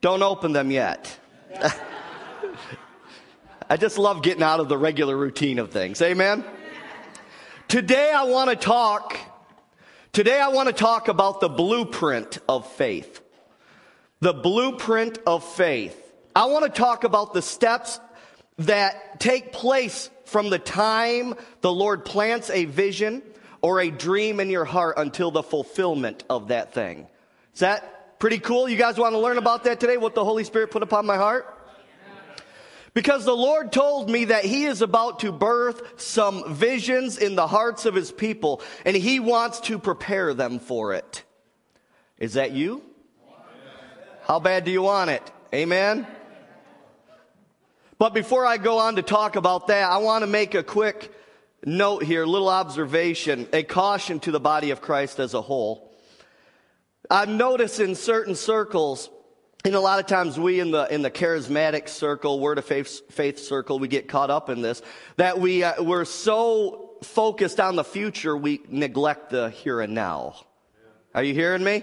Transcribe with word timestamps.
Don't 0.00 0.22
open 0.22 0.52
them 0.52 0.70
yet. 0.70 1.18
I 3.70 3.76
just 3.76 3.98
love 3.98 4.22
getting 4.22 4.42
out 4.42 4.60
of 4.60 4.68
the 4.68 4.78
regular 4.78 5.16
routine 5.16 5.58
of 5.58 5.70
things. 5.70 6.00
Amen. 6.00 6.44
Today 7.66 8.12
I 8.14 8.24
want 8.24 8.50
to 8.50 8.56
talk 8.56 9.18
Today 10.12 10.40
I 10.40 10.48
want 10.48 10.68
to 10.68 10.72
talk 10.72 11.06
about 11.06 11.40
the 11.40 11.48
blueprint 11.48 12.38
of 12.48 12.66
faith. 12.72 13.20
The 14.20 14.32
blueprint 14.32 15.18
of 15.26 15.44
faith. 15.44 15.96
I 16.34 16.46
want 16.46 16.64
to 16.64 16.70
talk 16.70 17.04
about 17.04 17.34
the 17.34 17.42
steps 17.42 18.00
that 18.56 19.20
take 19.20 19.52
place 19.52 20.10
from 20.24 20.50
the 20.50 20.58
time 20.58 21.34
the 21.60 21.72
Lord 21.72 22.04
plants 22.04 22.50
a 22.50 22.64
vision 22.64 23.22
or 23.60 23.80
a 23.80 23.90
dream 23.90 24.40
in 24.40 24.50
your 24.50 24.64
heart 24.64 24.94
until 24.98 25.30
the 25.30 25.42
fulfillment 25.42 26.24
of 26.28 26.48
that 26.48 26.74
thing. 26.74 27.06
Is 27.54 27.60
that 27.60 27.97
pretty 28.18 28.38
cool? 28.38 28.68
You 28.68 28.76
guys 28.76 28.98
want 28.98 29.14
to 29.14 29.18
learn 29.18 29.38
about 29.38 29.64
that 29.64 29.80
today? 29.80 29.96
What 29.96 30.14
the 30.14 30.24
Holy 30.24 30.44
Spirit 30.44 30.70
put 30.70 30.82
upon 30.82 31.06
my 31.06 31.16
heart? 31.16 31.54
Because 32.94 33.24
the 33.24 33.36
Lord 33.36 33.70
told 33.70 34.10
me 34.10 34.26
that 34.26 34.44
He 34.44 34.64
is 34.64 34.82
about 34.82 35.20
to 35.20 35.30
birth 35.30 36.00
some 36.00 36.54
visions 36.54 37.18
in 37.18 37.36
the 37.36 37.46
hearts 37.46 37.84
of 37.86 37.94
His 37.94 38.10
people, 38.10 38.60
and 38.84 38.96
He 38.96 39.20
wants 39.20 39.60
to 39.60 39.78
prepare 39.78 40.34
them 40.34 40.58
for 40.58 40.94
it. 40.94 41.22
Is 42.18 42.34
that 42.34 42.52
you? 42.52 42.82
How 44.22 44.40
bad 44.40 44.64
do 44.64 44.70
you 44.70 44.82
want 44.82 45.10
it? 45.10 45.22
Amen? 45.54 46.06
But 47.98 48.14
before 48.14 48.44
I 48.46 48.58
go 48.58 48.78
on 48.78 48.96
to 48.96 49.02
talk 49.02 49.36
about 49.36 49.68
that, 49.68 49.90
I 49.90 49.98
want 49.98 50.22
to 50.22 50.26
make 50.26 50.54
a 50.54 50.62
quick 50.62 51.12
note 51.64 52.02
here, 52.02 52.22
a 52.24 52.26
little 52.26 52.48
observation, 52.48 53.48
a 53.52 53.62
caution 53.62 54.20
to 54.20 54.30
the 54.30 54.40
body 54.40 54.70
of 54.70 54.80
Christ 54.80 55.18
as 55.18 55.34
a 55.34 55.42
whole. 55.42 55.87
I've 57.10 57.28
noticed 57.28 57.80
in 57.80 57.94
certain 57.94 58.34
circles, 58.34 59.08
and 59.64 59.74
a 59.74 59.80
lot 59.80 59.98
of 59.98 60.06
times 60.06 60.38
we 60.38 60.60
in 60.60 60.70
the 60.70 60.92
in 60.92 61.00
the 61.00 61.10
charismatic 61.10 61.88
circle, 61.88 62.38
word 62.38 62.58
of 62.58 62.66
faith, 62.66 63.10
faith 63.10 63.38
circle, 63.38 63.78
we 63.78 63.88
get 63.88 64.08
caught 64.08 64.30
up 64.30 64.50
in 64.50 64.60
this 64.60 64.82
that 65.16 65.40
we 65.40 65.64
uh, 65.64 65.82
we're 65.82 66.04
so 66.04 66.90
focused 67.02 67.60
on 67.60 67.76
the 67.76 67.84
future 67.84 68.36
we 68.36 68.60
neglect 68.68 69.30
the 69.30 69.48
here 69.50 69.80
and 69.80 69.94
now. 69.94 70.36
Are 71.14 71.22
you 71.22 71.32
hearing 71.32 71.64
me? 71.64 71.82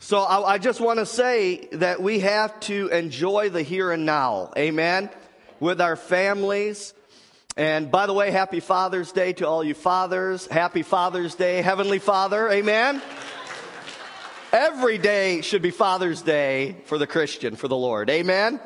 So 0.00 0.20
I, 0.20 0.54
I 0.54 0.58
just 0.58 0.80
want 0.80 0.98
to 0.98 1.06
say 1.06 1.68
that 1.72 2.02
we 2.02 2.20
have 2.20 2.60
to 2.60 2.88
enjoy 2.88 3.48
the 3.48 3.62
here 3.62 3.90
and 3.90 4.04
now. 4.04 4.52
Amen. 4.56 5.08
With 5.60 5.80
our 5.80 5.96
families. 5.96 6.92
And 7.56 7.90
by 7.90 8.06
the 8.06 8.14
way, 8.14 8.30
happy 8.30 8.60
Father's 8.60 9.12
Day 9.12 9.32
to 9.34 9.48
all 9.48 9.64
you 9.64 9.74
fathers. 9.74 10.46
Happy 10.46 10.82
Father's 10.82 11.34
Day, 11.34 11.62
Heavenly 11.62 11.98
Father. 11.98 12.50
Amen. 12.50 13.02
Every 14.52 14.98
day 14.98 15.42
should 15.42 15.62
be 15.62 15.70
Father's 15.70 16.22
Day 16.22 16.76
for 16.86 16.98
the 16.98 17.06
Christian, 17.06 17.54
for 17.54 17.68
the 17.68 17.76
Lord. 17.76 18.10
Amen? 18.10 18.58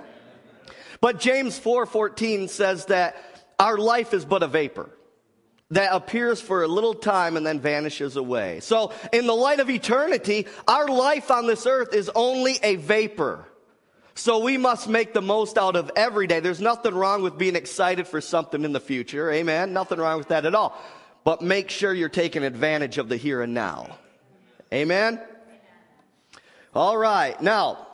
But 1.00 1.20
James 1.20 1.58
4:14 1.58 2.48
says 2.48 2.86
that 2.86 3.16
our 3.58 3.76
life 3.76 4.14
is 4.14 4.24
but 4.24 4.42
a 4.42 4.46
vapor 4.46 4.88
that 5.70 5.94
appears 5.94 6.40
for 6.40 6.62
a 6.62 6.68
little 6.68 6.94
time 6.94 7.36
and 7.36 7.46
then 7.46 7.60
vanishes 7.60 8.16
away. 8.16 8.60
So, 8.60 8.92
in 9.12 9.26
the 9.26 9.34
light 9.34 9.60
of 9.60 9.68
eternity, 9.68 10.46
our 10.66 10.88
life 10.88 11.30
on 11.30 11.46
this 11.46 11.66
earth 11.66 11.92
is 11.92 12.10
only 12.14 12.58
a 12.62 12.76
vapor. 12.76 13.44
So 14.14 14.38
we 14.38 14.56
must 14.56 14.88
make 14.88 15.12
the 15.12 15.22
most 15.22 15.58
out 15.58 15.76
of 15.76 15.90
every 15.96 16.26
day. 16.28 16.40
There's 16.40 16.60
nothing 16.60 16.94
wrong 16.94 17.22
with 17.22 17.36
being 17.36 17.56
excited 17.56 18.06
for 18.06 18.20
something 18.20 18.64
in 18.64 18.72
the 18.72 18.80
future. 18.80 19.30
Amen. 19.30 19.72
Nothing 19.72 19.98
wrong 19.98 20.18
with 20.18 20.28
that 20.28 20.46
at 20.46 20.54
all. 20.54 20.80
But 21.24 21.42
make 21.42 21.68
sure 21.68 21.92
you're 21.92 22.08
taking 22.08 22.44
advantage 22.44 22.96
of 22.98 23.08
the 23.08 23.16
here 23.16 23.42
and 23.42 23.54
now. 23.54 23.98
Amen. 24.72 25.20
All 26.74 26.96
right. 26.96 27.40
Now, 27.40 27.86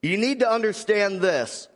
you 0.00 0.16
need 0.16 0.40
to 0.40 0.50
understand 0.50 1.20
this 1.20 1.68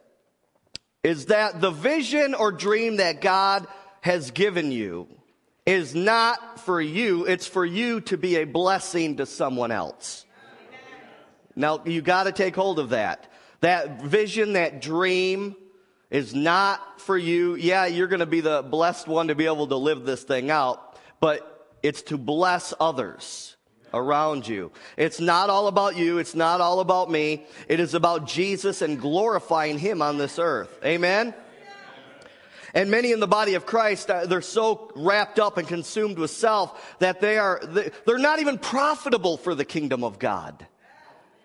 is 1.03 1.27
that 1.27 1.61
the 1.61 1.70
vision 1.70 2.34
or 2.34 2.53
dream 2.53 2.97
that 2.97 3.20
God 3.20 3.67
has 4.00 4.31
given 4.31 4.72
you 4.72 5.09
is 5.66 5.94
not 5.94 6.60
for 6.60 6.81
you, 6.81 7.27
it's 7.27 7.47
for 7.47 7.66
you 7.66 8.00
to 8.03 8.16
be 8.16 8.37
a 8.37 8.44
blessing 8.44 9.19
to 9.19 9.27
someone 9.27 9.71
else. 9.71 10.25
Now, 11.54 11.82
you 11.84 12.00
got 12.00 12.25
to 12.25 12.32
take 12.32 12.56
hold 12.56 12.78
of 12.78 12.91
that. 12.91 13.31
That 13.60 14.03
vision, 14.03 14.54
that 14.54 14.81
dream 14.81 15.54
is 16.10 16.34
not 16.34 17.00
for 17.00 17.19
you. 17.19 17.56
Yeah, 17.56 17.87
you're 17.87 18.09
going 18.09 18.21
to 18.21 18.27
be 18.27 18.41
the 18.41 18.62
blessed 18.62 19.06
one 19.06 19.28
to 19.28 19.34
be 19.34 19.44
able 19.44 19.66
to 19.66 19.77
live 19.77 20.04
this 20.04 20.22
thing 20.22 20.50
out, 20.50 20.98
but 21.21 21.69
it's 21.82 22.03
to 22.03 22.16
bless 22.16 22.72
others 22.81 23.56
around 23.94 24.47
you. 24.47 24.72
It's 24.97 25.20
not 25.20 25.50
all 25.50 25.66
about 25.66 25.97
you. 25.97 26.19
It's 26.19 26.34
not 26.34 26.60
all 26.60 26.80
about 26.80 27.10
me. 27.10 27.47
It 27.69 27.80
is 27.80 27.94
about 27.94 28.26
Jesus 28.26 28.82
and 28.82 29.00
glorifying 29.00 29.78
Him 29.78 30.03
on 30.03 30.19
this 30.19 30.38
earth. 30.38 30.78
Amen? 30.84 31.34
And 32.75 32.91
many 32.91 33.12
in 33.12 33.20
the 33.20 33.26
body 33.26 33.54
of 33.54 33.66
Christ, 33.66 34.10
uh, 34.10 34.25
they're 34.26 34.41
so 34.41 34.91
wrapped 34.97 35.38
up 35.38 35.58
and 35.58 35.69
consumed 35.69 36.19
with 36.19 36.30
self 36.30 36.98
that 37.00 37.20
they 37.20 37.38
are, 37.38 37.60
they're 38.06 38.19
not 38.19 38.41
even 38.41 38.58
profitable 38.58 39.36
for 39.36 39.54
the 39.54 39.64
kingdom 39.64 40.03
of 40.03 40.19
God. 40.19 40.66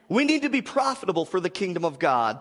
We 0.09 0.23
need 0.23 0.43
to 0.43 0.49
be 0.49 0.61
profitable 0.61 1.25
for 1.25 1.41
the 1.41 1.49
kingdom 1.49 1.83
of 1.83 1.99
God. 1.99 2.39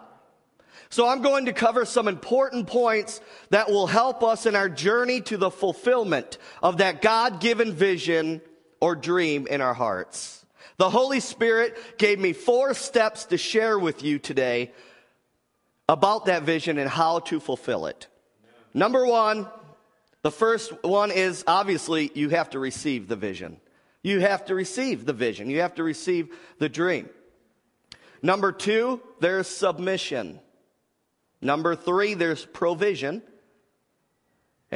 So 0.89 1.09
I'm 1.09 1.21
going 1.21 1.47
to 1.47 1.53
cover 1.53 1.85
some 1.85 2.07
important 2.07 2.69
points 2.69 3.21
that 3.51 3.69
will 3.69 3.89
help 3.89 4.23
us 4.23 4.47
in 4.47 4.55
our 4.55 4.69
journey 4.69 5.21
to 5.23 5.37
the 5.37 5.51
fulfillment 5.51 6.39
of 6.63 6.77
that 6.77 7.03
God 7.03 7.41
given 7.41 7.73
vision 7.73 8.41
or 8.81 8.95
dream 8.95 9.47
in 9.47 9.61
our 9.61 9.75
hearts. 9.75 10.45
The 10.79 10.91
Holy 10.91 11.21
Spirit 11.21 11.99
gave 11.99 12.19
me 12.19 12.33
four 12.33 12.75
steps 12.75 13.27
to 13.27 13.39
share 13.39 13.79
with 13.79 14.03
you 14.03 14.19
today 14.19 14.73
about 15.89 16.27
that 16.27 16.43
vision 16.43 16.79
and 16.79 16.91
how 16.91 17.21
to 17.21 17.41
fulfill 17.41 17.87
it. 17.87 18.09
Number 18.75 19.07
one, 19.07 19.49
the 20.23 20.31
first 20.31 20.73
one 20.85 21.11
is 21.11 21.45
obviously 21.47 22.11
you 22.15 22.31
have 22.31 22.51
to 22.51 22.59
receive 22.59 23.09
the 23.09 23.17
vision. 23.17 23.59
You 24.03 24.21
have 24.21 24.45
to 24.47 24.55
receive 24.55 25.07
the 25.07 25.13
vision. 25.13 25.49
You 25.49 25.61
have 25.61 25.77
to 25.77 25.83
receive 25.83 26.37
the 26.59 26.69
dream. 26.69 27.09
Number 28.23 28.53
two, 28.53 29.01
there's 29.21 29.47
submission. 29.47 30.41
Number 31.41 31.77
three, 31.77 32.15
there's 32.15 32.45
provision. 32.45 33.23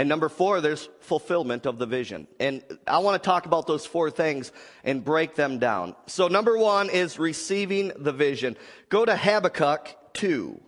And 0.01 0.09
number 0.09 0.31
four, 0.31 0.63
there's 0.63 0.89
fulfillment 1.01 1.67
of 1.67 1.77
the 1.77 1.85
vision. 1.85 2.27
And 2.41 2.63
I 2.87 3.01
want 3.01 3.23
to 3.23 3.27
talk 3.27 3.45
about 3.45 3.67
those 3.67 3.85
four 3.85 4.11
things 4.11 4.51
and 4.83 5.05
break 5.05 5.35
them 5.35 5.59
down. 5.59 5.95
So 6.07 6.27
number 6.29 6.57
one 6.57 6.89
is 6.89 7.19
receiving 7.19 7.93
the 7.95 8.11
vision. 8.11 8.57
Go 8.89 9.05
to 9.05 9.15
Habakkuk 9.15 9.95
2. 10.15 10.59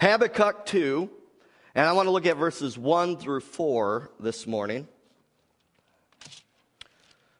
Habakkuk 0.00 0.64
2. 0.66 1.10
And 1.74 1.88
I 1.88 1.92
want 1.92 2.06
to 2.06 2.12
look 2.12 2.24
at 2.24 2.36
verses 2.36 2.78
1 2.78 3.16
through 3.16 3.40
4 3.40 4.12
this 4.20 4.46
morning. 4.46 4.86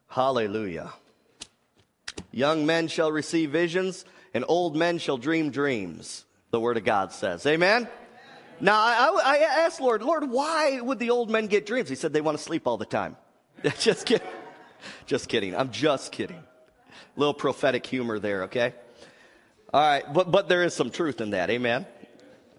Hallelujah. 0.09 0.93
Young 2.32 2.66
men 2.66 2.88
shall 2.88 3.12
receive 3.12 3.53
visions, 3.53 4.05
and 4.34 4.44
old 4.49 4.75
men 4.75 4.99
shall 4.99 5.19
dream 5.19 5.50
dreams, 5.50 6.25
the 6.50 6.59
word 6.59 6.78
of 6.78 6.84
God 6.84 7.12
says. 7.12 7.47
Amen? 7.47 7.87
Now, 8.60 8.80
I, 8.80 9.20
I, 9.24 9.36
asked 9.64 9.80
Lord, 9.80 10.02
Lord, 10.02 10.30
why 10.30 10.80
would 10.80 10.98
the 10.98 11.10
old 11.10 11.30
men 11.30 11.46
get 11.46 11.66
dreams? 11.66 11.88
He 11.88 11.94
said 11.94 12.12
they 12.12 12.20
want 12.20 12.38
to 12.38 12.42
sleep 12.42 12.66
all 12.66 12.76
the 12.76 12.86
time. 12.86 13.16
just 13.78 14.06
kidding. 14.06 14.26
Just 15.06 15.28
kidding. 15.28 15.56
I'm 15.56 15.70
just 15.70 16.12
kidding. 16.12 16.42
Little 17.16 17.34
prophetic 17.34 17.86
humor 17.86 18.18
there, 18.18 18.44
okay? 18.44 18.74
All 19.72 19.80
right, 19.80 20.04
but, 20.12 20.30
but 20.30 20.48
there 20.48 20.62
is 20.62 20.74
some 20.74 20.90
truth 20.90 21.20
in 21.20 21.30
that. 21.30 21.50
Amen. 21.50 21.86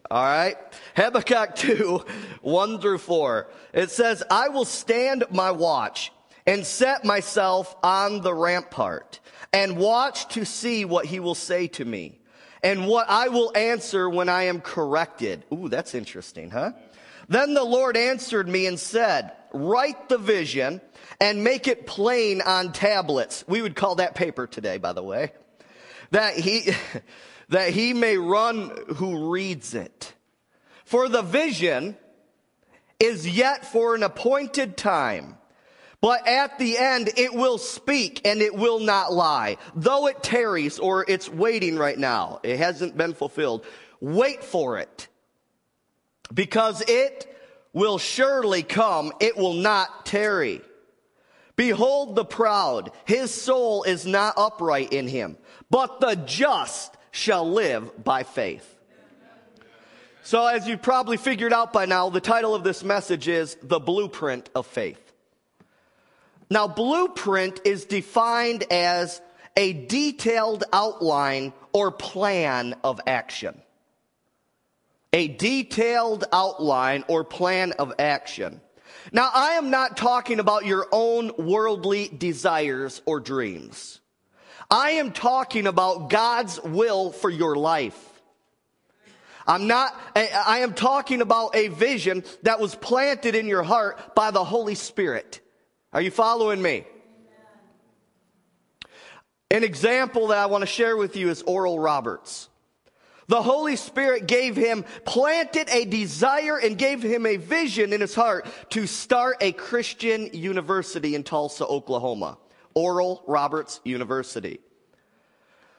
All 0.09 0.23
right. 0.23 0.55
Habakkuk 0.95 1.55
2, 1.55 2.05
1 2.41 2.81
through 2.81 2.97
4. 2.97 3.47
It 3.73 3.91
says, 3.91 4.23
I 4.29 4.49
will 4.49 4.65
stand 4.65 5.23
my 5.31 5.51
watch 5.51 6.11
and 6.45 6.65
set 6.65 7.05
myself 7.05 7.75
on 7.83 8.21
the 8.21 8.33
rampart 8.33 9.19
and 9.53 9.77
watch 9.77 10.27
to 10.29 10.45
see 10.45 10.85
what 10.85 11.05
he 11.05 11.19
will 11.19 11.35
say 11.35 11.67
to 11.67 11.85
me 11.85 12.19
and 12.63 12.87
what 12.87 13.09
I 13.09 13.27
will 13.27 13.55
answer 13.55 14.09
when 14.09 14.29
I 14.29 14.43
am 14.43 14.61
corrected. 14.61 15.43
Ooh, 15.53 15.67
that's 15.67 15.93
interesting, 15.93 16.49
huh? 16.49 16.71
Then 17.27 17.53
the 17.53 17.63
Lord 17.63 17.97
answered 17.97 18.47
me 18.47 18.65
and 18.65 18.79
said, 18.79 19.31
Write 19.53 20.09
the 20.09 20.17
vision 20.17 20.81
and 21.19 21.43
make 21.43 21.67
it 21.67 21.85
plain 21.85 22.41
on 22.41 22.71
tablets. 22.71 23.43
We 23.47 23.61
would 23.61 23.75
call 23.75 23.95
that 23.95 24.15
paper 24.15 24.47
today, 24.47 24.77
by 24.77 24.93
the 24.93 25.03
way. 25.03 25.31
That 26.11 26.35
he, 26.35 26.71
that 27.49 27.69
he 27.69 27.93
may 27.93 28.17
run 28.17 28.71
who 28.95 29.31
reads 29.31 29.73
it. 29.73 30.13
For 30.85 31.09
the 31.09 31.21
vision 31.21 31.97
is 32.99 33.27
yet 33.27 33.65
for 33.65 33.95
an 33.95 34.03
appointed 34.03 34.77
time 34.77 35.37
but 36.03 36.27
at 36.27 36.59
the 36.59 36.77
end, 36.77 37.11
it 37.15 37.33
will 37.33 37.57
speak 37.57 38.19
and 38.25 38.41
it 38.41 38.53
will 38.53 38.81
not 38.81 39.13
lie. 39.13 39.55
Though 39.73 40.07
it 40.07 40.21
tarries 40.21 40.77
or 40.77 41.05
it's 41.07 41.29
waiting 41.29 41.77
right 41.77 41.97
now, 41.97 42.41
it 42.43 42.57
hasn't 42.57 42.97
been 42.97 43.13
fulfilled. 43.13 43.65
Wait 44.01 44.43
for 44.43 44.79
it. 44.79 45.07
Because 46.33 46.83
it 46.89 47.33
will 47.71 47.99
surely 47.99 48.63
come. 48.63 49.13
It 49.21 49.37
will 49.37 49.53
not 49.53 50.05
tarry. 50.05 50.59
Behold 51.55 52.17
the 52.17 52.25
proud. 52.25 52.91
His 53.05 53.33
soul 53.33 53.83
is 53.83 54.05
not 54.05 54.33
upright 54.35 54.91
in 54.91 55.07
him. 55.07 55.37
But 55.69 56.01
the 56.01 56.15
just 56.15 56.97
shall 57.11 57.49
live 57.49 58.03
by 58.03 58.23
faith. 58.23 58.75
So, 60.21 60.45
as 60.47 60.67
you 60.67 60.77
probably 60.77 61.15
figured 61.15 61.53
out 61.53 61.71
by 61.71 61.85
now, 61.85 62.09
the 62.09 62.19
title 62.19 62.53
of 62.53 62.65
this 62.65 62.83
message 62.83 63.29
is 63.29 63.55
The 63.63 63.79
Blueprint 63.79 64.49
of 64.53 64.67
Faith. 64.67 65.12
Now, 66.53 66.67
blueprint 66.67 67.61
is 67.65 67.85
defined 67.85 68.65
as 68.69 69.19
a 69.57 69.73
detailed 69.73 70.63
outline 70.71 71.51
or 71.71 71.89
plan 71.89 72.75
of 72.83 73.01
action. 73.07 73.59
A 75.13 75.29
detailed 75.29 76.25
outline 76.31 77.05
or 77.07 77.23
plan 77.23 77.71
of 77.71 77.93
action. 77.97 78.61
Now, 79.11 79.31
I 79.33 79.53
am 79.53 79.71
not 79.71 79.97
talking 79.97 80.39
about 80.39 80.67
your 80.67 80.85
own 80.91 81.31
worldly 81.39 82.07
desires 82.09 83.01
or 83.07 83.19
dreams. 83.19 83.99
I 84.69 84.91
am 84.91 85.11
talking 85.11 85.65
about 85.65 86.11
God's 86.11 86.61
will 86.61 87.11
for 87.11 87.31
your 87.31 87.55
life. 87.55 87.97
I'm 89.47 89.65
not, 89.65 89.99
I 90.15 90.59
am 90.59 90.75
talking 90.75 91.21
about 91.21 91.55
a 91.55 91.69
vision 91.69 92.23
that 92.43 92.59
was 92.59 92.75
planted 92.75 93.33
in 93.33 93.47
your 93.47 93.63
heart 93.63 94.13
by 94.13 94.29
the 94.29 94.43
Holy 94.43 94.75
Spirit. 94.75 95.39
Are 95.93 96.01
you 96.01 96.11
following 96.11 96.61
me? 96.61 96.85
An 99.51 99.63
example 99.63 100.27
that 100.27 100.39
I 100.39 100.47
want 100.47 100.63
to 100.63 100.67
share 100.67 100.97
with 100.97 101.15
you 101.15 101.29
is 101.29 101.43
Oral 101.43 101.77
Roberts. 101.77 102.49
The 103.27 103.41
Holy 103.41 103.75
Spirit 103.75 104.27
gave 104.27 104.55
him, 104.55 104.83
planted 105.05 105.69
a 105.69 105.85
desire 105.85 106.57
and 106.57 106.77
gave 106.77 107.03
him 107.03 107.25
a 107.27 107.37
vision 107.37 107.93
in 107.93 108.01
his 108.01 108.15
heart 108.15 108.47
to 108.71 108.87
start 108.87 109.37
a 109.41 109.51
Christian 109.51 110.31
university 110.33 111.13
in 111.13 111.23
Tulsa, 111.23 111.65
Oklahoma. 111.65 112.37
Oral 112.73 113.23
Roberts 113.27 113.79
University. 113.83 114.59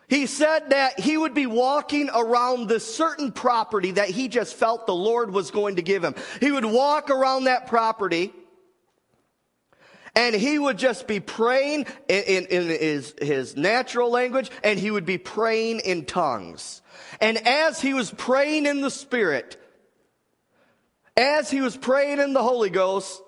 He 0.09 0.27
said 0.27 0.71
that 0.71 1.01
he 1.01 1.17
would 1.17 1.35
be 1.35 1.47
walking 1.47 2.09
around 2.15 2.69
this 2.69 2.95
certain 2.95 3.33
property 3.33 3.93
that 3.93 4.11
he 4.11 4.29
just 4.29 4.55
felt 4.55 4.87
the 4.87 4.95
Lord 4.95 5.33
was 5.33 5.51
going 5.51 5.77
to 5.77 5.83
give 5.83 6.05
him. 6.05 6.15
He 6.39 6.53
would 6.53 6.65
walk 6.65 7.11
around 7.11 7.45
that 7.45 7.67
property 7.67 8.33
and 10.17 10.35
he 10.35 10.59
would 10.59 10.79
just 10.79 11.07
be 11.07 11.21
praying 11.21 11.87
in, 12.09 12.23
in, 12.25 12.47
in, 12.47 12.69
his, 12.69 13.15
his 13.21 13.57
natural 13.57 14.11
language 14.11 14.51
and 14.63 14.79
he 14.79 14.91
would 14.91 15.07
be 15.07 15.19
praying 15.19 15.81
in 15.81 16.05
tongues. 16.05 16.83
And 17.21 17.37
as 17.47 17.81
he 17.81 17.95
was 17.95 18.11
praying 18.11 18.67
in 18.67 18.81
the 18.81 18.91
Spirit, 18.91 19.61
as 21.17 21.51
he 21.51 21.61
was 21.61 21.77
praying 21.77 22.19
in 22.19 22.33
the 22.33 22.43
Holy 22.43 22.71
Ghost, 22.71 23.23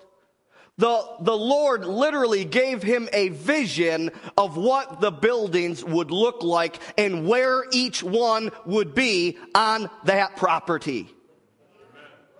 the, 0.77 1.03
the 1.21 1.35
Lord 1.35 1.85
literally 1.85 2.45
gave 2.45 2.83
him 2.83 3.09
a 3.11 3.29
vision 3.29 4.11
of 4.37 4.57
what 4.57 5.01
the 5.01 5.11
buildings 5.11 5.83
would 5.83 6.11
look 6.11 6.43
like 6.43 6.79
and 6.97 7.27
where 7.27 7.63
each 7.71 8.03
one 8.03 8.51
would 8.65 8.93
be 8.93 9.37
on 9.55 9.89
that 10.03 10.35
property. 10.35 11.09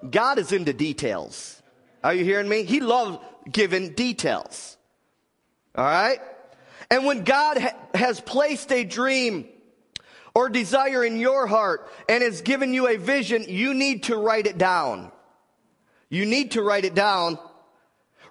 God 0.07 0.37
is 0.37 0.51
into 0.51 0.71
details. 0.71 1.61
Are 2.03 2.13
you 2.13 2.23
hearing 2.23 2.47
me? 2.47 2.63
He 2.63 2.79
loves 2.79 3.17
giving 3.51 3.93
details. 3.93 4.77
All 5.75 5.85
right? 5.85 6.19
And 6.89 7.05
when 7.05 7.23
God 7.23 7.57
ha- 7.57 7.75
has 7.93 8.19
placed 8.21 8.71
a 8.71 8.83
dream 8.83 9.47
or 10.33 10.49
desire 10.49 11.03
in 11.03 11.19
your 11.19 11.47
heart 11.47 11.91
and 12.07 12.23
has 12.23 12.41
given 12.41 12.73
you 12.73 12.87
a 12.87 12.97
vision, 12.97 13.45
you 13.47 13.73
need 13.73 14.03
to 14.03 14.15
write 14.15 14.47
it 14.47 14.57
down. 14.57 15.11
You 16.09 16.25
need 16.25 16.51
to 16.51 16.61
write 16.61 16.85
it 16.85 16.95
down 16.95 17.37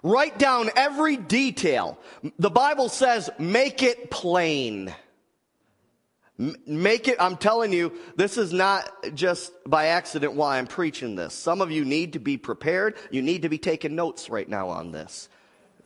Write 0.03 0.37
down 0.37 0.69
every 0.75 1.17
detail. 1.17 1.97
The 2.39 2.49
Bible 2.49 2.89
says, 2.89 3.29
make 3.39 3.83
it 3.83 4.09
plain. 4.09 4.93
Make 6.37 7.07
it, 7.07 7.17
I'm 7.19 7.35
telling 7.35 7.73
you, 7.73 7.93
this 8.15 8.37
is 8.37 8.53
not 8.53 8.87
just 9.15 9.51
by 9.65 9.87
accident 9.87 10.33
why 10.33 10.59
I'm 10.59 10.67
preaching 10.67 11.15
this. 11.15 11.33
Some 11.33 11.61
of 11.61 11.71
you 11.71 11.83
need 11.83 12.13
to 12.13 12.19
be 12.19 12.37
prepared. 12.37 12.95
You 13.09 13.23
need 13.23 13.41
to 13.41 13.49
be 13.49 13.57
taking 13.57 13.95
notes 13.95 14.29
right 14.29 14.47
now 14.47 14.69
on 14.69 14.91
this. 14.91 15.29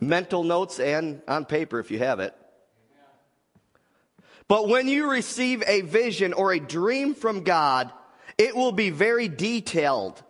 Mental 0.01 0.43
notes 0.43 0.79
and 0.79 1.21
on 1.27 1.45
paper 1.45 1.79
if 1.79 1.89
you 1.89 1.99
have 1.99 2.19
it. 2.19 2.35
But 4.49 4.67
when 4.67 4.89
you 4.89 5.09
receive 5.09 5.63
a 5.65 5.81
vision 5.81 6.33
or 6.33 6.51
a 6.51 6.59
dream 6.59 7.15
from 7.15 7.43
God, 7.43 7.89
it 8.37 8.53
will 8.53 8.73
be 8.73 8.89
very 8.89 9.29
detailed 9.29 10.21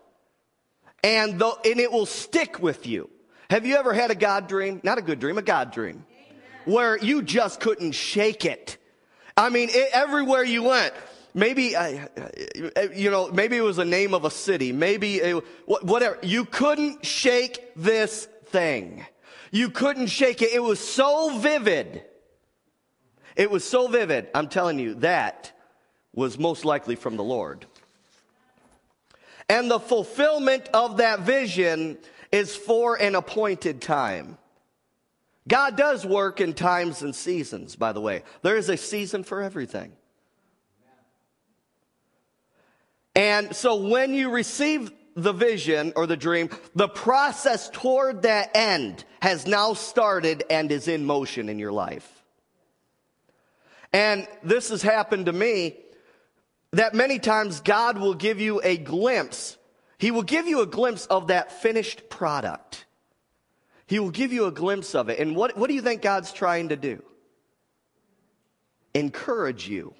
and, 1.03 1.39
the, 1.39 1.47
and 1.65 1.79
it 1.79 1.91
will 1.91 2.05
stick 2.05 2.61
with 2.61 2.85
you. 2.85 3.09
Have 3.49 3.65
you 3.65 3.75
ever 3.75 3.93
had 3.93 4.11
a 4.11 4.15
God 4.15 4.47
dream? 4.47 4.79
Not 4.83 4.99
a 4.99 5.01
good 5.01 5.19
dream, 5.19 5.39
a 5.39 5.41
God 5.41 5.71
dream. 5.71 6.05
Amen. 6.11 6.35
Where 6.65 6.97
you 6.99 7.23
just 7.23 7.59
couldn't 7.59 7.93
shake 7.93 8.45
it. 8.45 8.77
I 9.37 9.49
mean, 9.49 9.69
it, 9.71 9.89
everywhere 9.93 10.43
you 10.43 10.63
went, 10.63 10.93
maybe, 11.33 11.75
you 12.95 13.09
know, 13.09 13.29
maybe 13.31 13.57
it 13.57 13.61
was 13.61 13.77
the 13.77 13.85
name 13.85 14.13
of 14.13 14.25
a 14.25 14.31
city, 14.31 14.71
maybe 14.71 15.17
it, 15.17 15.43
whatever. 15.65 16.17
You 16.21 16.45
couldn't 16.45 17.05
shake 17.05 17.73
this 17.75 18.27
thing. 18.45 19.05
You 19.51 19.69
couldn't 19.69 20.07
shake 20.07 20.41
it. 20.41 20.53
It 20.53 20.63
was 20.63 20.79
so 20.79 21.37
vivid. 21.39 22.03
It 23.35 23.49
was 23.49 23.63
so 23.63 23.87
vivid. 23.87 24.29
I'm 24.35 24.49
telling 24.49 24.79
you, 24.79 24.95
that 24.95 25.51
was 26.13 26.37
most 26.37 26.65
likely 26.65 26.95
from 26.95 27.17
the 27.17 27.23
Lord. 27.23 27.65
And 29.49 29.69
the 29.69 29.79
fulfillment 29.79 30.69
of 30.73 30.97
that 30.97 31.21
vision 31.21 31.97
is 32.31 32.55
for 32.55 32.95
an 32.95 33.15
appointed 33.15 33.81
time. 33.81 34.37
God 35.47 35.75
does 35.75 36.05
work 36.05 36.39
in 36.39 36.53
times 36.53 37.01
and 37.01 37.15
seasons, 37.15 37.75
by 37.75 37.91
the 37.91 38.01
way. 38.01 38.23
There 38.41 38.57
is 38.57 38.69
a 38.69 38.77
season 38.77 39.23
for 39.23 39.41
everything. 39.41 39.93
And 43.15 43.55
so 43.55 43.75
when 43.75 44.13
you 44.13 44.29
receive 44.29 44.91
the 45.15 45.33
vision 45.33 45.93
or 45.95 46.07
the 46.07 46.15
dream, 46.15 46.49
the 46.75 46.87
process 46.87 47.69
toward 47.69 48.21
that 48.21 48.51
end 48.55 49.03
has 49.21 49.45
now 49.45 49.73
started 49.73 50.43
and 50.49 50.71
is 50.71 50.87
in 50.87 51.05
motion 51.05 51.49
in 51.49 51.59
your 51.59 51.73
life. 51.73 52.23
And 53.91 54.27
this 54.41 54.69
has 54.69 54.81
happened 54.81 55.25
to 55.25 55.33
me 55.33 55.75
that 56.71 56.93
many 56.93 57.19
times 57.19 57.59
God 57.59 57.97
will 57.97 58.13
give 58.13 58.39
you 58.39 58.61
a 58.63 58.77
glimpse 58.77 59.57
he 60.01 60.09
will 60.09 60.23
give 60.23 60.47
you 60.47 60.61
a 60.61 60.65
glimpse 60.65 61.05
of 61.05 61.27
that 61.27 61.61
finished 61.61 62.09
product. 62.09 62.85
He 63.91 63.99
will 63.99 64.09
give 64.09 64.31
you 64.31 64.45
a 64.45 64.53
glimpse 64.53 64.95
of 64.95 65.09
it. 65.09 65.19
And 65.19 65.35
what, 65.35 65.57
what 65.57 65.67
do 65.67 65.73
you 65.73 65.81
think 65.81 66.01
God's 66.01 66.31
trying 66.31 66.69
to 66.69 66.77
do? 66.77 67.03
Encourage 68.93 69.67
you. 69.67 69.93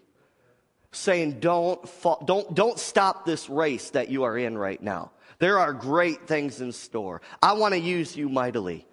Saying, 0.94 1.42
don't, 1.42 1.90
fall, 1.90 2.24
don't, 2.26 2.56
don't 2.56 2.80
stop 2.80 3.26
this 3.26 3.50
race 3.50 3.90
that 3.90 4.08
you 4.08 4.24
are 4.24 4.38
in 4.38 4.58
right 4.58 4.82
now. 4.82 5.12
There 5.40 5.60
are 5.60 5.74
great 5.74 6.26
things 6.26 6.62
in 6.62 6.72
store. 6.72 7.22
I 7.44 7.52
want 7.52 7.74
to 7.74 7.82
use 7.82 8.16
you 8.16 8.30
mightily. 8.30 8.88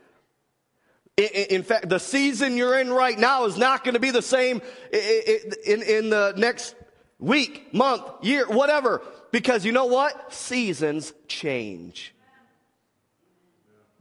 In, 1.16 1.62
fact, 1.62 1.88
the 1.88 2.00
season 2.00 2.56
you're 2.56 2.80
in 2.80 2.92
right 2.92 3.16
now 3.16 3.44
is 3.44 3.56
not 3.56 3.84
going 3.84 3.94
to 3.94 4.00
be 4.00 4.10
the 4.10 4.20
same 4.20 4.60
in, 4.92 5.82
in 5.82 6.10
the 6.10 6.34
next 6.36 6.74
week, 7.20 7.72
month, 7.72 8.02
year, 8.22 8.48
whatever. 8.48 9.02
Because 9.30 9.64
you 9.64 9.70
know 9.70 9.86
what? 9.86 10.32
Seasons 10.34 11.12
change. 11.28 12.16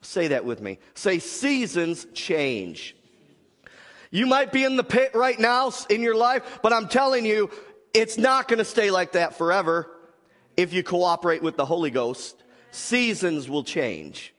Say 0.08 0.30
that 0.30 0.46
with 0.46 0.62
me. 0.62 0.80
Say, 0.94 1.20
seasons 1.20 2.08
change. 2.14 2.96
You 4.10 4.26
might 4.26 4.54
be 4.54 4.64
in 4.64 4.78
the 4.78 4.84
pit 4.84 5.12
right 5.14 5.38
now 5.38 5.72
in 5.90 6.02
your 6.02 6.16
life, 6.16 6.60
but 6.64 6.72
I'm 6.72 6.88
telling 6.88 7.26
you, 7.26 7.52
it's 7.94 8.18
not 8.18 8.48
going 8.48 8.60
to 8.60 8.66
stay 8.66 8.90
like 8.90 9.12
that 9.12 9.38
forever 9.38 9.92
if 10.56 10.72
you 10.72 10.82
cooperate 10.82 11.44
with 11.44 11.58
the 11.58 11.66
Holy 11.66 11.92
Ghost. 11.92 12.42
Seasons 12.72 13.50
will 13.50 13.64
change. 13.64 14.34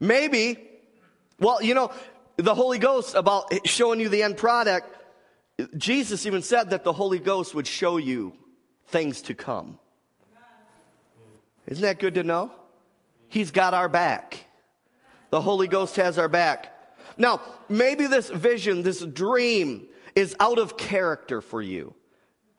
Maybe, 0.00 0.58
well, 1.38 1.62
you 1.62 1.74
know, 1.74 1.92
the 2.36 2.54
Holy 2.54 2.78
Ghost 2.78 3.14
about 3.14 3.66
showing 3.66 4.00
you 4.00 4.08
the 4.08 4.24
end 4.24 4.36
product 4.36 4.98
Jesus 5.76 6.24
even 6.24 6.42
said 6.42 6.70
that 6.70 6.84
the 6.84 6.92
Holy 6.92 7.18
Ghost 7.18 7.54
would 7.54 7.66
show 7.66 7.96
you 7.96 8.32
things 8.86 9.22
to 9.22 9.34
come. 9.34 9.78
Isn't 11.68 11.82
that 11.82 11.98
good 11.98 12.14
to 12.14 12.24
know? 12.24 12.50
He's 13.28 13.50
got 13.50 13.74
our 13.74 13.88
back. 13.88 14.44
The 15.30 15.40
Holy 15.40 15.68
Ghost 15.68 15.96
has 15.96 16.18
our 16.18 16.28
back. 16.28 16.74
Now, 17.18 17.42
maybe 17.68 18.06
this 18.06 18.30
vision, 18.30 18.82
this 18.82 19.04
dream 19.04 19.86
is 20.16 20.34
out 20.40 20.58
of 20.58 20.78
character 20.78 21.42
for 21.42 21.60
you. 21.60 21.94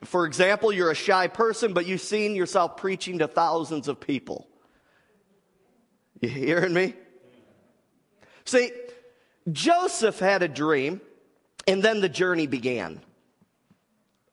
For 0.04 0.26
example, 0.26 0.72
you're 0.72 0.92
a 0.92 0.94
shy 0.94 1.26
person, 1.26 1.74
but 1.74 1.86
you've 1.86 2.00
seen 2.00 2.36
yourself 2.36 2.76
preaching 2.76 3.18
to 3.18 3.26
thousands 3.26 3.88
of 3.88 4.00
people. 4.00 4.46
You 6.20 6.28
hearing 6.28 6.72
me? 6.72 6.94
See, 8.44 8.70
Joseph 9.50 10.18
had 10.20 10.42
a 10.42 10.48
dream 10.48 11.00
and 11.66 11.82
then 11.82 12.00
the 12.00 12.08
journey 12.08 12.46
began. 12.46 13.00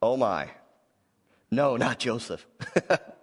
Oh 0.02 0.18
my. 0.18 0.50
No, 1.50 1.78
not 1.78 1.98
Joseph. 1.98 2.46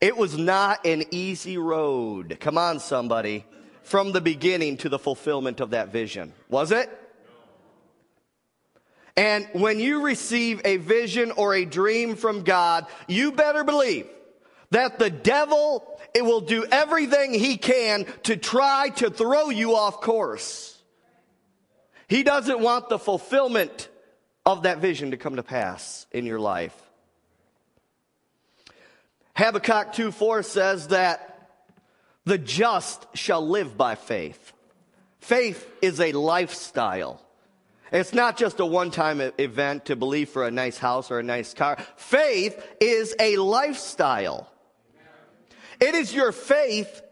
it 0.00 0.16
was 0.16 0.36
not 0.36 0.86
an 0.86 1.04
easy 1.10 1.58
road. 1.58 2.38
Come 2.40 2.58
on, 2.58 2.80
somebody. 2.80 3.44
From 3.82 4.12
the 4.12 4.20
beginning 4.20 4.78
to 4.78 4.88
the 4.88 4.98
fulfillment 4.98 5.60
of 5.60 5.70
that 5.70 5.90
vision. 5.90 6.32
Was 6.48 6.72
it? 6.72 6.90
And 9.16 9.46
when 9.52 9.78
you 9.78 10.02
receive 10.02 10.60
a 10.64 10.78
vision 10.78 11.30
or 11.32 11.54
a 11.54 11.64
dream 11.64 12.16
from 12.16 12.42
God, 12.42 12.86
you 13.06 13.32
better 13.32 13.62
believe 13.62 14.06
that 14.70 14.98
the 14.98 15.10
devil 15.10 15.94
it 16.14 16.24
will 16.24 16.40
do 16.40 16.64
everything 16.64 17.34
he 17.34 17.56
can 17.56 18.06
to 18.22 18.36
try 18.36 18.88
to 18.96 19.10
throw 19.10 19.50
you 19.50 19.74
off 19.74 20.00
course. 20.00 20.80
He 22.08 22.22
doesn't 22.22 22.60
want 22.60 22.88
the 22.88 22.98
fulfillment 22.98 23.88
of 24.46 24.62
that 24.62 24.78
vision 24.78 25.10
to 25.10 25.16
come 25.16 25.36
to 25.36 25.42
pass 25.42 26.06
in 26.12 26.24
your 26.24 26.38
life. 26.38 26.83
Habakkuk 29.36 29.92
2 29.92 30.12
4 30.12 30.42
says 30.42 30.88
that 30.88 31.48
the 32.24 32.38
just 32.38 33.06
shall 33.14 33.46
live 33.46 33.76
by 33.76 33.96
faith. 33.96 34.52
Faith 35.20 35.70
is 35.82 36.00
a 36.00 36.12
lifestyle. 36.12 37.20
It's 37.92 38.14
not 38.14 38.36
just 38.36 38.60
a 38.60 38.66
one 38.66 38.90
time 38.90 39.20
event 39.38 39.86
to 39.86 39.96
believe 39.96 40.28
for 40.28 40.46
a 40.46 40.50
nice 40.50 40.78
house 40.78 41.10
or 41.10 41.18
a 41.18 41.22
nice 41.22 41.54
car. 41.54 41.78
Faith 41.96 42.60
is 42.80 43.14
a 43.18 43.36
lifestyle. 43.36 44.50
It 45.80 45.94
is 45.94 46.14
your 46.14 46.32
faith 46.32 47.02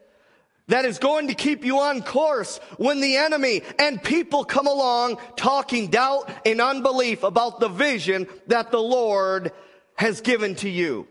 that 0.68 0.84
is 0.84 0.98
going 0.98 1.28
to 1.28 1.34
keep 1.34 1.64
you 1.64 1.80
on 1.80 2.02
course 2.02 2.58
when 2.78 3.00
the 3.00 3.16
enemy 3.16 3.62
and 3.78 4.02
people 4.02 4.44
come 4.44 4.66
along 4.66 5.18
talking 5.36 5.88
doubt 5.88 6.30
and 6.46 6.60
unbelief 6.60 7.24
about 7.24 7.60
the 7.60 7.68
vision 7.68 8.28
that 8.46 8.70
the 8.70 8.80
Lord 8.80 9.52
has 9.96 10.20
given 10.20 10.54
to 10.56 10.68
you. 10.68 11.06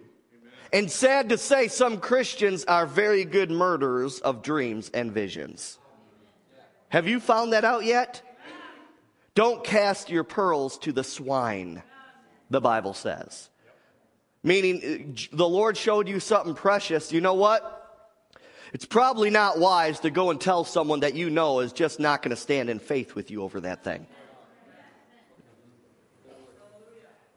And 0.73 0.89
sad 0.89 1.29
to 1.29 1.37
say, 1.37 1.67
some 1.67 1.99
Christians 1.99 2.63
are 2.65 2.85
very 2.85 3.25
good 3.25 3.51
murderers 3.51 4.19
of 4.19 4.41
dreams 4.41 4.89
and 4.93 5.11
visions. 5.11 5.77
Have 6.89 7.07
you 7.07 7.19
found 7.19 7.53
that 7.53 7.65
out 7.65 7.83
yet? 7.83 8.21
Don't 9.35 9.63
cast 9.63 10.09
your 10.09 10.23
pearls 10.23 10.77
to 10.79 10.91
the 10.91 11.03
swine, 11.03 11.83
the 12.49 12.61
Bible 12.61 12.93
says. 12.93 13.49
Meaning, 14.43 15.15
uh, 15.31 15.35
the 15.35 15.47
Lord 15.47 15.77
showed 15.77 16.07
you 16.07 16.19
something 16.19 16.55
precious. 16.55 17.13
You 17.13 17.21
know 17.21 17.35
what? 17.35 17.77
It's 18.73 18.85
probably 18.85 19.29
not 19.29 19.59
wise 19.59 19.99
to 20.01 20.09
go 20.09 20.31
and 20.31 20.39
tell 20.39 20.63
someone 20.63 21.01
that 21.01 21.15
you 21.15 21.29
know 21.29 21.59
is 21.59 21.73
just 21.73 21.99
not 21.99 22.21
going 22.21 22.31
to 22.31 22.41
stand 22.41 22.69
in 22.69 22.79
faith 22.79 23.13
with 23.13 23.29
you 23.29 23.43
over 23.43 23.61
that 23.61 23.83
thing. 23.83 24.07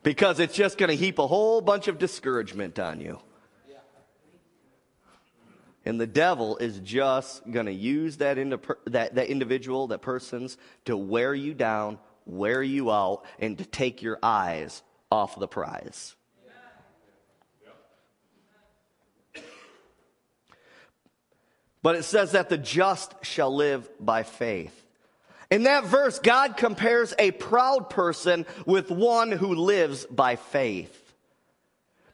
Because 0.05 0.39
it's 0.39 0.55
just 0.55 0.79
going 0.79 0.91
to 0.91 0.97
heap 0.97 1.19
a 1.19 1.27
whole 1.27 1.61
bunch 1.61 1.89
of 1.89 1.99
discouragement 1.99 2.79
on 2.79 3.01
you. 3.01 3.19
And 5.87 6.01
the 6.01 6.07
devil 6.07 6.57
is 6.59 6.79
just 6.81 7.51
going 7.51 7.67
to 7.67 7.73
use 7.73 8.19
that, 8.19 8.37
that, 8.87 9.15
that 9.15 9.29
individual, 9.29 9.89
that 9.89 10.01
person's, 10.01 10.57
to 10.85 10.97
wear 10.97 11.35
you 11.35 11.53
down, 11.53 11.99
wear 12.27 12.63
you 12.63 12.91
out, 12.91 13.25
and 13.39 13.59
to 13.59 13.65
take 13.65 14.03
your 14.03 14.19
eyes 14.23 14.83
off 15.11 15.39
the 15.39 15.49
prize. 15.49 16.15
But 21.83 21.97
it 21.97 22.05
says 22.05 22.33
that 22.33 22.49
the 22.49 22.57
just 22.57 23.15
shall 23.23 23.55
live 23.55 23.89
by 24.01 24.23
faith. 24.23 24.84
In 25.51 25.65
that 25.65 25.85
verse, 25.85 26.19
God 26.19 26.57
compares 26.57 27.15
a 27.19 27.31
proud 27.31 27.91
person 27.91 28.47
with 28.67 28.91
one 28.91 29.31
who 29.31 29.55
lives 29.55 30.07
by 30.07 30.37
faith. 30.37 31.01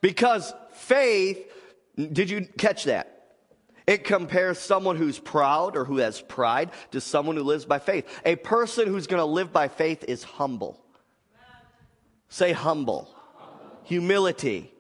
Because 0.00 0.52
faith, 0.72 1.38
did 1.96 2.30
you 2.30 2.46
catch 2.58 2.84
that? 2.84 3.20
It 3.86 4.04
compares 4.04 4.58
someone 4.58 4.96
who's 4.96 5.18
proud 5.18 5.76
or 5.76 5.84
who 5.84 5.98
has 5.98 6.20
pride 6.20 6.70
to 6.92 7.00
someone 7.00 7.36
who 7.36 7.42
lives 7.42 7.64
by 7.64 7.78
faith. 7.78 8.06
A 8.24 8.36
person 8.36 8.86
who's 8.86 9.06
going 9.06 9.20
to 9.20 9.24
live 9.24 9.52
by 9.52 9.68
faith 9.68 10.04
is 10.06 10.22
humble. 10.22 10.80
Say 12.28 12.52
humble. 12.52 13.08
Humility. 13.84 14.72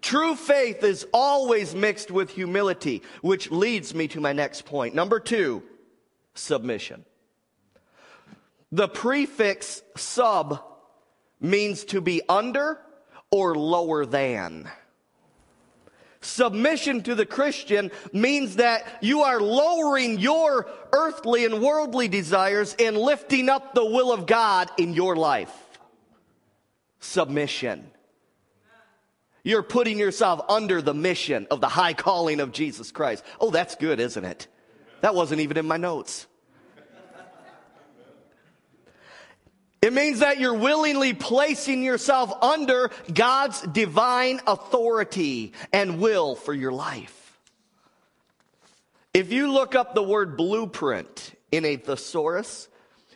True 0.00 0.34
faith 0.36 0.82
is 0.82 1.06
always 1.12 1.74
mixed 1.74 2.10
with 2.10 2.30
humility, 2.30 3.02
which 3.20 3.50
leads 3.50 3.94
me 3.94 4.08
to 4.08 4.20
my 4.20 4.32
next 4.32 4.64
point. 4.64 4.94
Number 4.94 5.20
two, 5.20 5.62
submission. 6.34 7.04
The 8.72 8.88
prefix 8.88 9.82
sub 9.96 10.62
means 11.40 11.84
to 11.86 12.00
be 12.00 12.22
under 12.28 12.78
or 13.30 13.54
lower 13.54 14.04
than. 14.06 14.68
Submission 16.20 17.02
to 17.04 17.14
the 17.14 17.26
Christian 17.26 17.92
means 18.12 18.56
that 18.56 18.84
you 19.00 19.22
are 19.22 19.40
lowering 19.40 20.18
your 20.18 20.68
earthly 20.92 21.44
and 21.44 21.62
worldly 21.62 22.08
desires 22.08 22.74
and 22.80 22.98
lifting 22.98 23.48
up 23.48 23.74
the 23.74 23.84
will 23.84 24.12
of 24.12 24.26
God 24.26 24.68
in 24.76 24.92
your 24.92 25.14
life. 25.14 25.54
Submission. 26.98 27.88
You're 29.44 29.62
putting 29.62 29.98
yourself 29.98 30.40
under 30.48 30.82
the 30.82 30.94
mission 30.94 31.46
of 31.52 31.60
the 31.60 31.68
high 31.68 31.94
calling 31.94 32.40
of 32.40 32.50
Jesus 32.50 32.90
Christ. 32.90 33.22
Oh, 33.40 33.52
that's 33.52 33.76
good, 33.76 34.00
isn't 34.00 34.24
it? 34.24 34.48
That 35.02 35.14
wasn't 35.14 35.42
even 35.42 35.56
in 35.56 35.68
my 35.68 35.76
notes. 35.76 36.26
It 39.82 39.92
means 39.92 40.20
that 40.20 40.40
you're 40.40 40.54
willingly 40.54 41.14
placing 41.14 41.82
yourself 41.82 42.32
under 42.42 42.90
God's 43.12 43.60
divine 43.60 44.40
authority 44.46 45.52
and 45.72 46.00
will 46.00 46.34
for 46.34 46.54
your 46.54 46.72
life. 46.72 47.38
If 49.14 49.32
you 49.32 49.52
look 49.52 49.74
up 49.74 49.94
the 49.94 50.02
word 50.02 50.36
blueprint 50.36 51.34
in 51.52 51.64
a 51.64 51.76
thesaurus, 51.76 52.68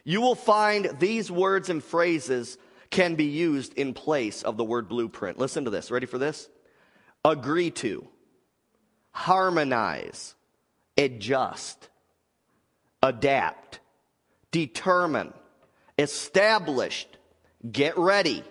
you 0.04 0.20
will 0.20 0.34
find 0.34 0.96
these 0.98 1.30
words 1.30 1.68
and 1.68 1.82
phrases 1.82 2.56
can 2.90 3.14
be 3.14 3.24
used 3.24 3.74
in 3.74 3.94
place 3.94 4.42
of 4.42 4.56
the 4.56 4.64
word 4.64 4.88
blueprint. 4.88 5.38
Listen 5.38 5.64
to 5.64 5.70
this. 5.70 5.90
Ready 5.90 6.06
for 6.06 6.18
this? 6.18 6.48
Agree 7.24 7.70
to, 7.70 8.06
harmonize, 9.12 10.34
adjust, 10.96 11.88
adapt, 13.02 13.80
determine, 14.50 15.32
established, 16.00 17.08
get 17.70 17.96
ready, 17.96 18.42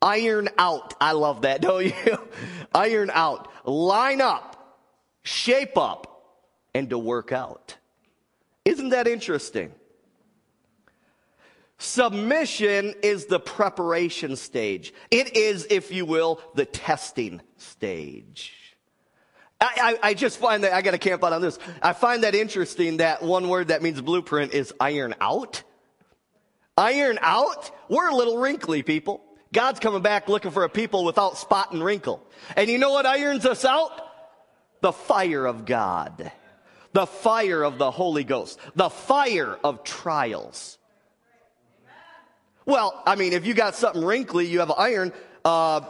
iron 0.00 0.48
out. 0.58 0.94
I 1.00 1.12
love 1.12 1.42
that, 1.42 1.60
don't 1.62 1.84
you? 1.84 2.18
iron 2.74 3.10
out, 3.12 3.50
line 3.64 4.20
up, 4.20 4.78
shape 5.22 5.76
up, 5.76 6.06
and 6.74 6.90
to 6.90 6.98
work 6.98 7.32
out. 7.32 7.76
Isn't 8.64 8.90
that 8.90 9.06
interesting? 9.06 9.72
Submission 11.78 12.94
is 13.02 13.24
the 13.24 13.40
preparation 13.40 14.36
stage. 14.36 14.92
It 15.10 15.34
is, 15.36 15.66
if 15.70 15.90
you 15.90 16.04
will, 16.04 16.40
the 16.54 16.66
testing 16.66 17.40
stage. 17.56 18.52
I, 19.58 19.96
I, 20.02 20.08
I 20.10 20.14
just 20.14 20.38
find 20.38 20.64
that, 20.64 20.74
I 20.74 20.82
gotta 20.82 20.98
camp 20.98 21.24
out 21.24 21.32
on 21.32 21.40
this. 21.40 21.58
I 21.82 21.94
find 21.94 22.24
that 22.24 22.34
interesting 22.34 22.98
that 22.98 23.22
one 23.22 23.48
word 23.48 23.68
that 23.68 23.82
means 23.82 24.00
blueprint 24.00 24.52
is 24.52 24.74
iron 24.78 25.14
out. 25.22 25.62
Iron 26.80 27.18
out? 27.20 27.70
We're 27.90 28.08
a 28.08 28.14
little 28.14 28.38
wrinkly 28.38 28.82
people. 28.82 29.22
God's 29.52 29.80
coming 29.80 30.00
back 30.00 30.28
looking 30.28 30.50
for 30.50 30.64
a 30.64 30.68
people 30.68 31.04
without 31.04 31.36
spot 31.36 31.72
and 31.72 31.84
wrinkle. 31.84 32.24
And 32.56 32.70
you 32.70 32.78
know 32.78 32.92
what 32.92 33.04
irons 33.04 33.44
us 33.44 33.66
out? 33.66 33.90
The 34.80 34.92
fire 34.92 35.44
of 35.44 35.66
God. 35.66 36.32
The 36.94 37.06
fire 37.06 37.62
of 37.62 37.76
the 37.76 37.90
Holy 37.90 38.24
Ghost. 38.24 38.58
The 38.74 38.88
fire 38.88 39.58
of 39.62 39.84
trials. 39.84 40.78
Well, 42.64 43.02
I 43.06 43.14
mean, 43.14 43.34
if 43.34 43.46
you 43.46 43.52
got 43.52 43.74
something 43.74 44.02
wrinkly, 44.02 44.46
you 44.46 44.60
have 44.60 44.70
iron, 44.70 45.12
uh, 45.44 45.82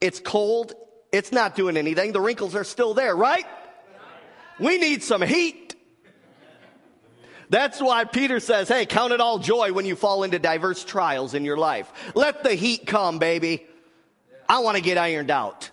it's 0.00 0.20
cold, 0.20 0.74
it's 1.10 1.32
not 1.32 1.56
doing 1.56 1.76
anything, 1.76 2.12
the 2.12 2.20
wrinkles 2.20 2.54
are 2.54 2.64
still 2.64 2.94
there, 2.94 3.16
right? 3.16 3.46
We 4.60 4.78
need 4.78 5.02
some 5.02 5.22
heat. 5.22 5.61
That's 7.52 7.82
why 7.82 8.04
Peter 8.04 8.40
says, 8.40 8.68
hey, 8.68 8.86
count 8.86 9.12
it 9.12 9.20
all 9.20 9.38
joy 9.38 9.74
when 9.74 9.84
you 9.84 9.94
fall 9.94 10.22
into 10.22 10.38
diverse 10.38 10.84
trials 10.84 11.34
in 11.34 11.44
your 11.44 11.58
life. 11.58 11.92
Let 12.14 12.42
the 12.42 12.54
heat 12.54 12.86
come, 12.86 13.18
baby. 13.18 13.66
I 14.48 14.60
want 14.60 14.78
to 14.78 14.82
get 14.82 14.96
ironed 14.96 15.30
out. 15.30 15.70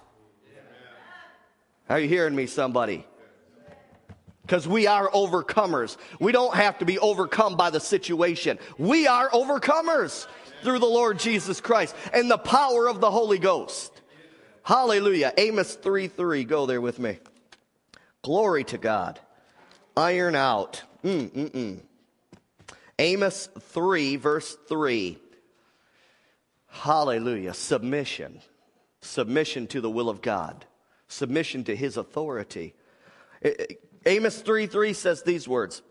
Are 1.88 1.98
you 1.98 2.10
hearing 2.10 2.36
me, 2.36 2.48
somebody? 2.48 3.06
because 4.42 4.68
we 4.68 4.88
are 4.88 5.08
overcomers. 5.12 5.96
We 6.20 6.32
don't 6.32 6.56
have 6.56 6.80
to 6.80 6.86
be 6.86 6.98
overcome 6.98 7.56
by 7.56 7.70
the 7.70 7.80
situation. 7.80 8.58
We 8.80 9.06
are 9.06 9.30
overcomers 9.30 10.26
through 10.64 10.80
the 10.80 10.88
Lord 10.88 11.20
Jesus 11.20 11.62
Christ 11.62 11.96
and 12.14 12.32
the 12.32 12.40
power 12.40 12.90
of 12.90 13.00
the 13.00 13.12
Holy 13.12 13.38
Ghost. 13.38 14.02
Hallelujah. 14.64 15.34
Amos 15.38 15.76
3 15.76 16.08
3. 16.08 16.44
Go 16.46 16.66
there 16.66 16.82
with 16.82 16.98
me. 16.98 17.20
Glory 18.24 18.64
to 18.66 18.80
God. 18.80 19.20
Iron 19.96 20.36
out. 20.36 20.82
Mm, 21.04 21.30
mm, 21.30 21.50
mm. 21.52 21.80
Amos 22.98 23.50
3, 23.60 24.16
verse 24.18 24.58
3. 24.68 25.18
Hallelujah. 26.68 27.54
Submission. 27.54 28.42
Submission 29.02 29.68
to 29.68 29.82
the 29.82 29.90
will 29.90 30.10
of 30.10 30.22
God. 30.22 30.66
Submission 31.08 31.64
to 31.66 31.76
his 31.76 31.98
authority. 31.98 32.76
Amos 34.06 34.42
3 34.42 34.68
3 34.68 34.94
says 34.94 35.24
these 35.24 35.48
words 35.48 35.82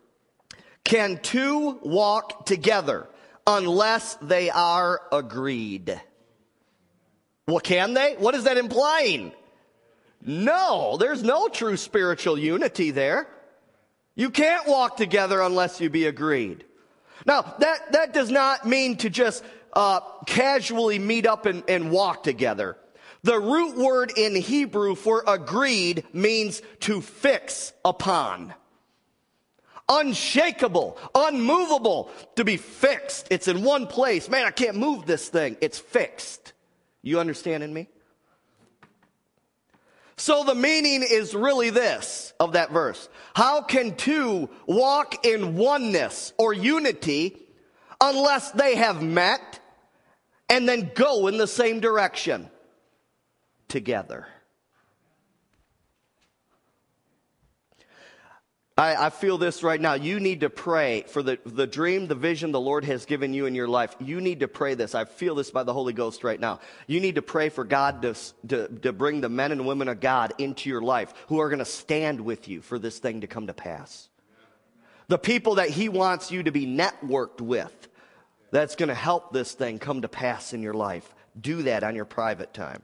Can 0.84 1.18
two 1.22 1.78
walk 1.82 2.46
together 2.46 3.08
unless 3.46 4.16
they 4.16 4.50
are 4.50 5.00
agreed. 5.10 6.00
Well, 7.46 7.60
can 7.60 7.94
they? 7.94 8.14
What 8.18 8.34
is 8.34 8.44
that 8.44 8.58
implying? 8.58 9.32
No, 10.20 10.96
there's 10.98 11.22
no 11.22 11.48
true 11.48 11.76
spiritual 11.76 12.38
unity 12.38 12.90
there. 12.90 13.28
You 14.18 14.30
can't 14.30 14.66
walk 14.66 14.96
together 14.96 15.40
unless 15.40 15.80
you 15.80 15.90
be 15.90 16.06
agreed. 16.06 16.64
Now, 17.24 17.54
that, 17.60 17.92
that 17.92 18.12
does 18.12 18.32
not 18.32 18.66
mean 18.66 18.96
to 18.96 19.08
just 19.08 19.44
uh, 19.72 20.00
casually 20.26 20.98
meet 20.98 21.24
up 21.24 21.46
and, 21.46 21.62
and 21.68 21.92
walk 21.92 22.24
together. 22.24 22.76
The 23.22 23.38
root 23.38 23.76
word 23.76 24.12
in 24.16 24.34
Hebrew 24.34 24.96
for 24.96 25.22
agreed 25.24 26.02
means 26.12 26.62
to 26.80 27.00
fix 27.00 27.72
upon. 27.84 28.54
Unshakable, 29.88 30.98
unmovable, 31.14 32.10
to 32.34 32.44
be 32.44 32.56
fixed. 32.56 33.28
It's 33.30 33.46
in 33.46 33.62
one 33.62 33.86
place. 33.86 34.28
Man, 34.28 34.46
I 34.46 34.50
can't 34.50 34.76
move 34.76 35.06
this 35.06 35.28
thing. 35.28 35.56
It's 35.60 35.78
fixed. 35.78 36.54
You 37.02 37.20
understanding 37.20 37.72
me? 37.72 37.88
So 40.18 40.42
the 40.42 40.54
meaning 40.54 41.04
is 41.08 41.32
really 41.32 41.70
this 41.70 42.32
of 42.40 42.52
that 42.52 42.72
verse. 42.72 43.08
How 43.34 43.62
can 43.62 43.94
two 43.94 44.50
walk 44.66 45.24
in 45.24 45.56
oneness 45.56 46.32
or 46.38 46.52
unity 46.52 47.36
unless 48.00 48.50
they 48.50 48.74
have 48.74 49.00
met 49.00 49.60
and 50.48 50.68
then 50.68 50.90
go 50.94 51.28
in 51.28 51.38
the 51.38 51.46
same 51.46 51.78
direction 51.78 52.50
together? 53.68 54.26
I, 58.78 59.06
I, 59.06 59.10
feel 59.10 59.38
this 59.38 59.64
right 59.64 59.80
now. 59.80 59.94
You 59.94 60.20
need 60.20 60.40
to 60.40 60.50
pray 60.50 61.02
for 61.08 61.20
the, 61.20 61.36
the 61.44 61.66
dream, 61.66 62.06
the 62.06 62.14
vision 62.14 62.52
the 62.52 62.60
Lord 62.60 62.84
has 62.84 63.06
given 63.06 63.34
you 63.34 63.46
in 63.46 63.56
your 63.56 63.66
life. 63.66 63.96
You 63.98 64.20
need 64.20 64.38
to 64.40 64.46
pray 64.46 64.74
this. 64.74 64.94
I 64.94 65.04
feel 65.04 65.34
this 65.34 65.50
by 65.50 65.64
the 65.64 65.72
Holy 65.72 65.92
Ghost 65.92 66.22
right 66.22 66.38
now. 66.38 66.60
You 66.86 67.00
need 67.00 67.16
to 67.16 67.22
pray 67.22 67.48
for 67.48 67.64
God 67.64 68.02
to, 68.02 68.14
to, 68.46 68.68
to 68.68 68.92
bring 68.92 69.20
the 69.20 69.28
men 69.28 69.50
and 69.50 69.66
women 69.66 69.88
of 69.88 69.98
God 69.98 70.32
into 70.38 70.70
your 70.70 70.80
life 70.80 71.12
who 71.26 71.40
are 71.40 71.48
going 71.48 71.58
to 71.58 71.64
stand 71.64 72.20
with 72.20 72.46
you 72.46 72.62
for 72.62 72.78
this 72.78 73.00
thing 73.00 73.22
to 73.22 73.26
come 73.26 73.48
to 73.48 73.52
pass. 73.52 74.08
The 75.08 75.18
people 75.18 75.56
that 75.56 75.70
He 75.70 75.88
wants 75.88 76.30
you 76.30 76.44
to 76.44 76.52
be 76.52 76.64
networked 76.64 77.40
with 77.40 77.88
that's 78.52 78.76
going 78.76 78.90
to 78.90 78.94
help 78.94 79.32
this 79.32 79.54
thing 79.54 79.80
come 79.80 80.02
to 80.02 80.08
pass 80.08 80.52
in 80.52 80.62
your 80.62 80.74
life. 80.74 81.12
Do 81.38 81.62
that 81.64 81.82
on 81.82 81.96
your 81.96 82.04
private 82.04 82.54
time. 82.54 82.82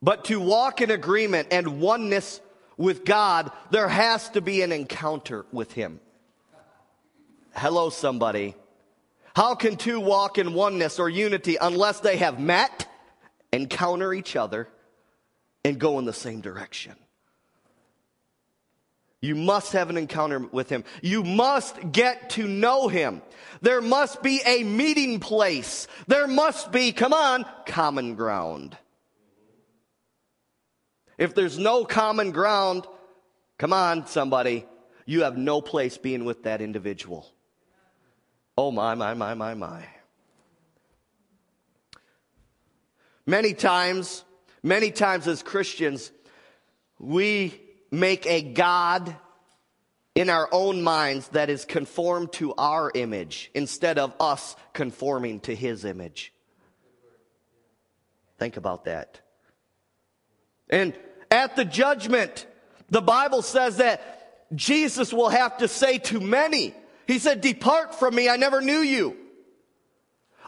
But 0.00 0.26
to 0.26 0.38
walk 0.38 0.80
in 0.80 0.92
agreement 0.92 1.48
and 1.50 1.80
oneness 1.80 2.40
with 2.76 3.04
God, 3.04 3.50
there 3.70 3.88
has 3.88 4.28
to 4.30 4.40
be 4.40 4.62
an 4.62 4.72
encounter 4.72 5.46
with 5.52 5.72
Him. 5.72 6.00
Hello, 7.54 7.90
somebody. 7.90 8.54
How 9.34 9.54
can 9.54 9.76
two 9.76 10.00
walk 10.00 10.38
in 10.38 10.54
oneness 10.54 10.98
or 10.98 11.08
unity 11.08 11.56
unless 11.60 12.00
they 12.00 12.16
have 12.16 12.40
met, 12.40 12.88
encounter 13.52 14.12
each 14.14 14.36
other, 14.36 14.68
and 15.64 15.78
go 15.78 15.98
in 15.98 16.04
the 16.04 16.12
same 16.12 16.40
direction? 16.40 16.94
You 19.20 19.34
must 19.34 19.72
have 19.72 19.90
an 19.90 19.96
encounter 19.96 20.38
with 20.38 20.68
him. 20.68 20.84
You 21.02 21.22
must 21.22 21.92
get 21.92 22.30
to 22.30 22.46
know 22.46 22.88
him. 22.88 23.22
There 23.60 23.80
must 23.80 24.22
be 24.22 24.40
a 24.46 24.62
meeting 24.62 25.20
place. 25.20 25.88
There 26.06 26.26
must 26.26 26.70
be, 26.70 26.92
come 26.92 27.12
on, 27.12 27.44
common 27.64 28.14
ground. 28.14 28.76
If 31.18 31.34
there's 31.34 31.58
no 31.58 31.84
common 31.84 32.30
ground, 32.32 32.86
come 33.58 33.72
on, 33.72 34.06
somebody, 34.06 34.66
you 35.06 35.22
have 35.22 35.36
no 35.36 35.60
place 35.60 35.96
being 35.96 36.24
with 36.24 36.42
that 36.44 36.60
individual. 36.60 37.26
Oh, 38.58 38.70
my, 38.70 38.94
my, 38.94 39.14
my, 39.14 39.34
my, 39.34 39.54
my. 39.54 39.84
Many 43.26 43.54
times, 43.54 44.24
many 44.62 44.90
times 44.90 45.26
as 45.26 45.42
Christians, 45.42 46.12
we 46.98 47.60
make 47.90 48.26
a 48.26 48.42
God 48.42 49.16
in 50.14 50.30
our 50.30 50.48
own 50.52 50.82
minds 50.82 51.28
that 51.28 51.50
is 51.50 51.64
conformed 51.64 52.32
to 52.32 52.54
our 52.54 52.90
image 52.94 53.50
instead 53.54 53.98
of 53.98 54.14
us 54.18 54.56
conforming 54.72 55.40
to 55.40 55.54
his 55.54 55.84
image. 55.84 56.32
Think 58.38 58.56
about 58.56 58.84
that. 58.84 59.20
And 60.70 60.94
at 61.30 61.56
the 61.56 61.64
judgment, 61.64 62.46
the 62.90 63.02
Bible 63.02 63.42
says 63.42 63.78
that 63.78 64.46
Jesus 64.54 65.12
will 65.12 65.28
have 65.28 65.58
to 65.58 65.68
say 65.68 65.98
to 65.98 66.20
many, 66.20 66.74
He 67.06 67.18
said, 67.18 67.40
Depart 67.40 67.94
from 67.94 68.14
me, 68.14 68.28
I 68.28 68.36
never 68.36 68.60
knew 68.60 68.80
you. 68.80 69.16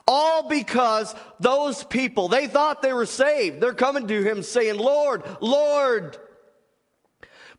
All 0.06 0.48
because 0.48 1.14
those 1.38 1.84
people, 1.84 2.28
they 2.28 2.46
thought 2.46 2.80
they 2.80 2.92
were 2.92 3.06
saved. 3.06 3.60
They're 3.60 3.74
coming 3.74 4.06
to 4.08 4.22
Him 4.22 4.42
saying, 4.42 4.78
Lord, 4.78 5.22
Lord. 5.40 6.16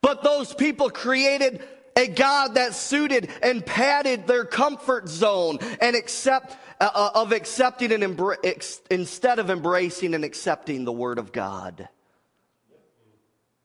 But 0.02 0.24
those 0.24 0.54
people 0.54 0.90
created 0.90 1.62
a 1.96 2.08
God 2.08 2.56
that 2.56 2.74
suited 2.74 3.30
and 3.44 3.66
padded 3.66 4.26
their 4.26 4.46
comfort 4.46 5.10
zone 5.10 5.60
and 5.82 5.96
accept, 5.96 6.58
uh, 6.80 6.90
uh 6.94 7.12
of 7.16 7.34
accepting 7.34 7.92
and 7.92 8.04
embra- 8.04 8.38
ex- 8.44 8.82
instead 8.90 9.40
of 9.40 9.50
embracing 9.50 10.16
and 10.16 10.24
accepting 10.24 10.86
the 10.86 10.94
Word 10.94 11.20
of 11.20 11.32
God. 11.32 11.90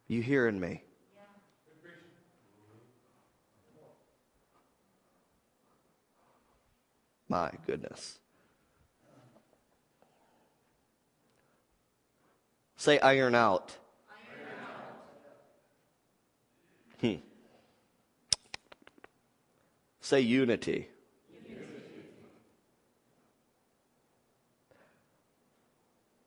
You 0.07 0.23
hearing 0.23 0.61
me? 0.61 0.83
My 7.29 7.51
goodness. 7.67 8.19
Say 12.77 12.99
iron 13.01 13.35
out. 13.35 13.77
Iron 14.11 14.47
out. 17.01 17.01
Hmm. 17.01 17.15
Say 20.01 20.21
unity. 20.21 20.89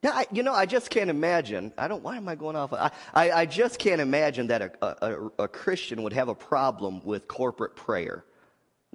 Yeah, 0.07 0.13
I, 0.19 0.25
you 0.31 0.41
know, 0.41 0.53
I 0.53 0.65
just 0.65 0.89
can't 0.89 1.09
imagine. 1.09 1.73
I 1.77 1.89
don't. 1.89 2.01
Why 2.01 2.15
am 2.15 2.29
I 2.29 2.35
going 2.35 2.55
off? 2.55 2.71
I, 2.71 2.91
I, 3.13 3.31
I 3.31 3.45
just 3.45 3.77
can't 3.77 3.99
imagine 3.99 4.47
that 4.47 4.61
a, 4.61 5.05
a, 5.05 5.43
a, 5.43 5.47
Christian 5.49 6.01
would 6.03 6.13
have 6.13 6.29
a 6.29 6.33
problem 6.33 7.01
with 7.03 7.27
corporate 7.27 7.75
prayer. 7.75 8.23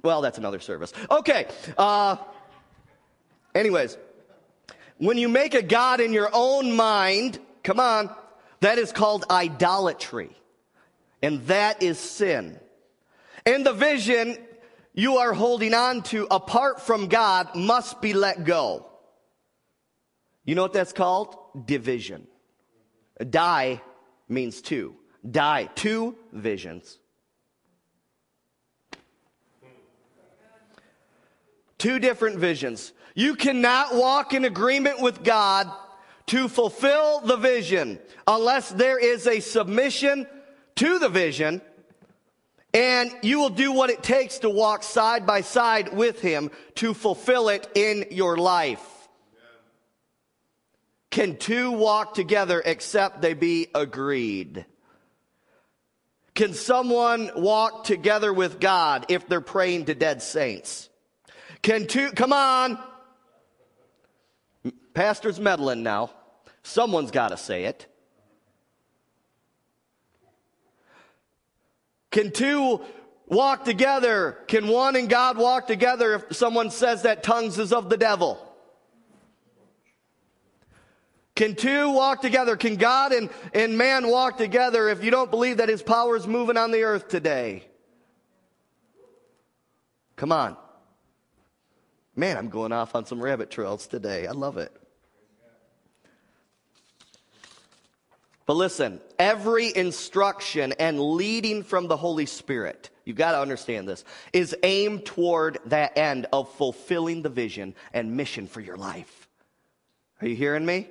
Well, 0.01 0.21
that's 0.21 0.39
another 0.39 0.59
service. 0.59 0.91
Okay. 1.11 1.45
Uh, 1.77 2.15
anyways, 3.53 3.95
when 4.97 5.19
you 5.19 5.29
make 5.29 5.53
a 5.53 5.61
God 5.61 6.01
in 6.01 6.13
your 6.13 6.31
own 6.33 6.75
mind, 6.75 7.37
come 7.61 7.79
on, 7.79 8.09
that 8.61 8.79
is 8.79 8.91
called 8.91 9.25
idolatry, 9.29 10.31
and 11.21 11.45
that 11.45 11.83
is 11.83 11.99
sin. 11.99 12.59
And 13.45 13.63
the 13.63 13.73
vision 13.73 14.39
you 14.95 15.17
are 15.17 15.33
holding 15.33 15.75
on 15.75 16.01
to 16.03 16.25
apart 16.31 16.81
from 16.81 17.07
God 17.07 17.53
must 17.53 18.01
be 18.01 18.13
let 18.13 18.45
go. 18.45 18.87
You 20.45 20.55
know 20.55 20.61
what 20.61 20.73
that's 20.73 20.93
called? 20.93 21.35
Division. 21.65 22.27
Die 23.29 23.81
means 24.27 24.61
two. 24.61 24.95
Die, 25.29 25.69
two 25.75 26.15
visions. 26.31 26.99
Two 31.77 31.99
different 31.99 32.37
visions. 32.37 32.93
You 33.15 33.35
cannot 33.35 33.95
walk 33.95 34.33
in 34.33 34.45
agreement 34.45 35.01
with 35.01 35.23
God 35.23 35.71
to 36.27 36.47
fulfill 36.47 37.19
the 37.21 37.35
vision 37.35 37.99
unless 38.27 38.69
there 38.69 38.97
is 38.97 39.27
a 39.27 39.39
submission 39.39 40.27
to 40.75 40.99
the 40.99 41.09
vision 41.09 41.61
and 42.73 43.11
you 43.21 43.37
will 43.37 43.49
do 43.49 43.71
what 43.71 43.91
it 43.91 44.01
takes 44.01 44.39
to 44.39 44.49
walk 44.49 44.81
side 44.81 45.27
by 45.27 45.41
side 45.41 45.93
with 45.93 46.21
Him 46.21 46.49
to 46.75 46.93
fulfill 46.93 47.49
it 47.49 47.69
in 47.75 48.05
your 48.09 48.37
life. 48.37 48.92
Can 51.13 51.37
two 51.37 51.69
walk 51.69 52.15
together 52.15 52.59
except 52.65 53.21
they 53.21 53.35
be 53.35 53.67
agreed? 53.75 54.65
Can 56.33 56.55
someone 56.55 57.29
walk 57.35 57.83
together 57.83 58.33
with 58.33 58.59
God 58.59 59.05
if 59.09 59.27
they're 59.27 59.39
praying 59.39 59.85
to 59.85 59.93
dead 59.93 60.23
saints? 60.23 60.89
Can 61.61 61.85
two, 61.85 62.09
come 62.13 62.33
on. 62.33 62.79
Pastor's 64.95 65.39
meddling 65.39 65.83
now. 65.83 66.09
Someone's 66.63 67.11
got 67.11 67.27
to 67.27 67.37
say 67.37 67.65
it. 67.65 67.85
Can 72.09 72.31
two 72.31 72.81
walk 73.27 73.65
together? 73.65 74.39
Can 74.47 74.67
one 74.67 74.95
and 74.95 75.07
God 75.07 75.37
walk 75.37 75.67
together 75.67 76.15
if 76.15 76.35
someone 76.35 76.71
says 76.71 77.03
that 77.03 77.21
tongues 77.21 77.59
is 77.59 77.71
of 77.71 77.91
the 77.91 77.97
devil? 77.97 78.52
Can 81.35 81.55
two 81.55 81.91
walk 81.91 82.21
together? 82.21 82.55
Can 82.55 82.75
God 82.75 83.11
and, 83.11 83.29
and 83.53 83.77
man 83.77 84.07
walk 84.07 84.37
together 84.37 84.89
if 84.89 85.03
you 85.03 85.09
don't 85.09 85.31
believe 85.31 85.57
that 85.57 85.69
his 85.69 85.81
power 85.81 86.15
is 86.15 86.27
moving 86.27 86.57
on 86.57 86.71
the 86.71 86.83
earth 86.83 87.07
today? 87.07 87.63
Come 90.15 90.31
on. 90.31 90.55
Man, 92.15 92.37
I'm 92.37 92.49
going 92.49 92.71
off 92.71 92.93
on 92.93 93.05
some 93.07 93.19
rabbit 93.19 93.49
trails 93.49 93.87
today. 93.87 94.27
I 94.27 94.31
love 94.31 94.57
it. 94.57 94.71
But 98.45 98.55
listen, 98.57 98.99
every 99.17 99.75
instruction 99.75 100.73
and 100.73 100.99
leading 100.99 101.63
from 101.63 101.87
the 101.87 101.97
Holy 101.97 102.25
Spirit, 102.25 102.89
you've 103.05 103.17
got 103.17 103.31
to 103.31 103.39
understand 103.39 103.87
this, 103.87 104.03
is 104.33 104.55
aimed 104.63 105.05
toward 105.05 105.59
that 105.65 105.97
end 105.97 106.27
of 106.31 106.53
fulfilling 106.55 107.21
the 107.21 107.29
vision 107.29 107.73
and 107.93 108.15
mission 108.15 108.45
for 108.45 108.59
your 108.59 108.77
life. 108.77 109.27
Are 110.21 110.27
you 110.27 110.35
hearing 110.35 110.65
me? 110.65 110.89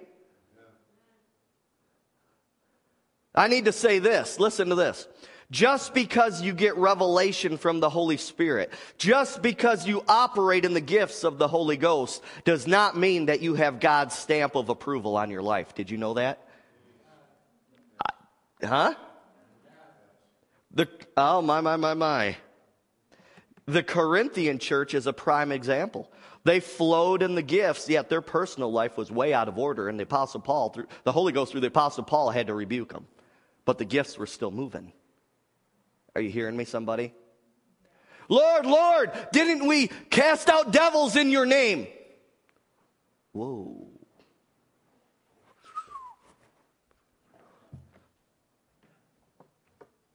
I 3.35 3.49
need 3.49 3.65
to 3.65 3.73
say 3.73 3.99
this. 3.99 4.39
Listen 4.39 4.69
to 4.69 4.75
this. 4.75 5.09
Just 5.51 5.93
because 5.93 6.41
you 6.41 6.55
get 6.55 6.77
revelation 6.77 7.59
from 7.59 7.81
the 7.81 7.91
Holy 7.91 8.17
Spirit, 8.17 8.73
just 8.97 9.43
because 9.43 9.87
you 9.87 10.03
operate 10.09 10.65
in 10.65 10.73
the 10.73 10.81
gifts 10.81 11.25
of 11.25 11.37
the 11.37 11.47
Holy 11.47 11.77
Ghost, 11.77 12.23
does 12.45 12.67
not 12.67 12.97
mean 12.97 13.27
that 13.27 13.43
you 13.43 13.55
have 13.55 13.79
God's 13.79 14.17
stamp 14.17 14.55
of 14.55 14.71
approval 14.71 15.17
on 15.17 15.31
your 15.31 15.43
life. 15.43 15.75
Did 15.75 15.91
you 15.91 15.99
know 15.99 16.15
that? 16.15 16.47
Huh? 18.65 18.95
The, 20.73 20.89
oh, 21.19 21.43
my, 21.43 21.61
my, 21.61 21.77
my, 21.77 21.93
my. 21.93 22.37
The 23.67 23.83
Corinthian 23.83 24.59
church 24.59 24.95
is 24.95 25.07
a 25.07 25.13
prime 25.13 25.53
example. 25.53 26.11
They 26.45 26.61
flowed 26.61 27.23
in 27.23 27.35
the 27.35 27.43
gifts, 27.43 27.89
yet 27.89 28.09
their 28.09 28.23
personal 28.23 28.73
life 28.73 28.97
was 28.97 29.11
way 29.11 29.35
out 29.35 29.49
of 29.49 29.59
order. 29.59 29.89
And 29.89 29.99
the 29.99 30.05
Apostle 30.05 30.41
Paul, 30.41 30.71
through, 30.71 30.87
the 31.05 31.13
Holy 31.13 31.33
Ghost 31.33 31.53
through 31.53 31.61
the 31.61 31.67
Apostle 31.67 32.05
Paul, 32.05 32.31
had 32.31 32.47
to 32.47 32.55
rebuke 32.55 32.93
them. 32.93 33.07
But 33.65 33.79
the 33.79 33.85
gifts 33.85 34.19
were 34.19 34.27
still 34.27 34.51
moving. 34.51 34.93
Are 36.15 36.21
you 36.21 36.31
hearing 36.31 36.57
me, 36.57 36.65
somebody? 36.65 37.15
Lord, 38.29 38.67
Lord, 38.67 39.13
didn't 39.33 39.67
we 39.67 39.89
cast 40.11 40.49
out 40.49 40.73
devils 40.73 41.17
in 41.17 41.31
your 41.31 41.47
name? 41.47 41.87
Whoa. 43.33 43.89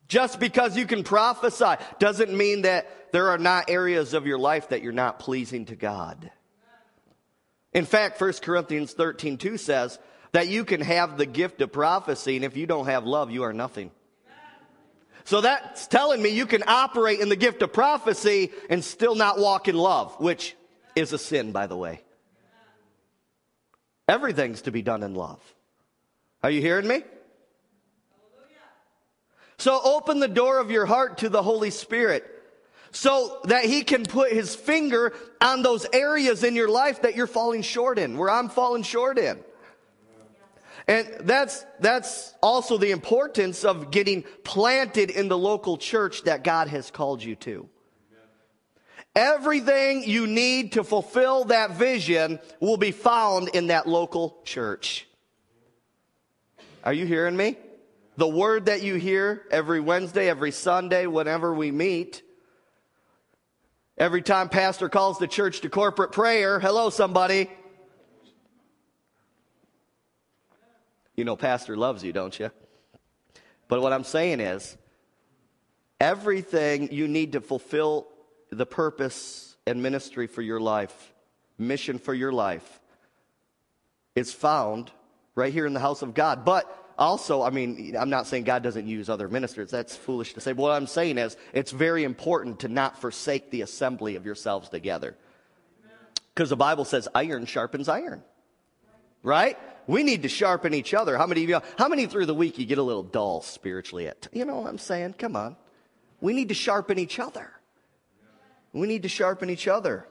Just 0.07 0.39
because 0.39 0.77
you 0.77 0.85
can 0.85 1.03
prophesy 1.03 1.75
doesn't 1.99 2.35
mean 2.35 2.61
that 2.61 3.11
there 3.11 3.29
are 3.29 3.37
not 3.37 3.69
areas 3.69 4.13
of 4.13 4.25
your 4.25 4.37
life 4.37 4.69
that 4.69 4.81
you're 4.81 4.93
not 4.93 5.19
pleasing 5.19 5.65
to 5.65 5.75
God. 5.75 6.31
In 7.73 7.85
fact, 7.85 8.19
1 8.19 8.33
Corinthians 8.41 8.93
13 8.93 9.37
2 9.37 9.57
says 9.57 9.99
that 10.31 10.47
you 10.47 10.65
can 10.65 10.81
have 10.81 11.17
the 11.17 11.25
gift 11.25 11.61
of 11.61 11.71
prophecy, 11.71 12.35
and 12.35 12.45
if 12.45 12.57
you 12.57 12.65
don't 12.65 12.85
have 12.85 13.05
love, 13.05 13.31
you 13.31 13.43
are 13.43 13.53
nothing. 13.53 13.91
So 15.25 15.41
that's 15.41 15.87
telling 15.87 16.21
me 16.21 16.29
you 16.29 16.45
can 16.45 16.63
operate 16.67 17.19
in 17.19 17.27
the 17.27 17.35
gift 17.35 17.61
of 17.61 17.73
prophecy 17.73 18.51
and 18.69 18.83
still 18.83 19.13
not 19.13 19.37
walk 19.37 19.67
in 19.67 19.75
love, 19.75 20.17
which 20.21 20.55
is 20.95 21.11
a 21.11 21.17
sin, 21.17 21.51
by 21.51 21.67
the 21.67 21.75
way. 21.75 22.01
Everything's 24.07 24.61
to 24.61 24.71
be 24.71 24.81
done 24.81 25.03
in 25.03 25.15
love. 25.15 25.41
Are 26.43 26.49
you 26.49 26.61
hearing 26.61 26.87
me? 26.87 27.03
So 29.57 29.79
open 29.83 30.19
the 30.19 30.27
door 30.27 30.59
of 30.59 30.71
your 30.71 30.85
heart 30.85 31.17
to 31.19 31.29
the 31.29 31.43
Holy 31.43 31.71
Spirit 31.71 32.23
so 32.91 33.41
that 33.45 33.65
He 33.65 33.83
can 33.83 34.05
put 34.05 34.31
His 34.31 34.55
finger 34.55 35.13
on 35.41 35.61
those 35.61 35.85
areas 35.91 36.43
in 36.43 36.55
your 36.55 36.69
life 36.69 37.01
that 37.01 37.15
you're 37.15 37.27
falling 37.27 37.63
short 37.63 37.99
in, 37.99 38.17
where 38.17 38.29
I'm 38.29 38.49
falling 38.49 38.83
short 38.83 39.17
in. 39.17 39.43
And 40.87 41.07
that's, 41.21 41.65
that's 41.79 42.33
also 42.41 42.77
the 42.77 42.91
importance 42.91 43.65
of 43.65 43.91
getting 43.91 44.23
planted 44.43 45.09
in 45.09 45.27
the 45.27 45.37
local 45.37 45.77
church 45.77 46.23
that 46.23 46.43
God 46.45 46.69
has 46.69 46.91
called 46.91 47.21
you 47.21 47.35
to. 47.37 47.67
Everything 49.13 50.03
you 50.03 50.27
need 50.27 50.73
to 50.73 50.83
fulfill 50.83 51.45
that 51.45 51.71
vision 51.71 52.39
will 52.59 52.77
be 52.77 52.91
found 52.91 53.49
in 53.49 53.67
that 53.67 53.87
local 53.87 54.37
church. 54.45 55.07
Are 56.83 56.93
you 56.93 57.05
hearing 57.05 57.35
me? 57.35 57.57
The 58.15 58.27
word 58.27 58.67
that 58.67 58.81
you 58.81 58.95
hear 58.95 59.43
every 59.51 59.79
Wednesday, 59.79 60.29
every 60.29 60.51
Sunday, 60.51 61.05
whenever 61.05 61.53
we 61.53 61.71
meet, 61.71 62.21
every 63.97 64.21
time 64.21 64.49
pastor 64.49 64.87
calls 64.87 65.19
the 65.19 65.27
church 65.27 65.61
to 65.61 65.69
corporate 65.69 66.11
prayer, 66.11 66.59
hello, 66.59 66.89
somebody. 66.89 67.49
You 71.17 71.25
know, 71.25 71.35
pastor 71.35 71.75
loves 71.75 72.03
you, 72.03 72.13
don't 72.13 72.39
you? 72.39 72.51
But 73.67 73.81
what 73.81 73.91
I'm 73.91 74.03
saying 74.03 74.39
is, 74.39 74.77
everything 75.99 76.93
you 76.93 77.07
need 77.07 77.33
to 77.33 77.41
fulfill 77.41 78.07
the 78.51 78.67
purpose 78.67 79.57
and 79.65 79.81
ministry 79.81 80.27
for 80.27 80.43
your 80.43 80.59
life, 80.59 81.13
mission 81.57 81.97
for 81.97 82.13
your 82.13 82.31
life, 82.31 82.79
is 84.15 84.31
found 84.31 84.91
right 85.35 85.51
here 85.51 85.65
in 85.65 85.73
the 85.73 85.79
house 85.79 86.03
of 86.03 86.13
God. 86.13 86.45
But 86.45 86.71
also, 86.99 87.41
I 87.41 87.49
mean, 87.49 87.95
I'm 87.99 88.09
not 88.09 88.27
saying 88.27 88.43
God 88.43 88.63
doesn't 88.63 88.87
use 88.87 89.09
other 89.09 89.27
ministers. 89.27 89.71
That's 89.71 89.95
foolish 89.95 90.33
to 90.35 90.41
say. 90.41 90.53
But 90.53 90.61
what 90.61 90.71
I'm 90.71 90.87
saying 90.87 91.17
is, 91.17 91.35
it's 91.51 91.71
very 91.71 92.03
important 92.03 92.59
to 92.59 92.67
not 92.67 93.01
forsake 93.01 93.49
the 93.49 93.61
assembly 93.61 94.15
of 94.15 94.25
yourselves 94.25 94.69
together. 94.69 95.17
Because 96.33 96.49
the 96.49 96.55
Bible 96.55 96.85
says 96.85 97.07
iron 97.15 97.47
sharpens 97.47 97.89
iron. 97.89 98.23
Right? 99.27 99.57
We 99.87 100.03
need 100.03 100.21
to 100.21 100.29
sharpen 100.29 100.73
each 100.73 100.93
other. 100.93 101.17
How 101.17 101.27
many 101.27 101.43
of 101.43 101.49
you, 101.49 101.59
how 101.77 101.89
many 101.89 102.05
through 102.05 102.27
the 102.27 102.33
week 102.33 102.57
you 102.57 102.65
get 102.65 102.77
a 102.77 102.83
little 102.83 103.03
dull 103.03 103.41
spiritually? 103.41 104.07
At, 104.07 104.29
you 104.31 104.45
know 104.45 104.61
what 104.61 104.69
I'm 104.69 104.77
saying? 104.77 105.15
Come 105.19 105.35
on. 105.35 105.57
We 106.21 106.31
need 106.31 106.47
to 106.47 106.53
sharpen 106.55 106.97
each 106.97 107.19
other. 107.19 107.51
We 108.71 108.87
need 108.87 109.03
to 109.03 109.09
sharpen 109.09 109.49
each 109.49 109.67
other. 109.67 110.07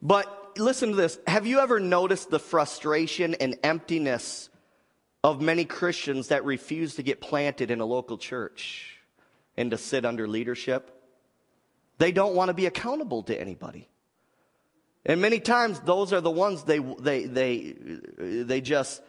But 0.00 0.56
listen 0.56 0.90
to 0.90 0.94
this. 0.94 1.18
Have 1.26 1.48
you 1.48 1.58
ever 1.58 1.80
noticed 1.80 2.30
the 2.30 2.38
frustration 2.38 3.34
and 3.34 3.58
emptiness 3.64 4.48
of 5.24 5.40
many 5.40 5.64
Christians 5.64 6.28
that 6.28 6.44
refuse 6.44 6.94
to 6.94 7.02
get 7.02 7.20
planted 7.20 7.72
in 7.72 7.80
a 7.80 7.84
local 7.84 8.18
church 8.18 8.98
and 9.56 9.72
to 9.72 9.78
sit 9.78 10.04
under 10.04 10.28
leadership? 10.28 10.92
They 11.98 12.12
don't 12.12 12.36
want 12.36 12.50
to 12.50 12.54
be 12.54 12.66
accountable 12.66 13.24
to 13.24 13.40
anybody. 13.40 13.88
And 15.06 15.20
many 15.20 15.38
times 15.38 15.78
those 15.80 16.12
are 16.12 16.20
the 16.20 16.30
ones 16.30 16.64
they, 16.64 16.80
they, 16.80 17.24
they, 17.24 17.74
they 18.18 18.60
just, 18.60 19.00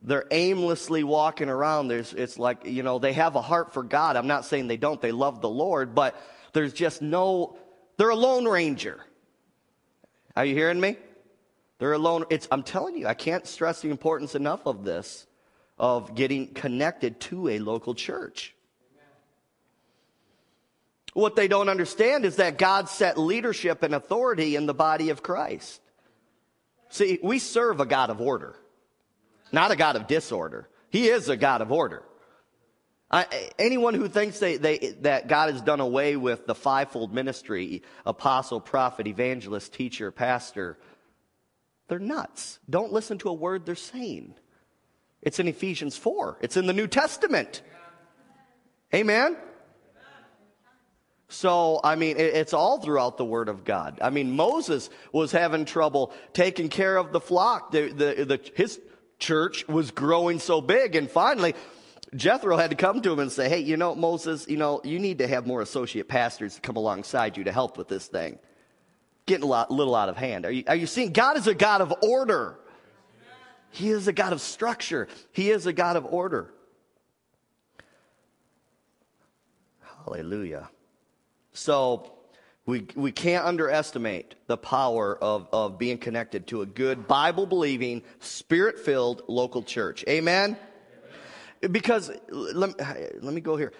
they're 0.00 0.26
aimlessly 0.30 1.02
walking 1.02 1.48
around. 1.48 1.88
There's, 1.88 2.14
it's 2.14 2.38
like, 2.38 2.64
you 2.64 2.84
know, 2.84 3.00
they 3.00 3.12
have 3.14 3.34
a 3.34 3.42
heart 3.42 3.74
for 3.74 3.82
God. 3.82 4.16
I'm 4.16 4.28
not 4.28 4.44
saying 4.44 4.68
they 4.68 4.76
don't. 4.76 5.02
They 5.02 5.10
love 5.10 5.40
the 5.40 5.48
Lord, 5.50 5.92
but 5.92 6.14
there's 6.52 6.72
just 6.72 7.02
no, 7.02 7.58
they're 7.96 8.10
a 8.10 8.16
lone 8.16 8.46
ranger. 8.46 9.00
Are 10.36 10.44
you 10.44 10.54
hearing 10.54 10.80
me? 10.80 10.96
They're 11.78 11.94
alone. 11.94 12.24
It's, 12.30 12.46
I'm 12.52 12.62
telling 12.62 12.96
you, 12.96 13.08
I 13.08 13.14
can't 13.14 13.44
stress 13.44 13.82
the 13.82 13.90
importance 13.90 14.36
enough 14.36 14.66
of 14.66 14.84
this, 14.84 15.26
of 15.78 16.14
getting 16.14 16.54
connected 16.54 17.18
to 17.22 17.48
a 17.48 17.58
local 17.58 17.94
church. 17.94 18.54
What 21.14 21.36
they 21.36 21.48
don't 21.48 21.68
understand 21.68 22.24
is 22.24 22.36
that 22.36 22.58
God 22.58 22.88
set 22.88 23.18
leadership 23.18 23.82
and 23.82 23.94
authority 23.94 24.56
in 24.56 24.66
the 24.66 24.74
body 24.74 25.10
of 25.10 25.22
Christ. 25.22 25.80
See, 26.90 27.18
we 27.22 27.38
serve 27.38 27.80
a 27.80 27.86
God 27.86 28.10
of 28.10 28.20
order, 28.20 28.56
not 29.52 29.70
a 29.70 29.76
God 29.76 29.96
of 29.96 30.06
disorder. 30.06 30.68
He 30.90 31.08
is 31.08 31.28
a 31.28 31.36
God 31.36 31.60
of 31.60 31.72
order. 31.72 32.02
I, 33.10 33.50
anyone 33.58 33.94
who 33.94 34.08
thinks 34.08 34.38
they, 34.38 34.58
they, 34.58 34.78
that 35.00 35.28
God 35.28 35.50
has 35.52 35.62
done 35.62 35.80
away 35.80 36.16
with 36.16 36.46
the 36.46 36.54
fivefold 36.54 37.14
ministry 37.14 37.82
apostle, 38.04 38.60
prophet, 38.60 39.06
evangelist, 39.06 39.72
teacher, 39.72 40.10
pastor 40.10 40.78
they're 41.88 41.98
nuts. 41.98 42.60
Don't 42.68 42.92
listen 42.92 43.18
to 43.18 43.30
a 43.30 43.34
word 43.34 43.66
they're 43.66 43.74
saying. 43.74 44.34
It's 45.22 45.40
in 45.40 45.48
Ephesians 45.48 45.96
4, 45.96 46.38
it's 46.40 46.56
in 46.56 46.66
the 46.66 46.72
New 46.72 46.86
Testament. 46.86 47.62
Amen? 48.94 49.36
So, 51.30 51.80
I 51.84 51.96
mean, 51.96 52.16
it's 52.16 52.54
all 52.54 52.80
throughout 52.80 53.18
the 53.18 53.24
Word 53.24 53.50
of 53.50 53.62
God. 53.64 53.98
I 54.00 54.08
mean, 54.08 54.34
Moses 54.34 54.88
was 55.12 55.30
having 55.30 55.66
trouble 55.66 56.12
taking 56.32 56.70
care 56.70 56.96
of 56.96 57.12
the 57.12 57.20
flock. 57.20 57.70
The, 57.70 57.88
the, 57.92 58.24
the, 58.24 58.50
his 58.54 58.80
church 59.18 59.68
was 59.68 59.90
growing 59.90 60.38
so 60.38 60.62
big, 60.62 60.96
and 60.96 61.10
finally, 61.10 61.54
Jethro 62.16 62.56
had 62.56 62.70
to 62.70 62.76
come 62.76 63.02
to 63.02 63.12
him 63.12 63.18
and 63.18 63.30
say, 63.30 63.50
Hey, 63.50 63.58
you 63.58 63.76
know, 63.76 63.94
Moses, 63.94 64.48
you 64.48 64.56
know, 64.56 64.80
you 64.84 64.98
need 64.98 65.18
to 65.18 65.28
have 65.28 65.46
more 65.46 65.60
associate 65.60 66.08
pastors 66.08 66.54
to 66.54 66.60
come 66.62 66.76
alongside 66.76 67.36
you 67.36 67.44
to 67.44 67.52
help 67.52 67.76
with 67.76 67.88
this 67.88 68.06
thing. 68.06 68.38
Getting 69.26 69.44
a 69.44 69.48
lot, 69.48 69.70
little 69.70 69.94
out 69.94 70.08
of 70.08 70.16
hand. 70.16 70.46
Are 70.46 70.50
you, 70.50 70.64
are 70.66 70.76
you 70.76 70.86
seeing? 70.86 71.12
God 71.12 71.36
is 71.36 71.46
a 71.46 71.54
God 71.54 71.82
of 71.82 71.92
order. 72.02 72.58
He 73.70 73.90
is 73.90 74.08
a 74.08 74.14
God 74.14 74.32
of 74.32 74.40
structure. 74.40 75.08
He 75.32 75.50
is 75.50 75.66
a 75.66 75.74
God 75.74 75.96
of 75.96 76.06
order. 76.06 76.54
Hallelujah. 80.06 80.70
So, 81.58 82.12
we, 82.66 82.86
we 82.94 83.10
can't 83.10 83.44
underestimate 83.44 84.36
the 84.46 84.56
power 84.56 85.18
of, 85.20 85.48
of 85.52 85.76
being 85.76 85.98
connected 85.98 86.46
to 86.48 86.62
a 86.62 86.66
good 86.66 87.08
Bible 87.08 87.46
believing, 87.46 88.02
spirit 88.20 88.78
filled 88.78 89.22
local 89.26 89.64
church. 89.64 90.04
Amen? 90.08 90.56
Because, 91.60 92.12
let, 92.30 92.78
let 93.24 93.34
me 93.34 93.40
go 93.40 93.56
here. 93.56 93.72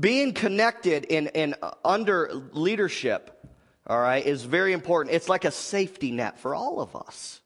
Being 0.00 0.34
connected 0.34 1.04
in, 1.06 1.28
in 1.28 1.54
uh, 1.62 1.70
under 1.82 2.30
leadership, 2.52 3.46
all 3.86 4.00
right, 4.00 4.26
is 4.26 4.42
very 4.42 4.74
important. 4.74 5.14
It's 5.14 5.30
like 5.30 5.46
a 5.46 5.52
safety 5.52 6.10
net 6.10 6.40
for 6.40 6.54
all 6.54 6.80
of 6.80 6.94
us. 6.94 7.40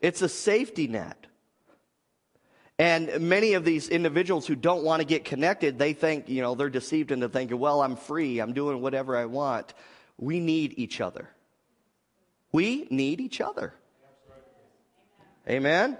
It's 0.00 0.20
a 0.20 0.28
safety 0.28 0.88
net. 0.88 1.26
And 2.80 3.20
many 3.20 3.52
of 3.52 3.66
these 3.66 3.90
individuals 3.90 4.46
who 4.46 4.54
don't 4.54 4.82
want 4.82 5.00
to 5.00 5.06
get 5.06 5.26
connected, 5.26 5.78
they 5.78 5.92
think, 5.92 6.30
you 6.30 6.40
know, 6.40 6.54
they're 6.54 6.70
deceived 6.70 7.12
into 7.12 7.28
thinking, 7.28 7.58
well, 7.58 7.82
I'm 7.82 7.94
free, 7.94 8.38
I'm 8.38 8.54
doing 8.54 8.80
whatever 8.80 9.18
I 9.18 9.26
want. 9.26 9.74
We 10.16 10.40
need 10.40 10.72
each 10.78 10.98
other. 10.98 11.28
We 12.52 12.86
need 12.88 13.20
each 13.20 13.42
other. 13.42 13.74
Amen? 15.46 15.98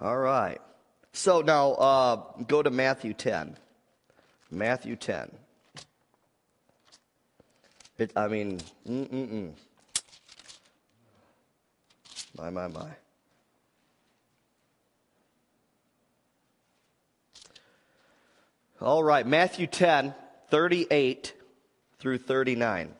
All 0.00 0.16
right. 0.16 0.60
So 1.12 1.40
now 1.40 1.72
uh, 1.72 2.22
go 2.46 2.62
to 2.62 2.70
Matthew 2.70 3.14
10. 3.14 3.56
Matthew 4.48 4.94
10. 4.94 5.28
It, 7.98 8.12
I 8.14 8.28
mean, 8.28 8.60
mm-mm-mm. 8.88 9.54
My, 12.38 12.50
my, 12.50 12.68
my. 12.68 12.90
All 18.84 19.02
right, 19.02 19.26
Matthew 19.26 19.66
10, 19.66 20.14
38 20.50 21.32
through 21.98 22.18
39. 22.18 22.94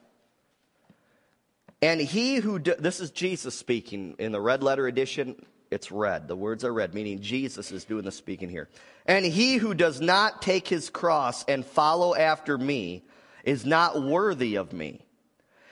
And 1.82 2.00
he 2.00 2.36
who, 2.36 2.58
do, 2.58 2.74
this 2.78 3.00
is 3.00 3.10
Jesus 3.10 3.54
speaking 3.54 4.16
in 4.18 4.32
the 4.32 4.40
red 4.40 4.62
letter 4.62 4.86
edition, 4.86 5.44
it's 5.70 5.92
red. 5.92 6.26
The 6.26 6.36
words 6.36 6.64
are 6.64 6.72
red, 6.72 6.94
meaning 6.94 7.20
Jesus 7.20 7.70
is 7.70 7.84
doing 7.84 8.06
the 8.06 8.12
speaking 8.12 8.48
here. 8.48 8.70
And 9.04 9.26
he 9.26 9.56
who 9.56 9.74
does 9.74 10.00
not 10.00 10.40
take 10.40 10.66
his 10.66 10.88
cross 10.88 11.44
and 11.44 11.66
follow 11.66 12.14
after 12.14 12.56
me 12.56 13.04
is 13.44 13.66
not 13.66 14.02
worthy 14.02 14.54
of 14.54 14.72
me. 14.72 15.04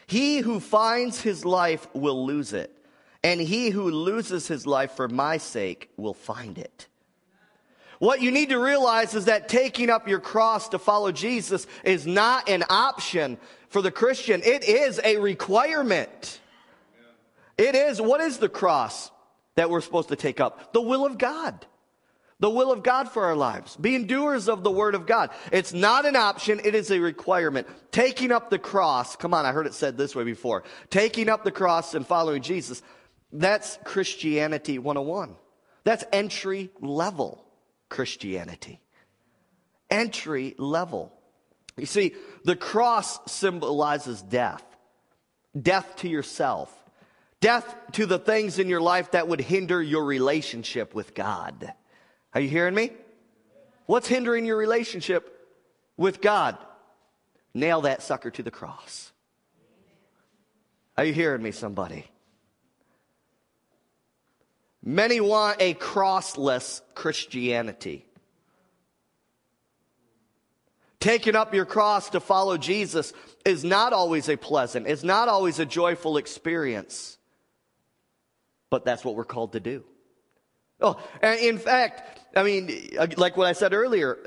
He 0.06 0.40
who 0.40 0.60
finds 0.60 1.22
his 1.22 1.46
life 1.46 1.86
will 1.94 2.26
lose 2.26 2.52
it, 2.52 2.70
and 3.24 3.40
he 3.40 3.70
who 3.70 3.90
loses 3.90 4.46
his 4.46 4.66
life 4.66 4.92
for 4.92 5.08
my 5.08 5.38
sake 5.38 5.88
will 5.96 6.12
find 6.12 6.58
it. 6.58 6.86
What 8.02 8.20
you 8.20 8.32
need 8.32 8.48
to 8.48 8.58
realize 8.58 9.14
is 9.14 9.26
that 9.26 9.48
taking 9.48 9.88
up 9.88 10.08
your 10.08 10.18
cross 10.18 10.70
to 10.70 10.80
follow 10.80 11.12
Jesus 11.12 11.68
is 11.84 12.04
not 12.04 12.48
an 12.48 12.64
option 12.68 13.38
for 13.68 13.80
the 13.80 13.92
Christian. 13.92 14.42
It 14.44 14.64
is 14.64 15.00
a 15.04 15.18
requirement. 15.18 16.40
It 17.56 17.76
is, 17.76 18.02
what 18.02 18.20
is 18.20 18.38
the 18.38 18.48
cross 18.48 19.12
that 19.54 19.70
we're 19.70 19.80
supposed 19.80 20.08
to 20.08 20.16
take 20.16 20.40
up? 20.40 20.72
The 20.72 20.80
will 20.80 21.06
of 21.06 21.16
God. 21.16 21.64
The 22.40 22.50
will 22.50 22.72
of 22.72 22.82
God 22.82 23.08
for 23.08 23.24
our 23.24 23.36
lives. 23.36 23.76
Being 23.76 24.08
doers 24.08 24.48
of 24.48 24.64
the 24.64 24.70
word 24.72 24.96
of 24.96 25.06
God. 25.06 25.30
It's 25.52 25.72
not 25.72 26.04
an 26.04 26.16
option, 26.16 26.60
it 26.64 26.74
is 26.74 26.90
a 26.90 26.98
requirement. 26.98 27.68
Taking 27.92 28.32
up 28.32 28.50
the 28.50 28.58
cross, 28.58 29.14
come 29.14 29.32
on, 29.32 29.46
I 29.46 29.52
heard 29.52 29.68
it 29.68 29.74
said 29.74 29.96
this 29.96 30.16
way 30.16 30.24
before. 30.24 30.64
Taking 30.90 31.28
up 31.28 31.44
the 31.44 31.52
cross 31.52 31.94
and 31.94 32.04
following 32.04 32.42
Jesus, 32.42 32.82
that's 33.32 33.78
Christianity 33.84 34.80
101. 34.80 35.36
That's 35.84 36.02
entry 36.12 36.70
level 36.80 37.46
Christianity. 37.92 38.80
Entry 39.90 40.54
level. 40.56 41.12
You 41.76 41.84
see, 41.84 42.14
the 42.44 42.56
cross 42.56 43.20
symbolizes 43.30 44.22
death 44.22 44.64
death 45.60 45.96
to 45.96 46.08
yourself, 46.08 46.74
death 47.40 47.76
to 47.92 48.06
the 48.06 48.18
things 48.18 48.58
in 48.58 48.70
your 48.70 48.80
life 48.80 49.10
that 49.10 49.28
would 49.28 49.40
hinder 49.40 49.82
your 49.82 50.02
relationship 50.02 50.94
with 50.94 51.14
God. 51.14 51.70
Are 52.34 52.40
you 52.40 52.48
hearing 52.48 52.74
me? 52.74 52.90
What's 53.84 54.08
hindering 54.08 54.46
your 54.46 54.56
relationship 54.56 55.30
with 55.98 56.22
God? 56.22 56.56
Nail 57.52 57.82
that 57.82 58.02
sucker 58.02 58.30
to 58.30 58.42
the 58.42 58.50
cross. 58.50 59.12
Are 60.96 61.04
you 61.04 61.12
hearing 61.12 61.42
me, 61.42 61.50
somebody? 61.50 62.06
Many 64.84 65.20
want 65.20 65.60
a 65.60 65.74
crossless 65.74 66.80
Christianity. 66.94 68.04
Taking 70.98 71.34
up 71.34 71.54
your 71.54 71.64
cross 71.64 72.10
to 72.10 72.20
follow 72.20 72.56
Jesus 72.56 73.12
is 73.44 73.64
not 73.64 73.92
always 73.92 74.28
a 74.28 74.36
pleasant, 74.36 74.86
it's 74.86 75.02
not 75.02 75.28
always 75.28 75.58
a 75.58 75.66
joyful 75.66 76.16
experience. 76.16 77.18
But 78.70 78.84
that's 78.84 79.04
what 79.04 79.16
we're 79.16 79.24
called 79.24 79.52
to 79.52 79.60
do. 79.60 79.84
Oh, 80.80 81.00
and 81.20 81.38
in 81.40 81.58
fact, 81.58 82.20
I 82.34 82.42
mean, 82.42 82.90
like 83.16 83.36
what 83.36 83.46
I 83.46 83.52
said 83.52 83.74
earlier, 83.74 84.18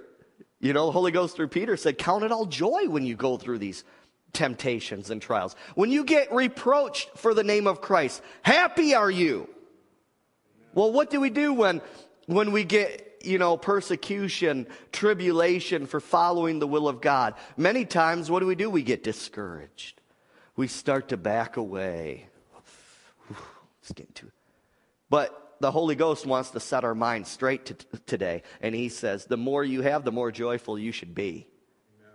you 0.60 0.72
know, 0.72 0.86
the 0.86 0.92
Holy 0.92 1.12
Ghost 1.12 1.36
through 1.36 1.48
Peter 1.48 1.76
said, 1.78 1.98
Count 1.98 2.24
it 2.24 2.32
all 2.32 2.46
joy 2.46 2.88
when 2.88 3.06
you 3.06 3.16
go 3.16 3.38
through 3.38 3.58
these 3.58 3.84
temptations 4.34 5.10
and 5.10 5.22
trials. 5.22 5.56
When 5.76 5.90
you 5.90 6.04
get 6.04 6.32
reproached 6.34 7.18
for 7.18 7.34
the 7.34 7.44
name 7.44 7.68
of 7.68 7.82
Christ, 7.82 8.22
happy 8.42 8.94
are 8.94 9.10
you. 9.10 9.50
Well, 10.76 10.92
what 10.92 11.10
do 11.10 11.20
we 11.20 11.30
do 11.32 11.54
when, 11.54 11.82
when 12.28 12.52
we 12.52 12.66
get, 12.66 13.22
you 13.24 13.40
know, 13.40 13.58
persecution, 13.58 14.68
tribulation 14.92 15.88
for 15.88 16.00
following 16.00 16.60
the 16.60 16.68
will 16.68 16.88
of 16.88 17.02
God? 17.02 17.34
Many 17.58 17.86
times, 17.86 18.30
what 18.30 18.42
do 18.42 18.46
we 18.46 18.56
do? 18.56 18.70
We 18.70 18.84
get 18.84 19.04
discouraged. 19.04 20.02
We 20.58 20.68
start 20.68 21.10
to 21.10 21.18
back 21.18 21.58
away. 21.58 22.28
It's 23.82 23.92
getting 23.94 24.14
too. 24.14 24.32
But 25.10 25.56
the 25.60 25.72
Holy 25.72 25.96
Ghost 25.96 26.26
wants 26.26 26.52
to 26.52 26.60
set 26.60 26.84
our 26.84 26.96
minds 26.96 27.30
straight 27.30 27.66
today. 28.06 28.44
And 28.62 28.76
He 28.76 28.90
says, 28.90 29.26
the 29.26 29.38
more 29.38 29.64
you 29.64 29.82
have, 29.82 30.04
the 30.04 30.12
more 30.12 30.32
joyful 30.32 30.78
you 30.78 30.92
should 30.92 31.16
be. 31.16 31.48
Amen. 32.02 32.14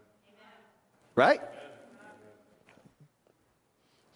Right? 1.14 1.40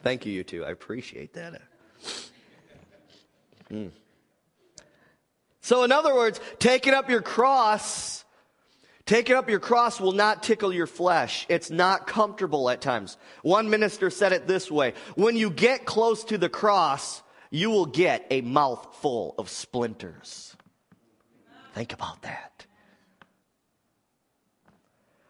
Thank 0.02 0.26
you, 0.26 0.33
you 0.33 0.44
two. 0.44 0.66
I 0.66 0.70
appreciate 0.70 1.33
that. 1.33 1.62
Mm. 3.70 3.90
So, 5.64 5.83
in 5.83 5.92
other 5.92 6.14
words, 6.14 6.40
taking 6.59 6.92
up 6.92 7.09
your 7.09 7.22
cross, 7.22 8.27
taking 9.07 9.35
up 9.35 9.48
your 9.48 9.61
cross 9.61 9.98
will 9.98 10.12
not 10.12 10.42
tickle 10.42 10.74
your 10.74 10.87
flesh. 10.87 11.46
It's 11.48 11.70
not 11.70 12.07
comfortable 12.07 12.68
at 12.68 12.83
times. 12.83 13.16
One 13.40 13.70
minister 13.70 14.11
said 14.11 14.35
it 14.35 14.46
this 14.46 14.70
way 14.70 14.92
When 15.14 15.38
you 15.38 15.48
get 15.48 15.87
close 15.87 16.22
to 16.24 16.37
the 16.37 16.50
cross, 16.50 17.22
you 17.48 17.70
will 17.70 17.87
get 17.87 18.27
a 18.31 18.42
mouthful 18.42 19.35
of 19.38 19.48
splinters. 19.48 20.55
Think 21.72 21.94
about 21.94 22.20
that. 22.20 22.66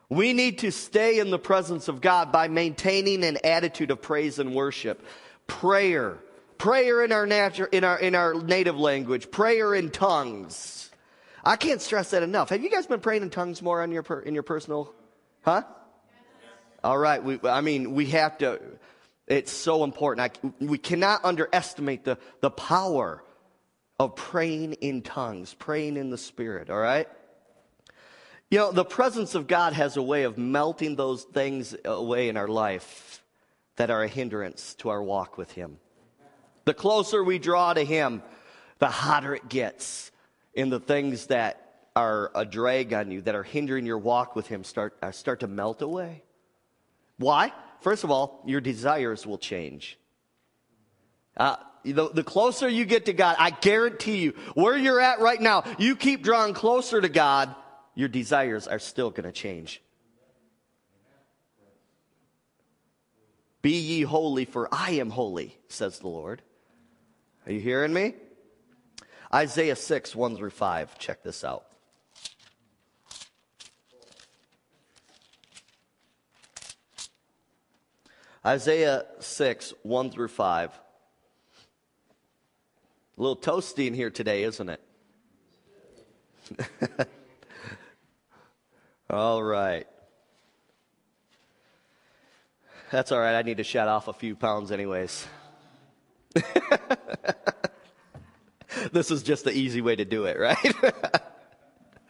We 0.09 0.33
need 0.33 0.59
to 0.59 0.73
stay 0.73 1.21
in 1.21 1.31
the 1.31 1.39
presence 1.39 1.87
of 1.87 2.01
God 2.01 2.33
by 2.33 2.49
maintaining 2.49 3.23
an 3.23 3.39
attitude 3.45 3.93
of 3.93 4.03
praise 4.03 4.41
and 4.41 4.53
worship. 4.53 5.01
Prayer, 5.47 6.19
prayer 6.59 7.05
in 7.05 7.13
our, 7.13 7.27
natu- 7.27 7.73
in 7.73 7.85
our, 7.85 7.99
in 7.99 8.15
our 8.15 8.35
native 8.35 8.79
language, 8.79 9.31
prayer 9.31 9.75
in 9.75 9.91
tongues. 9.91 10.91
I 11.45 11.57
can't 11.57 11.83
stress 11.83 12.11
that 12.11 12.23
enough. 12.23 12.49
Have 12.49 12.63
you 12.63 12.71
guys 12.71 12.87
been 12.87 13.01
praying 13.01 13.23
in 13.23 13.31
tongues 13.31 13.61
more 13.61 13.83
on 13.83 13.93
your 13.93 14.03
per, 14.03 14.21
in 14.21 14.35
your 14.35 14.43
personal? 14.43 14.93
Huh? 15.43 15.63
All 16.83 16.99
right. 16.99 17.23
We, 17.23 17.39
I 17.45 17.61
mean, 17.61 17.95
we 17.95 18.07
have 18.07 18.39
to. 18.39 18.61
It's 19.27 19.53
so 19.53 19.85
important. 19.85 20.43
I, 20.43 20.65
we 20.65 20.79
cannot 20.79 21.25
underestimate 21.25 22.05
the, 22.05 22.19
the 22.41 22.51
power 22.51 23.23
of 23.99 24.17
praying 24.17 24.75
in 24.75 25.03
tongues, 25.03 25.55
praying 25.55 25.97
in 25.97 26.11
the 26.11 26.19
Spirit. 26.19 26.71
All 26.71 26.79
right. 26.79 27.09
You 28.51 28.59
know, 28.59 28.73
the 28.73 28.85
presence 28.85 29.35
of 29.35 29.47
God 29.47 29.73
has 29.73 29.97
a 29.97 30.03
way 30.03 30.25
of 30.25 30.37
melting 30.37 30.97
those 30.97 31.25
things 31.25 31.75
away 31.85 32.29
in 32.29 32.37
our 32.37 32.49
life 32.49 33.23
that 33.77 33.91
are 33.91 34.03
a 34.03 34.09
hindrance 34.09 34.75
to 34.77 34.91
our 34.91 35.03
walk 35.03 35.37
with 35.39 35.53
Him. 35.53 35.79
The 36.65 36.75
closer 36.75 37.23
we 37.23 37.39
draw 37.39 37.75
to 37.75 37.85
Him, 37.85 38.23
the 38.79 38.89
hotter 38.89 39.35
it 39.35 39.49
gets. 39.49 40.11
And 40.57 40.73
the 40.73 40.81
things 40.81 41.27
that 41.27 41.61
are 41.97 42.31
a 42.35 42.45
drag 42.45 42.93
on 42.93 43.11
you, 43.11 43.23
that 43.23 43.35
are 43.35 43.43
hindering 43.43 43.87
your 43.87 43.99
walk 43.99 44.35
with 44.35 44.47
Him, 44.47 44.65
start, 44.65 44.97
uh, 45.03 45.13
start 45.13 45.41
to 45.41 45.47
melt 45.47 45.83
away. 45.83 46.23
Why? 47.19 47.53
First 47.81 48.05
of 48.05 48.11
all, 48.11 48.43
your 48.47 48.61
desires 48.61 49.27
will 49.27 49.39
change. 49.39 49.99
Uh, 51.37 51.57
the, 51.85 52.09
the 52.09 52.25
closer 52.25 52.69
you 52.69 52.85
get 52.85 53.07
to 53.07 53.13
God, 53.13 53.37
I 53.39 53.51
guarantee 53.51 54.19
you, 54.19 54.31
where 54.55 54.77
you're 54.77 55.01
at 55.01 55.21
right 55.21 55.41
now, 55.41 55.65
you 55.79 55.97
keep 55.97 56.23
drawing 56.23 56.55
closer 56.55 57.01
to 57.01 57.09
God, 57.09 57.55
your 57.95 58.09
desires 58.09 58.67
are 58.67 58.79
still 58.79 59.11
going 59.11 59.25
to 59.25 59.33
change. 59.33 59.83
Be 63.61 63.79
ye 63.79 64.03
holy, 64.03 64.45
for 64.45 64.69
I 64.73 64.93
am 64.93 65.11
holy, 65.11 65.57
says 65.69 65.99
the 65.99 66.09
Lord. 66.09 66.43
Are 67.47 67.53
you 67.53 67.61
hearing 67.61 67.93
me? 67.93 68.15
Isaiah 69.33 69.77
6, 69.77 70.17
1 70.17 70.37
through 70.37 70.51
5. 70.51 70.99
Check 70.99 71.23
this 71.23 71.45
out. 71.45 71.67
Isaiah 78.47 79.05
6, 79.21 79.75
1 79.83 80.11
through 80.11 80.29
5. 80.29 80.71
A 83.17 83.21
little 83.21 83.37
toasty 83.37 83.87
in 83.87 83.95
here 83.95 84.11
today, 84.11 84.45
isn't 84.45 84.69
it? 84.69 84.81
All 89.11 89.43
right. 89.43 89.87
That's 92.91 93.13
all 93.13 93.19
right. 93.19 93.35
I 93.35 93.43
need 93.43 93.57
to 93.57 93.65
shed 93.65 93.89
off 93.89 94.09
a 94.09 94.13
few 94.13 94.37
pounds, 94.37 94.71
anyways. 94.71 95.27
this 98.93 99.11
is 99.11 99.23
just 99.23 99.45
the 99.45 99.53
easy 99.53 99.81
way 99.81 99.97
to 99.97 100.05
do 100.05 100.25
it, 100.25 100.39
right? 100.39 100.75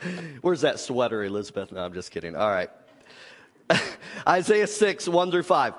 Where's 0.42 0.62
that 0.62 0.80
sweater, 0.80 1.24
Elizabeth? 1.24 1.72
No, 1.72 1.84
I'm 1.84 1.94
just 1.94 2.10
kidding. 2.10 2.36
All 2.36 2.50
right. 2.50 2.70
Isaiah 4.28 4.66
6, 4.66 5.08
1 5.08 5.30
through 5.30 5.42
5. 5.42 5.74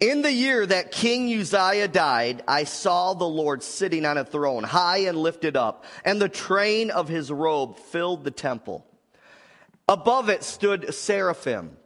In 0.00 0.22
the 0.22 0.32
year 0.32 0.66
that 0.66 0.90
King 0.90 1.32
Uzziah 1.32 1.88
died, 1.88 2.42
I 2.48 2.64
saw 2.64 3.14
the 3.14 3.24
Lord 3.24 3.62
sitting 3.62 4.04
on 4.04 4.18
a 4.18 4.24
throne, 4.24 4.64
high 4.64 4.98
and 4.98 5.16
lifted 5.16 5.56
up, 5.56 5.84
and 6.04 6.20
the 6.20 6.28
train 6.28 6.90
of 6.90 7.08
his 7.08 7.30
robe 7.30 7.78
filled 7.78 8.24
the 8.24 8.30
temple. 8.30 8.84
Above 9.88 10.28
it 10.28 10.42
stood 10.42 10.92
seraphim. 10.94 11.76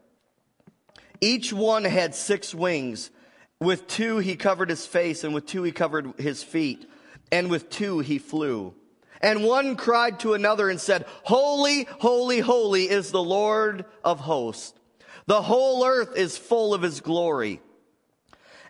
Each 1.21 1.53
one 1.53 1.85
had 1.85 2.15
six 2.15 2.55
wings. 2.55 3.11
With 3.61 3.89
two 3.89 4.19
he 4.19 4.37
covered 4.37 4.71
his 4.71 4.87
face, 4.87 5.25
and 5.25 5.35
with 5.35 5.47
two 5.47 5.63
he 5.63 5.73
covered 5.73 6.19
his 6.19 6.43
feet, 6.43 6.89
and 7.33 7.51
with 7.51 7.71
two 7.71 7.99
he 7.99 8.19
flew. 8.19 8.75
And 9.21 9.45
one 9.45 9.75
cried 9.75 10.21
to 10.21 10.35
another 10.35 10.71
and 10.71 10.81
said, 10.81 11.07
Holy, 11.25 11.89
holy, 11.99 12.39
holy 12.39 12.89
is 12.89 13.11
the 13.11 13.23
Lord 13.23 13.85
of 14.05 14.21
hosts. 14.21 14.79
The 15.27 15.43
whole 15.43 15.85
earth 15.85 16.17
is 16.17 16.39
full 16.39 16.73
of 16.73 16.83
his 16.83 17.01
glory. 17.01 17.61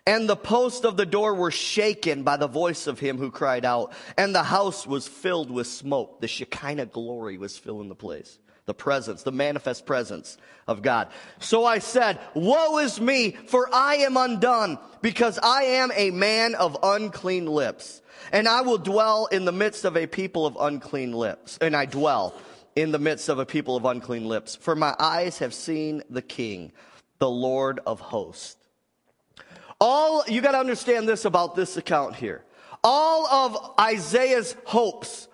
And 0.07 0.27
the 0.27 0.35
posts 0.35 0.85
of 0.85 0.97
the 0.97 1.05
door 1.05 1.35
were 1.35 1.51
shaken 1.51 2.23
by 2.23 2.37
the 2.37 2.47
voice 2.47 2.87
of 2.87 2.99
him 2.99 3.19
who 3.19 3.29
cried 3.29 3.63
out, 3.63 3.93
and 4.17 4.33
the 4.33 4.43
house 4.43 4.87
was 4.87 5.07
filled 5.07 5.51
with 5.51 5.67
smoke. 5.67 6.19
The 6.19 6.27
Shekinah 6.27 6.87
glory 6.87 7.37
was 7.37 7.59
filling 7.59 7.89
the 7.89 7.95
place. 7.95 8.39
The 8.69 8.75
presence, 8.75 9.23
the 9.23 9.31
manifest 9.31 9.87
presence 9.87 10.37
of 10.67 10.83
God. 10.83 11.07
So 11.39 11.65
I 11.65 11.79
said, 11.79 12.19
Woe 12.35 12.77
is 12.77 13.01
me, 13.01 13.31
for 13.31 13.67
I 13.73 13.95
am 13.95 14.15
undone, 14.15 14.77
because 15.01 15.39
I 15.41 15.63
am 15.63 15.91
a 15.95 16.11
man 16.11 16.53
of 16.53 16.77
unclean 16.83 17.47
lips. 17.47 18.03
And 18.31 18.47
I 18.47 18.61
will 18.61 18.77
dwell 18.77 19.25
in 19.25 19.45
the 19.45 19.51
midst 19.51 19.85
of 19.85 19.97
a 19.97 20.05
people 20.05 20.45
of 20.45 20.55
unclean 20.59 21.13
lips. 21.13 21.57
And 21.59 21.75
I 21.75 21.87
dwell 21.87 22.35
in 22.75 22.91
the 22.91 22.99
midst 22.99 23.27
of 23.27 23.39
a 23.39 23.45
people 23.47 23.75
of 23.75 23.85
unclean 23.85 24.27
lips. 24.27 24.55
For 24.55 24.75
my 24.75 24.95
eyes 24.99 25.39
have 25.39 25.55
seen 25.55 26.03
the 26.07 26.21
King, 26.21 26.71
the 27.17 27.27
Lord 27.27 27.79
of 27.87 27.99
hosts. 27.99 28.55
All, 29.81 30.23
you 30.27 30.41
got 30.41 30.51
to 30.51 30.59
understand 30.59 31.09
this 31.09 31.25
about 31.25 31.55
this 31.55 31.75
account 31.75 32.17
here. 32.17 32.43
All 32.83 33.25
of 33.25 33.73
Isaiah's 33.79 34.55
hopes, 34.65 35.27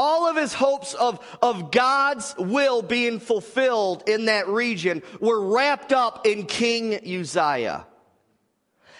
all 0.00 0.26
of 0.26 0.36
his 0.36 0.54
hopes 0.54 0.94
of, 0.94 1.20
of 1.42 1.70
God's 1.70 2.34
will 2.38 2.80
being 2.80 3.20
fulfilled 3.20 4.04
in 4.08 4.24
that 4.24 4.48
region 4.48 5.02
were 5.20 5.38
wrapped 5.38 5.92
up 5.92 6.26
in 6.26 6.46
King 6.46 6.94
Uzziah. 6.94 7.86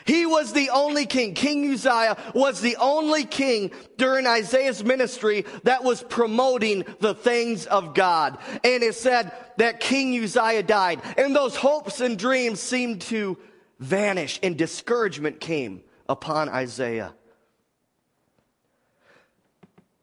He 0.04 0.26
was 0.26 0.52
the 0.52 0.68
only 0.68 1.06
king. 1.06 1.32
King 1.32 1.72
Uzziah 1.72 2.18
was 2.34 2.60
the 2.60 2.76
only 2.76 3.24
king 3.24 3.70
during 3.96 4.26
Isaiah's 4.26 4.84
ministry 4.84 5.46
that 5.62 5.84
was 5.84 6.02
promoting 6.02 6.84
the 6.98 7.14
things 7.14 7.64
of 7.64 7.94
God. 7.94 8.36
And 8.62 8.82
it 8.82 8.94
said 8.94 9.32
that 9.56 9.80
King 9.80 10.22
Uzziah 10.22 10.64
died. 10.64 11.00
And 11.16 11.34
those 11.34 11.56
hopes 11.56 12.02
and 12.02 12.18
dreams 12.18 12.60
seemed 12.60 13.00
to 13.02 13.38
vanish 13.78 14.38
and 14.42 14.54
discouragement 14.54 15.40
came 15.40 15.82
upon 16.10 16.50
Isaiah. 16.50 17.14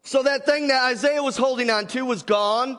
So 0.08 0.22
that 0.22 0.46
thing 0.46 0.68
that 0.68 0.84
Isaiah 0.84 1.22
was 1.22 1.36
holding 1.36 1.68
on 1.68 1.86
to 1.88 2.00
was 2.00 2.22
gone. 2.22 2.78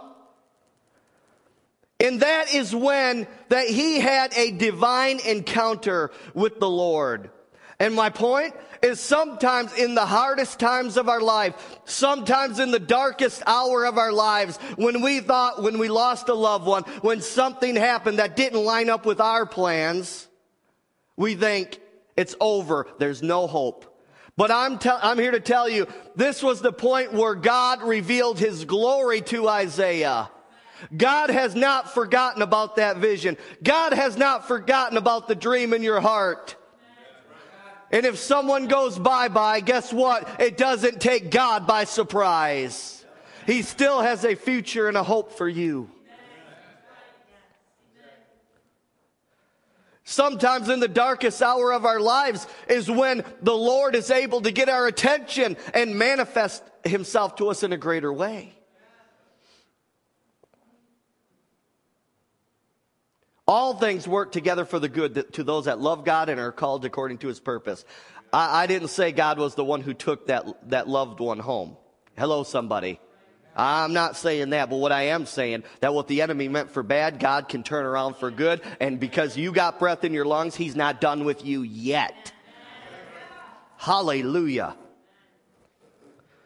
And 2.00 2.22
that 2.22 2.56
is 2.56 2.74
when 2.74 3.28
that 3.50 3.68
he 3.68 4.00
had 4.00 4.36
a 4.36 4.50
divine 4.50 5.20
encounter 5.20 6.10
with 6.34 6.60
the 6.60 6.68
Lord. 6.68 7.30
And 7.80 7.94
my 7.94 8.10
point 8.10 8.56
is 8.82 9.00
sometimes 9.00 9.78
in 9.78 9.94
the 9.94 10.08
hardest 10.08 10.60
times 10.60 10.98
of 10.98 11.08
our 11.08 11.22
life, 11.22 11.54
sometimes 11.86 12.58
in 12.58 12.72
the 12.72 12.80
darkest 12.80 13.44
hour 13.46 13.86
of 13.86 14.00
our 14.00 14.12
lives, 14.12 14.58
when 14.78 15.04
we 15.04 15.20
thought, 15.20 15.62
when 15.62 15.78
we 15.78 15.88
lost 15.88 16.30
a 16.30 16.34
loved 16.34 16.66
one, 16.66 16.82
when 17.02 17.22
something 17.22 17.76
happened 17.76 18.18
that 18.18 18.38
didn't 18.38 18.66
line 18.66 18.90
up 18.90 19.06
with 19.06 19.22
our 19.22 19.46
plans, 19.46 20.28
we 21.16 21.36
think 21.36 21.80
it's 22.18 22.36
over. 22.42 22.88
There's 22.98 23.22
no 23.22 23.46
hope. 23.46 23.86
But 24.40 24.52
I'm, 24.52 24.80
te- 24.80 24.90
I'm 24.90 25.20
here 25.20 25.32
to 25.32 25.42
tell 25.42 25.68
you, 25.68 25.86
this 26.16 26.42
was 26.42 26.62
the 26.62 26.72
point 26.72 27.12
where 27.12 27.36
God 27.36 27.84
revealed 27.84 28.40
his 28.40 28.64
glory 28.64 29.20
to 29.24 29.50
Isaiah. 29.50 30.32
God 30.96 31.30
has 31.30 31.56
not 31.56 31.94
forgotten 31.94 32.42
about 32.42 32.78
that 32.78 32.96
vision. 33.00 33.36
God 33.62 33.92
has 33.92 34.16
not 34.16 34.48
forgotten 34.48 34.98
about 34.98 35.28
the 35.28 35.36
dream 35.36 35.74
in 35.74 35.84
your 35.84 36.00
heart. 36.00 36.56
And 37.92 38.06
if 38.06 38.18
someone 38.18 38.68
goes 38.68 38.98
bye 38.98 39.28
bye, 39.28 39.60
guess 39.60 39.92
what? 39.92 40.40
It 40.40 40.56
doesn't 40.56 41.02
take 41.02 41.32
God 41.32 41.68
by 41.68 41.84
surprise. 41.84 43.06
He 43.46 43.62
still 43.62 44.00
has 44.00 44.24
a 44.24 44.36
future 44.36 44.88
and 44.88 44.96
a 44.96 45.04
hope 45.04 45.34
for 45.34 45.50
you. 45.50 45.90
Sometimes 50.10 50.70
in 50.70 50.80
the 50.80 50.88
darkest 50.88 51.40
hour 51.40 51.72
of 51.72 51.86
our 51.86 52.00
lives 52.00 52.48
is 52.68 52.90
when 52.90 53.24
the 53.44 53.54
Lord 53.54 53.94
is 53.94 54.10
able 54.10 54.42
to 54.42 54.50
get 54.50 54.68
our 54.68 54.88
attention 54.88 55.56
and 55.72 56.00
manifest 56.00 56.64
himself 56.84 57.36
to 57.36 57.50
us 57.50 57.62
in 57.62 57.74
a 57.74 57.78
greater 57.78 58.12
way. 58.12 58.56
All 63.48 63.76
things 63.76 64.08
work 64.08 64.32
together 64.32 64.66
for 64.66 64.80
the 64.80 64.90
good 64.90 65.32
to 65.34 65.44
those 65.44 65.66
that 65.66 65.80
love 65.80 66.04
God 66.06 66.30
and 66.30 66.40
are 66.40 66.52
called 66.52 66.86
according 66.86 67.20
to 67.20 67.28
his 67.28 67.40
purpose. 67.40 67.86
I, 68.34 68.64
I 68.64 68.66
didn't 68.66 68.88
say 68.88 69.12
God 69.12 69.38
was 69.38 69.54
the 69.54 69.64
one 69.64 69.82
who 69.82 69.94
took 69.94 70.26
that, 70.26 70.72
that 70.72 70.88
loved 70.88 71.20
one 71.20 71.38
home. 71.38 71.78
Hello, 72.18 72.42
somebody. 72.42 73.00
I'm 73.60 73.92
not 73.92 74.16
saying 74.16 74.52
that, 74.52 74.70
but 74.70 74.78
what 74.78 74.94
I 74.94 75.08
am 75.08 75.26
saying 75.26 75.64
that 75.82 75.94
what 75.94 76.08
the 76.08 76.22
enemy 76.22 76.48
meant 76.48 76.72
for 76.72 76.82
bad, 76.82 77.20
God 77.20 77.50
can 77.50 77.62
turn 77.62 77.86
around 77.86 78.16
for 78.16 78.32
good. 78.32 78.62
And 78.80 79.00
because 79.00 79.36
you 79.36 79.52
got 79.52 79.80
breath 79.80 80.06
in 80.06 80.14
your 80.14 80.24
lungs, 80.24 80.56
he's 80.56 80.78
not 80.78 81.02
done 81.02 81.26
with 81.26 81.46
you 81.46 81.64
yet. 81.64 82.32
Hallelujah. 83.76 84.78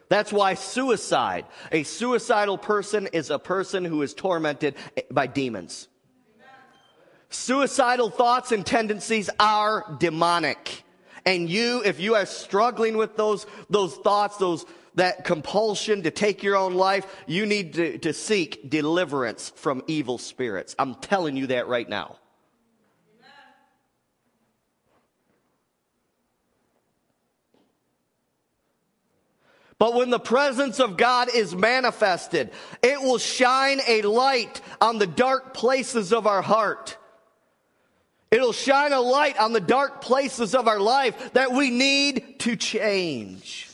That's 0.08 0.32
why 0.32 0.54
suicide, 0.54 1.46
a 1.70 1.84
suicidal 1.84 2.58
person 2.58 3.08
is 3.12 3.30
a 3.30 3.38
person 3.38 3.84
who 3.84 4.02
is 4.02 4.12
tormented 4.12 4.74
by 5.10 5.28
demons. 5.28 5.88
Suicidal 7.30 8.10
thoughts 8.10 8.50
and 8.50 8.66
tendencies 8.66 9.30
are 9.38 9.96
demonic. 9.98 10.84
And 11.24 11.48
you, 11.48 11.80
if 11.84 12.00
you 12.00 12.16
are 12.16 12.26
struggling 12.26 12.96
with 12.96 13.16
those, 13.16 13.46
those 13.70 13.94
thoughts, 13.94 14.36
those, 14.36 14.66
that 14.94 15.24
compulsion 15.24 16.02
to 16.02 16.10
take 16.10 16.42
your 16.42 16.56
own 16.56 16.74
life, 16.74 17.06
you 17.26 17.46
need 17.46 17.74
to, 17.74 17.98
to 17.98 18.12
seek 18.12 18.70
deliverance 18.70 19.52
from 19.56 19.82
evil 19.86 20.18
spirits. 20.18 20.74
I'm 20.78 20.94
telling 20.96 21.36
you 21.36 21.48
that 21.48 21.66
right 21.68 21.88
now. 21.88 22.18
But 29.78 29.94
when 29.94 30.10
the 30.10 30.20
presence 30.20 30.78
of 30.78 30.96
God 30.96 31.28
is 31.34 31.54
manifested, 31.54 32.52
it 32.80 33.02
will 33.02 33.18
shine 33.18 33.80
a 33.86 34.02
light 34.02 34.60
on 34.80 34.98
the 34.98 35.06
dark 35.06 35.52
places 35.52 36.12
of 36.12 36.26
our 36.26 36.42
heart. 36.42 36.96
It'll 38.30 38.52
shine 38.52 38.92
a 38.92 39.00
light 39.00 39.38
on 39.38 39.52
the 39.52 39.60
dark 39.60 40.00
places 40.00 40.54
of 40.54 40.68
our 40.68 40.80
life 40.80 41.34
that 41.34 41.52
we 41.52 41.70
need 41.70 42.38
to 42.40 42.56
change. 42.56 43.68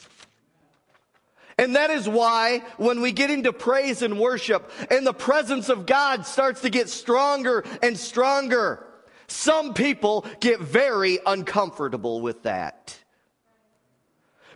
And 1.61 1.77
that 1.77 1.90
is 1.90 2.09
why 2.09 2.62
when 2.78 3.03
we 3.03 3.12
get 3.12 3.30
into 3.30 3.53
praise 3.53 4.01
and 4.01 4.18
worship 4.18 4.72
and 4.91 5.07
the 5.07 5.12
presence 5.12 5.68
of 5.68 5.85
God 5.85 6.24
starts 6.24 6.62
to 6.62 6.70
get 6.70 6.89
stronger 6.89 7.64
and 7.82 7.99
stronger, 7.99 8.87
some 9.26 9.74
people 9.74 10.24
get 10.41 10.61
very 10.61 11.18
uncomfortable 11.26 12.22
with 12.22 12.45
that. 12.45 12.99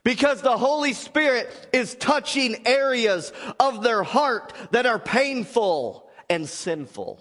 Because 0.03 0.41
the 0.41 0.57
Holy 0.57 0.95
Spirit 0.95 1.69
is 1.75 1.95
touching 1.95 2.67
areas 2.67 3.35
of 3.61 3.83
their 3.83 4.03
heart 4.03 4.55
that 4.71 4.87
are 4.87 4.99
painful 4.99 6.09
and 6.31 6.49
sinful. 6.49 7.21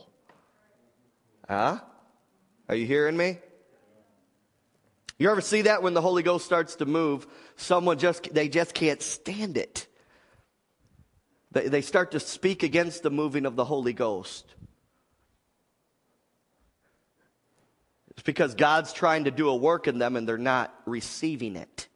Huh? 1.50 1.80
Are 2.70 2.76
you 2.76 2.86
hearing 2.86 3.18
me? 3.18 3.40
You 5.18 5.30
ever 5.30 5.42
see 5.42 5.64
that 5.64 5.84
when 5.84 5.94
the 5.94 6.02
Holy 6.02 6.24
Ghost 6.24 6.46
starts 6.46 6.76
to 6.78 6.86
move, 6.86 7.28
someone 7.56 8.00
just, 8.00 8.34
they 8.34 8.50
just 8.50 8.74
can't 8.74 9.02
stand 9.02 9.58
it. 9.58 9.88
They, 11.52 11.68
they 11.68 11.82
start 11.82 12.12
to 12.12 12.20
speak 12.20 12.64
against 12.64 13.04
the 13.04 13.12
moving 13.12 13.46
of 13.46 13.56
the 13.56 13.66
Holy 13.66 13.94
Ghost. 13.94 14.56
It's 18.12 18.24
because 18.24 18.56
God's 18.56 18.94
trying 18.94 19.26
to 19.26 19.32
do 19.32 19.50
a 19.50 19.56
work 19.56 19.88
in 19.88 20.00
them 20.00 20.16
and 20.16 20.28
they're 20.28 20.38
not 20.38 20.74
receiving 20.86 21.56
it. 21.56 21.88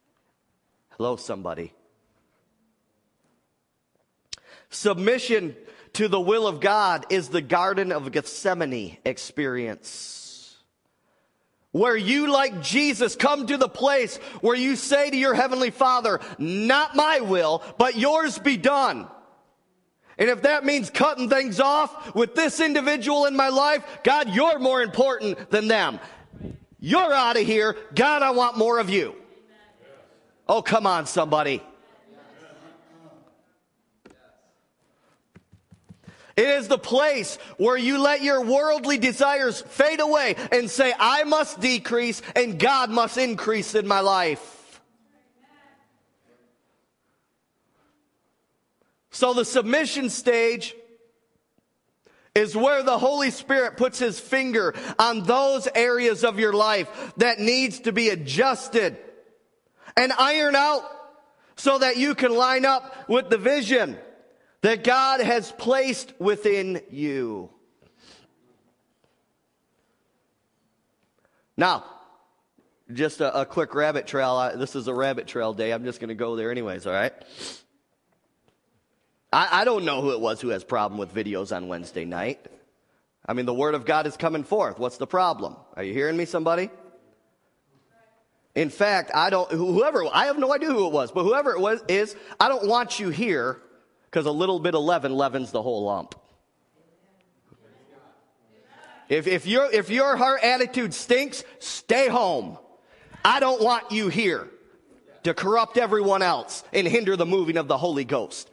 Hello, 0.91 1.15
somebody. 1.15 1.73
Submission 4.69 5.55
to 5.93 6.07
the 6.07 6.19
will 6.19 6.47
of 6.47 6.59
God 6.59 7.05
is 7.09 7.29
the 7.29 7.41
Garden 7.41 7.91
of 7.91 8.11
Gethsemane 8.11 8.97
experience. 9.05 10.26
Where 11.77 11.95
you, 11.95 12.31
like 12.31 12.61
Jesus, 12.61 13.15
come 13.15 13.47
to 13.47 13.57
the 13.57 13.69
place 13.69 14.17
where 14.41 14.55
you 14.55 14.75
say 14.75 15.09
to 15.09 15.17
your 15.17 15.33
Heavenly 15.33 15.69
Father, 15.69 16.19
not 16.37 16.95
my 16.95 17.19
will, 17.19 17.63
but 17.77 17.97
yours 17.97 18.39
be 18.39 18.57
done. 18.57 19.07
And 20.17 20.29
if 20.29 20.41
that 20.41 20.65
means 20.65 20.89
cutting 20.89 21.29
things 21.29 21.59
off 21.59 22.15
with 22.15 22.33
this 22.33 22.59
individual 22.59 23.25
in 23.25 23.35
my 23.35 23.49
life, 23.49 23.83
God, 24.03 24.33
you're 24.33 24.57
more 24.57 24.81
important 24.81 25.51
than 25.51 25.67
them. 25.67 25.99
You're 26.79 27.13
out 27.13 27.37
of 27.37 27.45
here. 27.45 27.77
God, 27.93 28.23
I 28.23 28.31
want 28.31 28.57
more 28.57 28.79
of 28.79 28.89
you. 28.89 29.15
Oh, 30.47 30.61
come 30.61 30.87
on, 30.87 31.05
somebody. 31.05 31.61
It 36.37 36.47
is 36.47 36.67
the 36.67 36.77
place 36.77 37.39
where 37.57 37.75
you 37.75 37.97
let 37.97 38.21
your 38.21 38.41
worldly 38.41 38.99
desires 38.99 39.61
fade 39.61 39.99
away 39.99 40.35
and 40.51 40.69
say, 40.69 40.93
I 40.97 41.23
must 41.23 41.59
decrease 41.59 42.21
and 42.35 42.59
God 42.59 42.91
must 42.91 43.17
increase 43.17 43.73
in 43.73 43.87
my 43.87 44.01
life. 44.01 44.79
So 49.09 49.33
the 49.33 49.45
submission 49.45 50.11
stage 50.11 50.75
is 52.35 52.55
where 52.55 52.83
the 52.83 52.99
Holy 52.99 53.31
Spirit 53.31 53.75
puts 53.75 53.97
his 53.97 54.19
finger 54.19 54.75
on 54.99 55.23
those 55.23 55.67
areas 55.73 56.23
of 56.23 56.37
your 56.37 56.53
life 56.53 57.13
that 57.17 57.39
needs 57.39 57.79
to 57.79 57.91
be 57.91 58.09
adjusted 58.09 58.95
and 59.95 60.13
iron 60.19 60.55
out 60.55 60.83
so 61.55 61.79
that 61.79 61.97
you 61.97 62.13
can 62.13 62.35
line 62.35 62.63
up 62.63 63.09
with 63.09 63.31
the 63.31 63.39
vision 63.39 63.97
that 64.67 64.83
God 64.83 65.21
has 65.21 65.49
placed 65.53 66.11
within 66.19 66.81
you. 66.91 67.49
Now, 71.55 71.85
just 72.91 73.21
a, 73.21 73.41
a 73.41 73.45
quick 73.45 73.73
rabbit 73.73 74.07
trail. 74.07 74.31
I, 74.31 74.55
this 74.57 74.75
is 74.75 74.89
a 74.89 74.93
rabbit 74.93 75.25
trail 75.25 75.53
day. 75.53 75.71
I'm 75.71 75.85
just 75.85 76.01
going 76.01 76.09
to 76.09 76.15
go 76.15 76.35
there 76.35 76.51
anyways, 76.51 76.85
all 76.85 76.91
right? 76.91 77.13
I, 79.31 79.61
I 79.61 79.63
don't 79.63 79.85
know 79.85 80.01
who 80.01 80.11
it 80.11 80.19
was 80.19 80.41
who 80.41 80.49
has 80.49 80.65
problem 80.65 80.99
with 80.99 81.15
videos 81.15 81.55
on 81.55 81.69
Wednesday 81.69 82.03
night. 82.03 82.45
I 83.25 83.31
mean, 83.31 83.45
the 83.45 83.53
Word 83.53 83.73
of 83.73 83.85
God 83.85 84.05
is 84.05 84.17
coming 84.17 84.43
forth. 84.43 84.79
What's 84.79 84.97
the 84.97 85.07
problem? 85.07 85.55
Are 85.77 85.83
you 85.83 85.93
hearing 85.93 86.17
me, 86.17 86.25
somebody? 86.25 86.69
In 88.53 88.69
fact, 88.69 89.11
I 89.15 89.29
don't, 89.29 89.49
whoever, 89.49 90.03
I 90.11 90.25
have 90.25 90.37
no 90.37 90.53
idea 90.53 90.67
who 90.67 90.87
it 90.87 90.91
was, 90.91 91.13
but 91.13 91.23
whoever 91.23 91.51
it 91.51 91.61
was, 91.61 91.81
is, 91.87 92.17
I 92.37 92.49
don't 92.49 92.67
want 92.67 92.99
you 92.99 93.07
here 93.07 93.61
because 94.17 94.25
a 94.25 94.31
little 94.31 94.59
bit 94.59 94.73
of 94.73 94.81
leaven 94.81 95.13
leavens 95.13 95.51
the 95.51 95.61
whole 95.61 95.83
lump. 95.83 96.15
If, 99.09 99.27
if, 99.27 99.45
your, 99.45 99.71
if 99.71 99.91
your 99.91 100.17
heart 100.17 100.41
attitude 100.41 100.95
stinks, 100.95 101.43
stay 101.59 102.07
home. 102.09 102.57
I 103.23 103.39
don't 103.39 103.61
want 103.61 103.91
you 103.91 104.07
here 104.07 104.47
to 105.21 105.35
corrupt 105.35 105.77
everyone 105.77 106.23
else 106.23 106.63
and 106.73 106.87
hinder 106.87 107.15
the 107.15 107.27
moving 107.27 107.57
of 107.57 107.67
the 107.67 107.77
Holy 107.77 108.05
Ghost. 108.05 108.49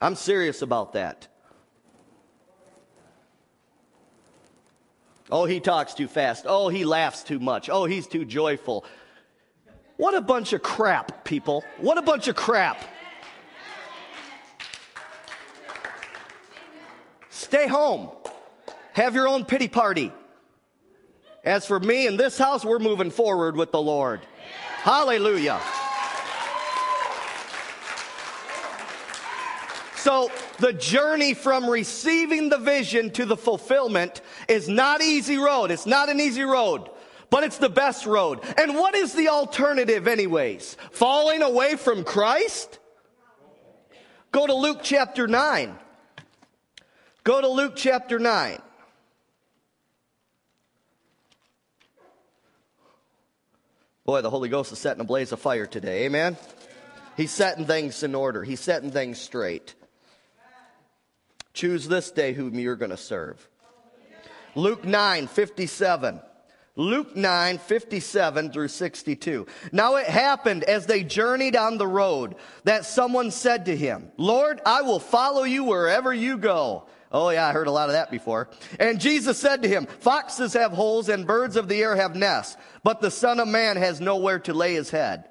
I'm 0.00 0.14
serious 0.14 0.62
about 0.62 0.92
that. 0.92 1.26
Oh, 5.32 5.46
he 5.46 5.60
talks 5.60 5.94
too 5.94 6.08
fast. 6.08 6.44
Oh, 6.46 6.68
he 6.68 6.84
laughs 6.84 7.22
too 7.22 7.40
much. 7.40 7.70
Oh, 7.70 7.86
he's 7.86 8.06
too 8.06 8.26
joyful. 8.26 8.84
What 9.96 10.14
a 10.14 10.20
bunch 10.20 10.52
of 10.52 10.62
crap, 10.62 11.24
people. 11.24 11.64
What 11.78 11.96
a 11.96 12.02
bunch 12.02 12.28
of 12.28 12.36
crap. 12.36 12.84
Stay 17.30 17.66
home. 17.66 18.10
Have 18.92 19.14
your 19.14 19.26
own 19.26 19.46
pity 19.46 19.68
party. 19.68 20.12
As 21.44 21.64
for 21.64 21.80
me 21.80 22.06
and 22.06 22.20
this 22.20 22.36
house, 22.36 22.62
we're 22.62 22.78
moving 22.78 23.10
forward 23.10 23.56
with 23.56 23.72
the 23.72 23.80
Lord. 23.80 24.20
Hallelujah. 24.82 25.60
So 30.02 30.32
the 30.58 30.72
journey 30.72 31.32
from 31.32 31.70
receiving 31.70 32.48
the 32.48 32.58
vision 32.58 33.12
to 33.12 33.24
the 33.24 33.36
fulfillment 33.36 34.20
is 34.48 34.68
not 34.68 35.00
easy 35.00 35.36
road. 35.36 35.70
It's 35.70 35.86
not 35.86 36.08
an 36.08 36.18
easy 36.18 36.42
road, 36.42 36.90
but 37.30 37.44
it's 37.44 37.58
the 37.58 37.68
best 37.68 38.04
road. 38.04 38.40
And 38.58 38.74
what 38.74 38.96
is 38.96 39.12
the 39.12 39.28
alternative 39.28 40.08
anyways? 40.08 40.76
Falling 40.90 41.42
away 41.42 41.76
from 41.76 42.02
Christ? 42.02 42.80
Go 44.32 44.44
to 44.44 44.52
Luke 44.52 44.80
chapter 44.82 45.28
9. 45.28 45.78
Go 47.22 47.40
to 47.40 47.48
Luke 47.48 47.74
chapter 47.76 48.18
9. 48.18 48.58
Boy, 54.04 54.20
the 54.20 54.30
Holy 54.30 54.48
Ghost 54.48 54.72
is 54.72 54.80
setting 54.80 55.00
a 55.00 55.04
blaze 55.04 55.30
of 55.30 55.38
fire 55.38 55.66
today. 55.66 56.06
Amen? 56.06 56.36
He's 57.16 57.30
setting 57.30 57.66
things 57.66 58.02
in 58.02 58.16
order. 58.16 58.42
He's 58.42 58.58
setting 58.58 58.90
things 58.90 59.20
straight. 59.20 59.76
Choose 61.54 61.88
this 61.88 62.10
day 62.10 62.32
whom 62.32 62.58
you're 62.58 62.76
going 62.76 62.90
to 62.90 62.96
serve. 62.96 63.48
Luke 64.54 64.84
9, 64.84 65.26
57. 65.26 66.20
Luke 66.74 67.14
9, 67.14 67.58
57 67.58 68.50
through 68.50 68.68
62. 68.68 69.46
Now 69.72 69.96
it 69.96 70.06
happened 70.06 70.64
as 70.64 70.86
they 70.86 71.04
journeyed 71.04 71.54
on 71.54 71.76
the 71.76 71.86
road 71.86 72.36
that 72.64 72.86
someone 72.86 73.30
said 73.30 73.66
to 73.66 73.76
him, 73.76 74.10
Lord, 74.16 74.60
I 74.64 74.80
will 74.80 74.98
follow 74.98 75.42
you 75.42 75.64
wherever 75.64 76.14
you 76.14 76.38
go. 76.38 76.86
Oh 77.10 77.28
yeah, 77.28 77.46
I 77.46 77.52
heard 77.52 77.66
a 77.66 77.72
lot 77.72 77.90
of 77.90 77.92
that 77.92 78.10
before. 78.10 78.48
And 78.80 78.98
Jesus 78.98 79.36
said 79.36 79.62
to 79.62 79.68
him, 79.68 79.84
foxes 79.84 80.54
have 80.54 80.72
holes 80.72 81.10
and 81.10 81.26
birds 81.26 81.56
of 81.56 81.68
the 81.68 81.82
air 81.82 81.94
have 81.94 82.16
nests, 82.16 82.56
but 82.82 83.02
the 83.02 83.10
son 83.10 83.38
of 83.38 83.48
man 83.48 83.76
has 83.76 84.00
nowhere 84.00 84.38
to 84.40 84.54
lay 84.54 84.72
his 84.72 84.88
head. 84.88 85.28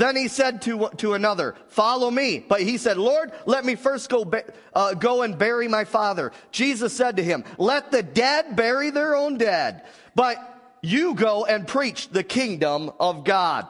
Then 0.00 0.16
he 0.16 0.28
said 0.28 0.62
to, 0.62 0.88
to 0.96 1.12
another, 1.12 1.54
follow 1.68 2.10
me. 2.10 2.38
But 2.38 2.62
he 2.62 2.78
said, 2.78 2.96
Lord, 2.96 3.32
let 3.44 3.66
me 3.66 3.74
first 3.74 4.08
go, 4.08 4.24
uh, 4.72 4.94
go 4.94 5.20
and 5.20 5.36
bury 5.36 5.68
my 5.68 5.84
father. 5.84 6.32
Jesus 6.50 6.96
said 6.96 7.18
to 7.18 7.22
him, 7.22 7.44
let 7.58 7.90
the 7.90 8.02
dead 8.02 8.56
bury 8.56 8.88
their 8.88 9.14
own 9.14 9.36
dead, 9.36 9.82
but 10.14 10.38
you 10.80 11.12
go 11.12 11.44
and 11.44 11.68
preach 11.68 12.08
the 12.08 12.22
kingdom 12.22 12.90
of 12.98 13.24
God. 13.24 13.66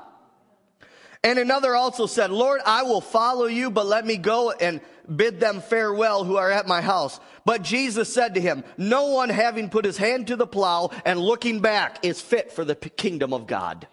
And 1.24 1.36
another 1.36 1.74
also 1.74 2.06
said, 2.06 2.30
Lord, 2.30 2.60
I 2.64 2.84
will 2.84 3.00
follow 3.00 3.46
you, 3.46 3.68
but 3.68 3.86
let 3.86 4.06
me 4.06 4.16
go 4.16 4.52
and 4.52 4.80
bid 5.12 5.40
them 5.40 5.60
farewell 5.60 6.22
who 6.22 6.36
are 6.36 6.52
at 6.52 6.68
my 6.68 6.80
house. 6.80 7.18
But 7.44 7.62
Jesus 7.62 8.14
said 8.14 8.36
to 8.36 8.40
him, 8.40 8.62
no 8.78 9.06
one 9.06 9.30
having 9.30 9.68
put 9.68 9.84
his 9.84 9.96
hand 9.96 10.28
to 10.28 10.36
the 10.36 10.46
plow 10.46 10.92
and 11.04 11.18
looking 11.18 11.58
back 11.58 12.04
is 12.04 12.20
fit 12.20 12.52
for 12.52 12.64
the 12.64 12.76
kingdom 12.76 13.32
of 13.32 13.48
God. 13.48 13.88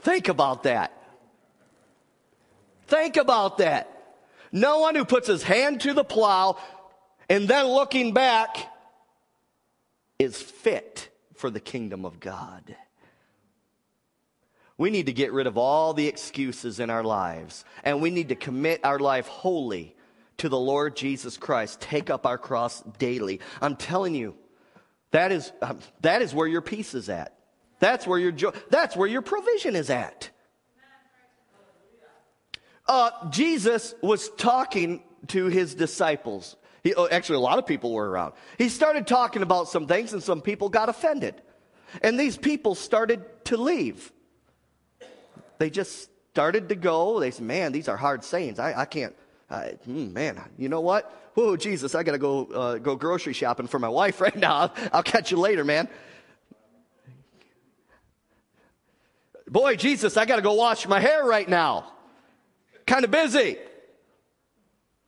Think 0.00 0.28
about 0.28 0.64
that. 0.64 0.92
Think 2.86 3.16
about 3.16 3.58
that. 3.58 3.88
No 4.50 4.80
one 4.80 4.94
who 4.94 5.04
puts 5.04 5.28
his 5.28 5.42
hand 5.42 5.82
to 5.82 5.94
the 5.94 6.04
plow 6.04 6.56
and 7.28 7.46
then 7.46 7.66
looking 7.66 8.12
back 8.12 8.56
is 10.18 10.36
fit 10.40 11.08
for 11.34 11.48
the 11.48 11.60
kingdom 11.60 12.04
of 12.04 12.18
God. 12.18 12.76
We 14.76 14.90
need 14.90 15.06
to 15.06 15.12
get 15.12 15.32
rid 15.32 15.46
of 15.46 15.56
all 15.56 15.94
the 15.94 16.08
excuses 16.08 16.80
in 16.80 16.90
our 16.90 17.04
lives, 17.04 17.64
and 17.84 18.00
we 18.00 18.10
need 18.10 18.30
to 18.30 18.34
commit 18.34 18.80
our 18.82 18.98
life 18.98 19.26
wholly 19.28 19.94
to 20.38 20.48
the 20.48 20.58
Lord 20.58 20.96
Jesus 20.96 21.36
Christ. 21.36 21.80
Take 21.80 22.08
up 22.10 22.26
our 22.26 22.38
cross 22.38 22.82
daily. 22.98 23.40
I'm 23.60 23.76
telling 23.76 24.14
you, 24.14 24.34
that 25.10 25.32
is, 25.32 25.52
um, 25.60 25.78
that 26.00 26.22
is 26.22 26.34
where 26.34 26.48
your 26.48 26.62
peace 26.62 26.94
is 26.94 27.08
at. 27.10 27.36
That's 27.80 28.06
where 28.06 28.18
your 28.18 28.32
joy, 28.32 28.50
that's 28.68 28.94
where 28.94 29.08
your 29.08 29.22
provision 29.22 29.74
is 29.74 29.90
at. 29.90 30.30
Uh, 32.86 33.10
Jesus 33.30 33.94
was 34.02 34.28
talking 34.30 35.02
to 35.28 35.46
his 35.46 35.74
disciples. 35.74 36.56
He, 36.82 36.94
oh, 36.94 37.08
actually, 37.10 37.36
a 37.36 37.40
lot 37.40 37.58
of 37.58 37.66
people 37.66 37.92
were 37.92 38.08
around. 38.08 38.32
He 38.58 38.68
started 38.68 39.06
talking 39.06 39.42
about 39.42 39.68
some 39.68 39.86
things, 39.86 40.12
and 40.12 40.22
some 40.22 40.40
people 40.40 40.68
got 40.68 40.88
offended. 40.88 41.40
And 42.02 42.18
these 42.18 42.36
people 42.36 42.74
started 42.74 43.22
to 43.46 43.56
leave. 43.56 44.12
They 45.58 45.70
just 45.70 46.10
started 46.32 46.68
to 46.70 46.74
go. 46.74 47.20
They 47.20 47.30
said, 47.30 47.44
Man, 47.44 47.72
these 47.72 47.88
are 47.88 47.96
hard 47.96 48.24
sayings. 48.24 48.58
I, 48.58 48.80
I 48.80 48.84
can't, 48.86 49.14
I, 49.50 49.76
hmm, 49.84 50.12
man, 50.12 50.40
you 50.56 50.68
know 50.68 50.80
what? 50.80 51.16
Whoa, 51.34 51.56
Jesus, 51.56 51.94
I 51.94 52.02
got 52.02 52.12
to 52.12 52.18
go, 52.18 52.46
uh, 52.46 52.78
go 52.78 52.96
grocery 52.96 53.34
shopping 53.34 53.66
for 53.66 53.78
my 53.78 53.88
wife 53.88 54.20
right 54.20 54.36
now. 54.36 54.54
I'll, 54.56 54.74
I'll 54.94 55.02
catch 55.02 55.30
you 55.30 55.36
later, 55.36 55.64
man. 55.64 55.88
Boy, 59.50 59.76
Jesus, 59.76 60.16
I 60.16 60.24
got 60.24 60.36
to 60.36 60.42
go 60.42 60.54
wash 60.54 60.88
my 60.88 61.00
hair 61.00 61.24
right 61.24 61.48
now. 61.48 61.92
Kind 62.86 63.04
of 63.04 63.10
busy. 63.10 63.58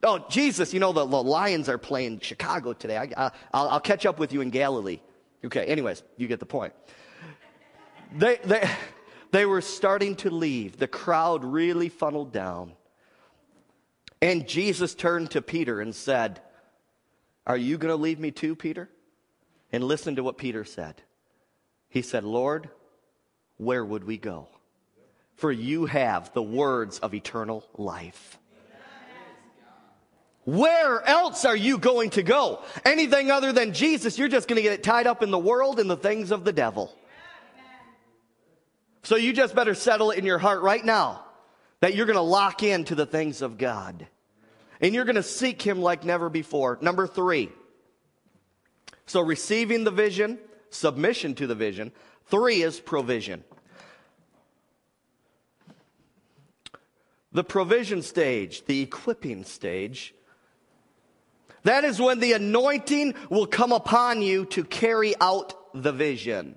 Oh, 0.02 0.24
Jesus, 0.28 0.74
you 0.74 0.80
know, 0.80 0.92
the, 0.92 1.06
the 1.06 1.22
Lions 1.22 1.68
are 1.68 1.78
playing 1.78 2.20
Chicago 2.20 2.74
today. 2.74 2.98
I, 3.16 3.30
will 3.54 3.80
catch 3.80 4.04
up 4.04 4.18
with 4.18 4.34
you 4.34 4.40
in 4.40 4.50
Galilee. 4.50 5.00
Okay, 5.44 5.64
anyways, 5.64 6.02
you 6.16 6.28
get 6.28 6.40
the 6.40 6.46
point. 6.46 6.74
They, 8.14 8.36
they, 8.44 8.68
They 9.32 9.46
were 9.46 9.62
starting 9.62 10.14
to 10.16 10.30
leave. 10.30 10.76
The 10.76 10.86
crowd 10.86 11.42
really 11.42 11.88
funneled 11.88 12.32
down. 12.32 12.74
And 14.20 14.46
Jesus 14.46 14.94
turned 14.94 15.30
to 15.32 15.42
Peter 15.42 15.80
and 15.80 15.94
said, 15.94 16.40
Are 17.46 17.56
you 17.56 17.78
going 17.78 17.90
to 17.90 17.96
leave 17.96 18.20
me 18.20 18.30
too, 18.30 18.54
Peter? 18.54 18.90
And 19.72 19.82
listen 19.82 20.16
to 20.16 20.22
what 20.22 20.36
Peter 20.36 20.64
said. 20.64 21.02
He 21.88 22.02
said, 22.02 22.24
Lord, 22.24 22.68
where 23.64 23.84
would 23.84 24.04
we 24.04 24.18
go? 24.18 24.48
For 25.34 25.50
you 25.50 25.86
have 25.86 26.32
the 26.32 26.42
words 26.42 26.98
of 26.98 27.14
eternal 27.14 27.64
life. 27.76 28.38
Where 30.44 31.00
else 31.06 31.44
are 31.44 31.56
you 31.56 31.78
going 31.78 32.10
to 32.10 32.22
go? 32.22 32.62
Anything 32.84 33.30
other 33.30 33.52
than 33.52 33.72
Jesus, 33.72 34.18
you're 34.18 34.28
just 34.28 34.48
going 34.48 34.56
to 34.56 34.62
get 34.62 34.82
tied 34.82 35.06
up 35.06 35.22
in 35.22 35.30
the 35.30 35.38
world 35.38 35.78
and 35.78 35.88
the 35.88 35.96
things 35.96 36.32
of 36.32 36.44
the 36.44 36.52
devil. 36.52 36.92
So 39.04 39.16
you 39.16 39.32
just 39.32 39.54
better 39.54 39.74
settle 39.74 40.10
it 40.10 40.18
in 40.18 40.26
your 40.26 40.38
heart 40.38 40.62
right 40.62 40.84
now 40.84 41.24
that 41.80 41.94
you're 41.94 42.06
going 42.06 42.16
to 42.16 42.22
lock 42.22 42.62
into 42.62 42.94
the 42.94 43.06
things 43.06 43.42
of 43.42 43.58
God. 43.58 44.06
And 44.80 44.94
you're 44.94 45.04
going 45.04 45.16
to 45.16 45.22
seek 45.22 45.62
Him 45.62 45.80
like 45.80 46.04
never 46.04 46.28
before. 46.28 46.78
Number 46.80 47.06
three. 47.06 47.50
So 49.06 49.20
receiving 49.20 49.84
the 49.84 49.90
vision, 49.90 50.38
submission 50.70 51.34
to 51.36 51.46
the 51.46 51.54
vision. 51.54 51.92
Three 52.26 52.62
is 52.62 52.80
provision. 52.80 53.44
The 57.32 57.44
provision 57.44 58.02
stage, 58.02 58.64
the 58.66 58.82
equipping 58.82 59.44
stage, 59.44 60.14
that 61.64 61.84
is 61.84 62.00
when 62.00 62.20
the 62.20 62.32
anointing 62.32 63.14
will 63.30 63.46
come 63.46 63.72
upon 63.72 64.20
you 64.22 64.44
to 64.46 64.64
carry 64.64 65.14
out 65.20 65.54
the 65.72 65.92
vision. 65.92 66.56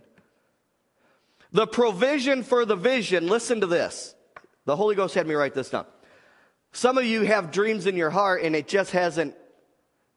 The 1.51 1.67
provision 1.67 2.43
for 2.43 2.65
the 2.65 2.75
vision, 2.75 3.27
listen 3.27 3.61
to 3.61 3.67
this. 3.67 4.15
The 4.65 4.75
Holy 4.75 4.95
Ghost 4.95 5.15
had 5.15 5.27
me 5.27 5.35
write 5.35 5.53
this 5.53 5.69
down. 5.69 5.85
Some 6.73 6.97
of 6.97 7.05
you 7.05 7.21
have 7.21 7.51
dreams 7.51 7.85
in 7.85 7.95
your 7.95 8.09
heart 8.09 8.41
and 8.41 8.55
it 8.55 8.67
just 8.67 8.91
hasn't 8.91 9.35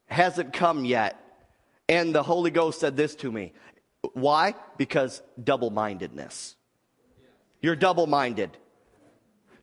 hasn't 0.07 0.53
come 0.53 0.85
yet. 0.85 1.23
And 1.89 2.15
the 2.15 2.23
Holy 2.23 2.51
Ghost 2.51 2.81
said 2.81 2.97
this 2.97 3.15
to 3.17 3.31
me. 3.31 3.53
Why? 4.15 4.55
Because 4.77 5.23
double-mindedness. 5.43 6.57
You're 7.61 7.77
double-minded. 7.77 8.57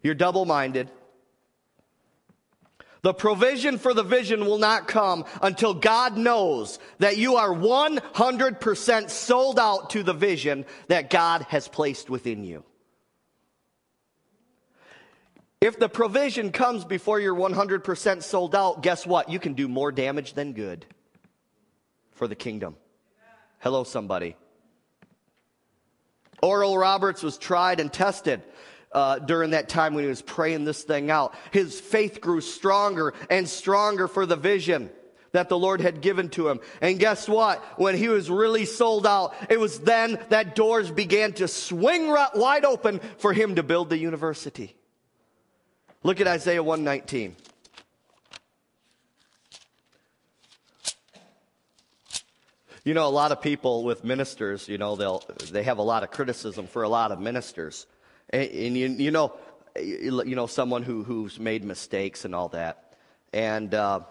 You're 0.06 0.14
double-minded. 0.14 0.92
The 3.02 3.12
provision 3.12 3.80
for 3.80 3.92
the 3.92 4.04
vision 4.04 4.46
will 4.46 4.60
not 4.60 4.88
come 4.88 5.26
until 5.42 5.74
God 5.74 6.16
knows 6.16 6.78
that 7.00 7.18
you 7.18 7.38
are 7.38 7.50
100% 7.50 9.10
sold 9.10 9.58
out 9.58 9.90
to 9.90 10.04
the 10.04 10.14
vision 10.14 10.68
that 10.90 11.10
God 11.10 11.48
has 11.50 11.68
placed 11.68 12.08
within 12.12 12.44
you. 12.44 12.64
If 15.60 15.80
the 15.80 15.90
provision 15.90 16.52
comes 16.52 16.86
before 16.86 17.20
you're 17.20 17.34
100% 17.34 18.22
sold 18.22 18.54
out, 18.54 18.84
guess 18.84 19.08
what? 19.08 19.30
You 19.30 19.40
can 19.40 19.56
do 19.56 19.68
more 19.68 19.92
damage 19.92 20.36
than 20.36 20.54
good 20.54 20.86
for 22.12 22.28
the 22.28 22.36
kingdom. 22.36 22.76
Hello, 23.58 23.84
somebody. 23.84 24.36
Oral 26.44 26.78
Roberts 26.78 27.24
was 27.24 27.40
tried 27.40 27.80
and 27.80 27.92
tested 27.92 28.44
uh, 28.92 29.20
during 29.20 29.52
that 29.52 29.70
time 29.70 29.94
when 29.94 30.04
he 30.04 30.10
was 30.10 30.22
praying 30.22 30.66
this 30.66 30.84
thing 30.84 31.12
out. 31.12 31.34
His 31.52 31.80
faith 31.80 32.22
grew 32.22 32.42
stronger 32.42 33.14
and 33.30 33.48
stronger 33.48 34.08
for 34.08 34.26
the 34.26 34.36
vision 34.36 34.90
that 35.36 35.50
the 35.50 35.58
Lord 35.58 35.82
had 35.82 36.02
given 36.02 36.30
to 36.30 36.48
him. 36.48 36.60
And 36.82 36.98
guess 36.98 37.28
what? 37.28 37.64
When 37.78 37.96
he 37.96 38.08
was 38.08 38.30
really 38.30 38.66
sold 38.66 39.06
out, 39.06 39.36
it 39.50 39.60
was 39.60 39.80
then 39.80 40.18
that 40.30 40.56
doors 40.56 40.90
began 40.90 41.34
to 41.34 41.48
swing 41.48 42.10
right 42.10 42.34
wide 42.34 42.66
open 42.66 43.00
for 43.18 43.34
him 43.34 43.56
to 43.56 43.64
build 43.64 43.90
the 43.90 43.98
university. 43.98 44.76
Look 46.04 46.22
at 46.22 46.28
Isaiah 46.28 46.64
119. 46.64 47.36
You 52.86 52.94
know, 52.94 53.08
a 53.08 53.10
lot 53.10 53.32
of 53.32 53.42
people 53.42 53.84
with 53.84 54.04
ministers, 54.04 54.70
you 54.70 54.78
know, 54.78 54.96
they'll, 54.96 55.24
they 55.52 55.64
have 55.64 55.80
a 55.80 55.82
lot 55.82 56.04
of 56.04 56.12
criticism 56.12 56.68
for 56.68 56.84
a 56.84 56.90
lot 56.90 57.12
of 57.12 57.20
ministers. 57.20 57.88
And, 58.36 58.52
and 58.52 58.78
you, 58.78 58.88
you, 58.88 59.12
know, 59.12 59.34
you 59.80 60.36
know, 60.36 60.46
someone 60.46 60.84
who, 60.84 61.04
who's 61.04 61.40
made 61.40 61.64
mistakes 61.64 62.26
and 62.26 62.36
all 62.36 62.50
that. 62.50 62.98
And, 63.32 63.74
uh, 63.74 64.02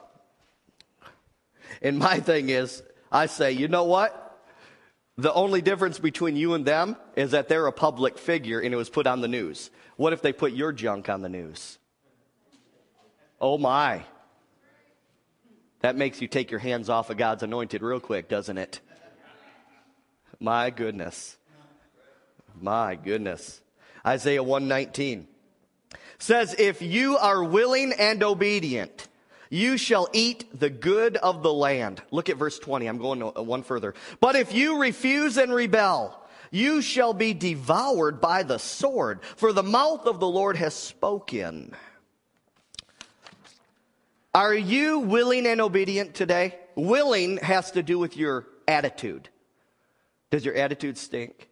and 1.82 1.98
my 1.98 2.20
thing 2.20 2.48
is, 2.48 2.82
I 3.12 3.26
say, 3.26 3.52
you 3.52 3.68
know 3.68 3.84
what? 3.84 4.20
The 5.18 5.32
only 5.32 5.60
difference 5.60 5.98
between 5.98 6.36
you 6.36 6.54
and 6.54 6.64
them 6.64 6.96
is 7.16 7.32
that 7.32 7.48
they're 7.48 7.66
a 7.66 7.72
public 7.72 8.16
figure 8.16 8.60
and 8.60 8.72
it 8.72 8.76
was 8.78 8.88
put 8.88 9.06
on 9.06 9.20
the 9.20 9.28
news. 9.28 9.70
What 9.96 10.14
if 10.14 10.22
they 10.22 10.32
put 10.32 10.52
your 10.52 10.72
junk 10.72 11.10
on 11.10 11.20
the 11.20 11.28
news? 11.28 11.78
Oh 13.40 13.58
my. 13.58 14.04
That 15.80 15.96
makes 15.96 16.22
you 16.22 16.28
take 16.28 16.50
your 16.50 16.60
hands 16.60 16.88
off 16.88 17.10
of 17.10 17.18
God's 17.18 17.42
anointed 17.42 17.82
real 17.82 18.00
quick, 18.00 18.28
doesn't 18.30 18.56
it? 18.56 18.80
My 20.40 20.70
goodness. 20.70 21.36
My 22.58 22.94
goodness. 22.94 23.60
Isaiah 24.06 24.42
119 24.42 25.26
says, 26.18 26.54
If 26.58 26.82
you 26.82 27.16
are 27.16 27.42
willing 27.42 27.92
and 27.92 28.22
obedient, 28.22 29.08
you 29.50 29.76
shall 29.76 30.08
eat 30.12 30.58
the 30.58 30.70
good 30.70 31.16
of 31.16 31.42
the 31.42 31.52
land. 31.52 32.02
Look 32.10 32.28
at 32.28 32.36
verse 32.36 32.58
20. 32.58 32.86
I'm 32.86 32.98
going 32.98 33.22
uh, 33.22 33.42
one 33.42 33.62
further. 33.62 33.94
But 34.20 34.36
if 34.36 34.52
you 34.52 34.80
refuse 34.80 35.36
and 35.36 35.54
rebel, 35.54 36.20
you 36.50 36.82
shall 36.82 37.14
be 37.14 37.34
devoured 37.34 38.20
by 38.20 38.42
the 38.42 38.58
sword, 38.58 39.20
for 39.36 39.52
the 39.52 39.62
mouth 39.62 40.06
of 40.06 40.20
the 40.20 40.28
Lord 40.28 40.56
has 40.56 40.74
spoken. 40.74 41.74
Are 44.34 44.54
you 44.54 45.00
willing 45.00 45.46
and 45.46 45.60
obedient 45.60 46.14
today? 46.14 46.58
Willing 46.74 47.36
has 47.38 47.70
to 47.72 47.82
do 47.82 47.98
with 47.98 48.16
your 48.16 48.46
attitude. 48.66 49.28
Does 50.30 50.44
your 50.44 50.56
attitude 50.56 50.98
stink? 50.98 51.48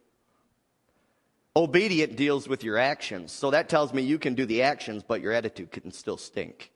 Obedient 1.55 2.15
deals 2.15 2.47
with 2.47 2.63
your 2.63 2.77
actions. 2.77 3.31
So 3.31 3.51
that 3.51 3.69
tells 3.69 3.93
me 3.93 4.01
you 4.01 4.17
can 4.17 4.33
do 4.33 4.45
the 4.45 4.63
actions, 4.63 5.03
but 5.07 5.21
your 5.21 5.33
attitude 5.33 5.71
can 5.71 5.91
still 5.91 6.17
stink. 6.17 6.71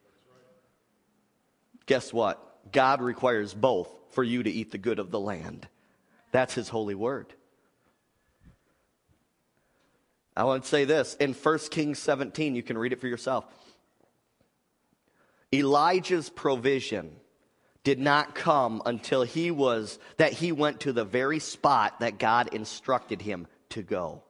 Guess 1.87 2.13
what? 2.13 2.71
God 2.71 3.01
requires 3.01 3.53
both 3.53 3.89
for 4.09 4.23
you 4.23 4.43
to 4.43 4.49
eat 4.49 4.71
the 4.71 4.77
good 4.77 4.99
of 4.99 5.09
the 5.09 5.19
land. 5.19 5.67
That's 6.31 6.53
his 6.53 6.69
holy 6.69 6.95
word. 6.95 7.33
I 10.35 10.43
want 10.43 10.63
to 10.63 10.69
say 10.69 10.85
this 10.85 11.15
in 11.15 11.33
1 11.33 11.59
Kings 11.71 11.97
17, 11.97 12.55
you 12.55 12.61
can 12.61 12.77
read 12.77 12.93
it 12.93 13.01
for 13.01 13.07
yourself. 13.07 13.45
Elijah's 15.51 16.29
provision 16.29 17.15
did 17.83 17.99
not 17.99 18.35
come 18.35 18.83
until 18.85 19.23
he 19.23 19.49
was 19.49 19.97
that 20.17 20.33
he 20.33 20.51
went 20.51 20.81
to 20.81 20.93
the 20.93 21.05
very 21.05 21.39
spot 21.39 22.01
that 22.01 22.19
God 22.19 22.53
instructed 22.53 23.21
him 23.21 23.47
to 23.69 23.81
go. 23.81 24.23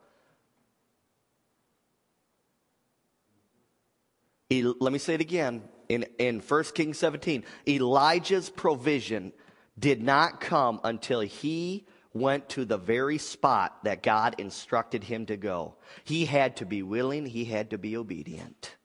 Let 4.50 4.94
me 4.94 5.00
say 5.00 5.14
it 5.14 5.22
again 5.22 5.62
in, 5.90 6.06
in 6.18 6.40
1 6.40 6.64
Kings 6.76 6.98
17. 6.98 7.44
Elijah's 7.68 8.50
provision 8.50 9.34
did 9.78 10.02
not 10.02 10.40
come 10.40 10.80
until 10.84 11.20
he 11.20 11.86
went 12.14 12.50
to 12.50 12.66
the 12.66 12.78
very 12.78 13.18
spot 13.18 13.84
that 13.84 14.02
God 14.02 14.36
instructed 14.38 15.04
him 15.04 15.26
to 15.28 15.38
go. 15.38 15.76
He 16.04 16.26
had 16.26 16.56
to 16.58 16.66
be 16.66 16.82
willing, 16.82 17.26
he 17.26 17.46
had 17.46 17.70
to 17.72 17.78
be 17.78 17.96
obedient. 17.96 18.76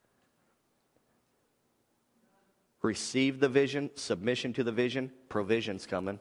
Receive 2.83 3.39
the 3.39 3.49
vision, 3.49 3.91
submission 3.95 4.53
to 4.55 4.65
the 4.65 4.73
vision, 4.73 5.13
provision's 5.29 5.87
coming. 5.87 6.19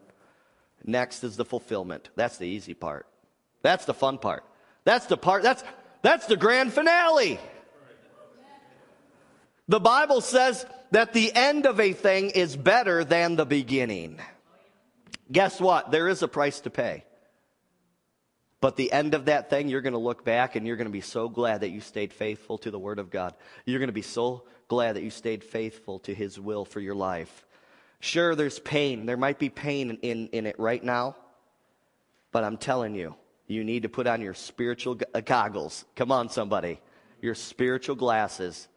Next 0.85 1.23
is 1.23 1.35
the 1.35 1.45
fulfillment. 1.45 2.09
That's 2.15 2.37
the 2.37 2.45
easy 2.45 2.75
part. 2.75 3.07
That's 3.61 3.85
the 3.85 3.93
fun 3.93 4.19
part. 4.19 4.43
That's 4.83 5.07
the 5.07 5.17
part, 5.17 5.43
that's, 5.43 5.63
that's 6.01 6.27
the 6.27 6.37
grand 6.37 6.71
finale. 6.71 7.39
The 9.71 9.79
Bible 9.79 10.19
says 10.19 10.65
that 10.91 11.13
the 11.13 11.33
end 11.33 11.65
of 11.65 11.79
a 11.79 11.93
thing 11.93 12.31
is 12.31 12.57
better 12.57 13.05
than 13.05 13.37
the 13.37 13.45
beginning. 13.45 14.19
Guess 15.31 15.61
what? 15.61 15.91
There 15.91 16.09
is 16.09 16.21
a 16.21 16.27
price 16.27 16.59
to 16.61 16.69
pay. 16.69 17.05
But 18.59 18.75
the 18.75 18.91
end 18.91 19.13
of 19.13 19.25
that 19.25 19.49
thing, 19.49 19.69
you're 19.69 19.79
going 19.79 19.93
to 19.93 19.97
look 19.97 20.25
back 20.25 20.57
and 20.57 20.67
you're 20.67 20.75
going 20.75 20.89
to 20.89 20.91
be 20.91 20.99
so 20.99 21.29
glad 21.29 21.61
that 21.61 21.69
you 21.69 21.79
stayed 21.79 22.11
faithful 22.11 22.57
to 22.57 22.69
the 22.69 22.77
Word 22.77 22.99
of 22.99 23.09
God. 23.09 23.33
You're 23.63 23.79
going 23.79 23.87
to 23.87 23.93
be 23.93 24.01
so 24.01 24.43
glad 24.67 24.97
that 24.97 25.03
you 25.03 25.09
stayed 25.09 25.41
faithful 25.41 25.99
to 25.99 26.13
His 26.13 26.37
will 26.37 26.65
for 26.65 26.81
your 26.81 26.93
life. 26.93 27.45
Sure, 28.01 28.35
there's 28.35 28.59
pain. 28.59 29.05
There 29.05 29.15
might 29.15 29.39
be 29.39 29.47
pain 29.47 29.97
in, 30.01 30.27
in 30.33 30.47
it 30.47 30.59
right 30.59 30.83
now. 30.83 31.15
But 32.33 32.43
I'm 32.43 32.57
telling 32.57 32.93
you, 32.93 33.15
you 33.47 33.63
need 33.63 33.83
to 33.83 33.89
put 33.89 34.05
on 34.05 34.19
your 34.19 34.33
spiritual 34.33 34.99
uh, 35.13 35.21
goggles. 35.21 35.85
Come 35.95 36.11
on, 36.11 36.27
somebody. 36.27 36.81
Your 37.21 37.35
spiritual 37.35 37.95
glasses 37.95 38.67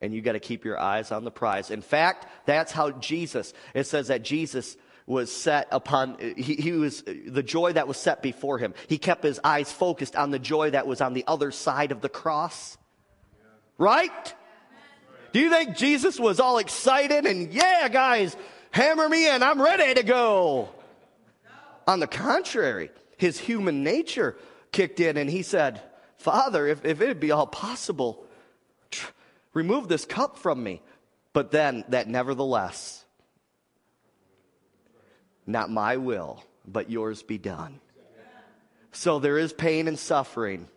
and 0.00 0.12
you 0.12 0.20
got 0.20 0.32
to 0.32 0.40
keep 0.40 0.64
your 0.64 0.78
eyes 0.78 1.12
on 1.12 1.24
the 1.24 1.30
prize. 1.30 1.70
In 1.70 1.82
fact, 1.82 2.26
that's 2.46 2.72
how 2.72 2.90
Jesus, 2.90 3.52
it 3.74 3.84
says 3.84 4.08
that 4.08 4.22
Jesus 4.22 4.76
was 5.06 5.30
set 5.30 5.68
upon, 5.70 6.18
he, 6.18 6.56
he 6.56 6.72
was, 6.72 7.02
the 7.02 7.42
joy 7.42 7.72
that 7.72 7.86
was 7.86 7.96
set 7.96 8.22
before 8.22 8.58
him. 8.58 8.74
He 8.88 8.98
kept 8.98 9.22
his 9.22 9.40
eyes 9.44 9.72
focused 9.72 10.16
on 10.16 10.30
the 10.30 10.38
joy 10.38 10.70
that 10.70 10.86
was 10.86 11.00
on 11.00 11.14
the 11.14 11.24
other 11.26 11.50
side 11.52 11.92
of 11.92 12.00
the 12.00 12.08
cross. 12.08 12.76
Right? 13.78 14.34
Do 15.32 15.40
you 15.40 15.50
think 15.50 15.76
Jesus 15.76 16.18
was 16.18 16.40
all 16.40 16.58
excited 16.58 17.24
and, 17.24 17.52
yeah, 17.52 17.88
guys, 17.88 18.36
hammer 18.70 19.08
me 19.08 19.28
in, 19.28 19.42
I'm 19.42 19.60
ready 19.60 19.94
to 19.94 20.02
go? 20.02 20.70
On 21.86 22.00
the 22.00 22.08
contrary, 22.08 22.90
his 23.16 23.38
human 23.38 23.84
nature 23.84 24.36
kicked 24.72 24.98
in 24.98 25.16
and 25.16 25.30
he 25.30 25.42
said, 25.42 25.80
Father, 26.18 26.66
if, 26.66 26.84
if 26.84 27.00
it 27.00 27.20
be 27.20 27.30
all 27.30 27.46
possible, 27.46 28.25
remove 29.56 29.88
this 29.88 30.04
cup 30.04 30.38
from 30.38 30.62
me. 30.62 30.82
But 31.32 31.50
then, 31.50 31.84
that 31.88 32.08
nevertheless, 32.08 33.04
not 35.46 35.70
my 35.70 35.96
will, 35.96 36.44
but 36.66 36.90
yours 36.90 37.22
be 37.22 37.38
done. 37.38 37.80
So 38.92 39.18
there 39.18 39.36
is 39.36 39.52
pain 39.52 39.88
and 39.88 39.98
suffering 39.98 40.68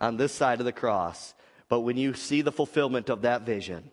on 0.00 0.16
this 0.16 0.32
side 0.32 0.58
of 0.60 0.66
the 0.66 0.72
cross. 0.72 1.34
But 1.68 1.80
when 1.80 1.96
you 1.96 2.14
see 2.14 2.42
the 2.42 2.52
fulfillment 2.52 3.10
of 3.10 3.22
that 3.22 3.42
vision, 3.42 3.90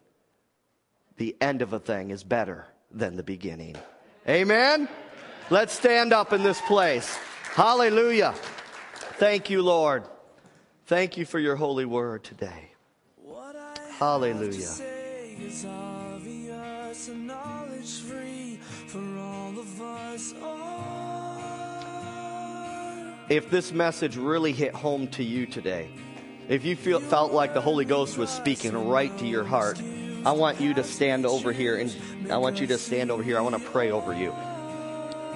the 1.18 1.36
end 1.40 1.62
of 1.62 1.74
a 1.74 1.80
thing 1.80 2.10
is 2.10 2.24
better 2.24 2.66
than 2.92 3.16
the 3.16 3.24
beginning. 3.24 3.76
Amen? 4.28 4.90
Let's 5.50 5.74
stand 5.74 6.14
up 6.14 6.34
in 6.34 6.42
this 6.42 6.60
place. 6.62 7.16
Hallelujah. 7.54 8.34
Thank 9.18 9.52
you, 9.52 9.62
Lord. 9.62 10.06
Thank 10.88 11.18
you 11.18 11.26
for 11.26 11.38
your 11.40 11.56
holy 11.56 11.86
word 11.86 12.24
today. 12.24 12.73
Hallelujah. 14.00 14.72
If 23.30 23.50
this 23.50 23.72
message 23.72 24.18
really 24.18 24.52
hit 24.52 24.76
home 24.76 25.08
to 25.08 25.24
you 25.24 25.46
today, 25.46 25.90
if 26.50 26.66
you 26.66 26.76
feel, 26.76 27.00
felt 27.00 27.32
like 27.32 27.54
the 27.54 27.62
Holy 27.62 27.86
Ghost 27.86 28.18
was 28.18 28.30
speaking 28.30 28.74
right 28.88 29.18
to 29.18 29.26
your 29.26 29.44
heart, 29.44 29.82
I 30.26 30.32
want 30.32 30.60
you 30.60 30.74
to 30.74 30.84
stand 30.84 31.26
over 31.26 31.52
here 31.52 31.78
and 31.78 32.32
I 32.32 32.38
want 32.38 32.60
you 32.60 32.68
to 32.68 32.78
stand 32.78 33.12
over 33.12 33.24
here. 33.24 33.38
I 33.38 33.42
want 33.42 33.56
to 33.56 33.70
pray 33.70 33.92
over 33.92 34.14
you. 34.14 34.34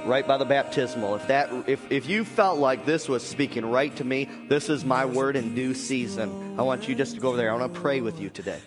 Right 0.07 0.25
by 0.25 0.37
the 0.37 0.45
baptismal. 0.45 1.15
If 1.15 1.27
that 1.27 1.49
if, 1.67 1.91
if 1.91 2.07
you 2.07 2.23
felt 2.23 2.59
like 2.59 2.85
this 2.85 3.09
was 3.09 3.27
speaking 3.27 3.69
right 3.69 3.93
to 3.97 4.05
me, 4.05 4.29
this 4.47 4.69
is 4.69 4.85
my 4.85 5.03
word 5.03 5.35
in 5.35 5.53
due 5.53 5.73
season. 5.73 6.55
I 6.57 6.61
want 6.61 6.87
you 6.87 6.95
just 6.95 7.15
to 7.15 7.19
go 7.19 7.27
over 7.27 7.37
there. 7.37 7.51
I 7.51 7.55
want 7.57 7.73
to 7.73 7.79
pray 7.81 7.99
with 7.99 8.21
you 8.21 8.29
today. 8.29 8.61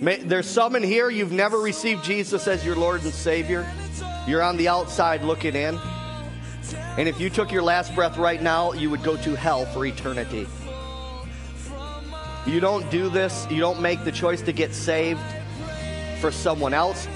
May, 0.00 0.18
there's 0.18 0.48
some 0.48 0.76
in 0.76 0.84
here 0.84 1.10
you've 1.10 1.32
never 1.32 1.58
received 1.58 2.04
Jesus 2.04 2.46
as 2.46 2.64
your 2.64 2.76
Lord 2.76 3.02
and 3.02 3.12
Savior. 3.12 3.68
You're 4.28 4.42
on 4.42 4.56
the 4.56 4.68
outside 4.68 5.22
looking 5.22 5.56
in. 5.56 5.76
And 6.98 7.08
if 7.08 7.20
you 7.20 7.30
took 7.30 7.50
your 7.50 7.62
last 7.62 7.92
breath 7.96 8.16
right 8.16 8.40
now, 8.40 8.72
you 8.74 8.90
would 8.90 9.02
go 9.02 9.16
to 9.16 9.34
hell 9.34 9.66
for 9.66 9.84
eternity. 9.84 10.46
You 12.46 12.60
don't 12.60 12.88
do 12.92 13.08
this, 13.08 13.44
you 13.50 13.58
don't 13.58 13.80
make 13.80 14.04
the 14.04 14.12
choice 14.12 14.40
to 14.42 14.52
get 14.52 14.72
saved 14.72 15.20
for 16.20 16.30
someone 16.30 16.74
else. 16.74 17.08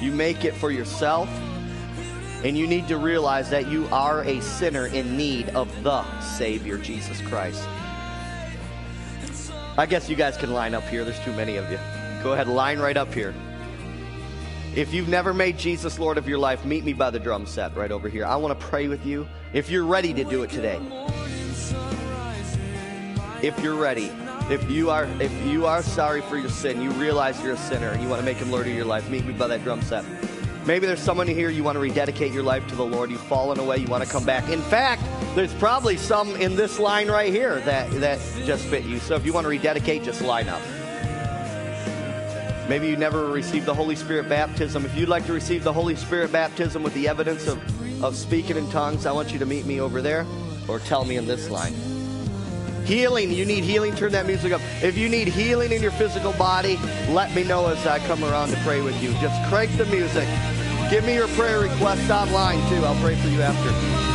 You 0.00 0.12
make 0.12 0.44
it 0.44 0.54
for 0.54 0.70
yourself. 0.70 1.28
And 2.44 2.58
you 2.58 2.66
need 2.66 2.86
to 2.88 2.98
realize 2.98 3.48
that 3.50 3.68
you 3.68 3.88
are 3.90 4.22
a 4.22 4.40
sinner 4.42 4.86
in 4.88 5.16
need 5.16 5.48
of 5.50 5.82
the 5.82 6.04
Savior, 6.20 6.76
Jesus 6.76 7.22
Christ. 7.22 7.66
I 9.78 9.86
guess 9.88 10.10
you 10.10 10.14
guys 10.14 10.36
can 10.36 10.52
line 10.52 10.74
up 10.74 10.84
here. 10.84 11.04
There's 11.04 11.18
too 11.20 11.32
many 11.32 11.56
of 11.56 11.70
you. 11.70 11.78
Go 12.22 12.34
ahead, 12.34 12.46
line 12.46 12.78
right 12.78 12.98
up 12.98 13.12
here. 13.14 13.34
If 14.76 14.92
you've 14.92 15.08
never 15.08 15.32
made 15.32 15.56
Jesus 15.56 15.98
Lord 15.98 16.18
of 16.18 16.28
your 16.28 16.36
life, 16.36 16.66
meet 16.66 16.84
me 16.84 16.92
by 16.92 17.08
the 17.08 17.18
drum 17.18 17.46
set 17.46 17.74
right 17.74 17.90
over 17.90 18.10
here. 18.10 18.26
I 18.26 18.36
want 18.36 18.58
to 18.58 18.66
pray 18.66 18.88
with 18.88 19.06
you. 19.06 19.26
If 19.54 19.70
you're 19.70 19.86
ready 19.86 20.12
to 20.12 20.24
do 20.24 20.42
it 20.42 20.50
today, 20.50 20.80
if 23.42 23.58
you're 23.62 23.76
ready, 23.76 24.10
if 24.50 24.70
you 24.70 24.90
are 24.90 25.06
if 25.18 25.32
you 25.46 25.64
are 25.64 25.82
sorry 25.82 26.20
for 26.20 26.36
your 26.36 26.50
sin, 26.50 26.82
you 26.82 26.90
realize 26.90 27.42
you're 27.42 27.54
a 27.54 27.56
sinner 27.56 27.90
and 27.90 28.02
you 28.02 28.08
want 28.08 28.20
to 28.20 28.26
make 28.26 28.36
him 28.36 28.50
Lord 28.50 28.66
of 28.66 28.74
your 28.74 28.84
life, 28.84 29.08
meet 29.08 29.24
me 29.24 29.32
by 29.32 29.46
that 29.46 29.62
drum 29.64 29.80
set. 29.80 30.04
Maybe 30.66 30.86
there's 30.86 31.00
someone 31.00 31.26
here 31.26 31.50
you 31.50 31.62
want 31.62 31.76
to 31.76 31.80
rededicate 31.80 32.32
your 32.32 32.42
life 32.42 32.66
to 32.68 32.74
the 32.74 32.84
Lord. 32.84 33.10
You've 33.10 33.20
fallen 33.20 33.58
away. 33.58 33.78
You 33.78 33.86
want 33.86 34.02
to 34.02 34.08
come 34.08 34.24
back. 34.24 34.48
In 34.48 34.62
fact, 34.62 35.02
there's 35.34 35.52
probably 35.54 35.98
some 35.98 36.34
in 36.36 36.56
this 36.56 36.78
line 36.78 37.08
right 37.08 37.30
here 37.30 37.60
that 37.60 37.90
that 38.00 38.18
just 38.46 38.64
fit 38.66 38.84
you. 38.84 38.98
So 38.98 39.14
if 39.14 39.26
you 39.26 39.34
want 39.34 39.44
to 39.44 39.50
rededicate, 39.50 40.04
just 40.04 40.22
line 40.22 40.48
up. 40.48 40.62
Maybe 42.66 42.88
you 42.88 42.96
never 42.96 43.26
received 43.26 43.66
the 43.66 43.74
Holy 43.74 43.94
Spirit 43.94 44.26
baptism. 44.26 44.86
If 44.86 44.96
you'd 44.96 45.10
like 45.10 45.26
to 45.26 45.34
receive 45.34 45.64
the 45.64 45.72
Holy 45.72 45.96
Spirit 45.96 46.32
baptism 46.32 46.82
with 46.82 46.94
the 46.94 47.08
evidence 47.08 47.46
of, 47.46 48.02
of 48.02 48.16
speaking 48.16 48.56
in 48.56 48.70
tongues, 48.70 49.04
I 49.04 49.12
want 49.12 49.34
you 49.34 49.38
to 49.40 49.46
meet 49.46 49.66
me 49.66 49.82
over 49.82 50.00
there 50.00 50.26
or 50.66 50.78
tell 50.78 51.04
me 51.04 51.18
in 51.18 51.26
this 51.26 51.50
line. 51.50 51.93
Healing, 52.84 53.32
you 53.32 53.44
need 53.46 53.64
healing, 53.64 53.94
turn 53.94 54.12
that 54.12 54.26
music 54.26 54.52
up. 54.52 54.60
If 54.82 54.96
you 54.98 55.08
need 55.08 55.28
healing 55.28 55.72
in 55.72 55.80
your 55.82 55.92
physical 55.92 56.32
body, 56.32 56.78
let 57.08 57.34
me 57.34 57.42
know 57.42 57.66
as 57.66 57.86
I 57.86 57.98
come 58.00 58.22
around 58.22 58.50
to 58.50 58.56
pray 58.58 58.82
with 58.82 59.02
you. 59.02 59.12
Just 59.14 59.42
crank 59.48 59.74
the 59.76 59.86
music. 59.86 60.28
Give 60.90 61.04
me 61.04 61.14
your 61.14 61.28
prayer 61.28 61.60
request 61.60 62.10
online 62.10 62.58
too. 62.68 62.84
I'll 62.84 63.00
pray 63.02 63.16
for 63.16 63.28
you 63.28 63.40
after. 63.40 64.13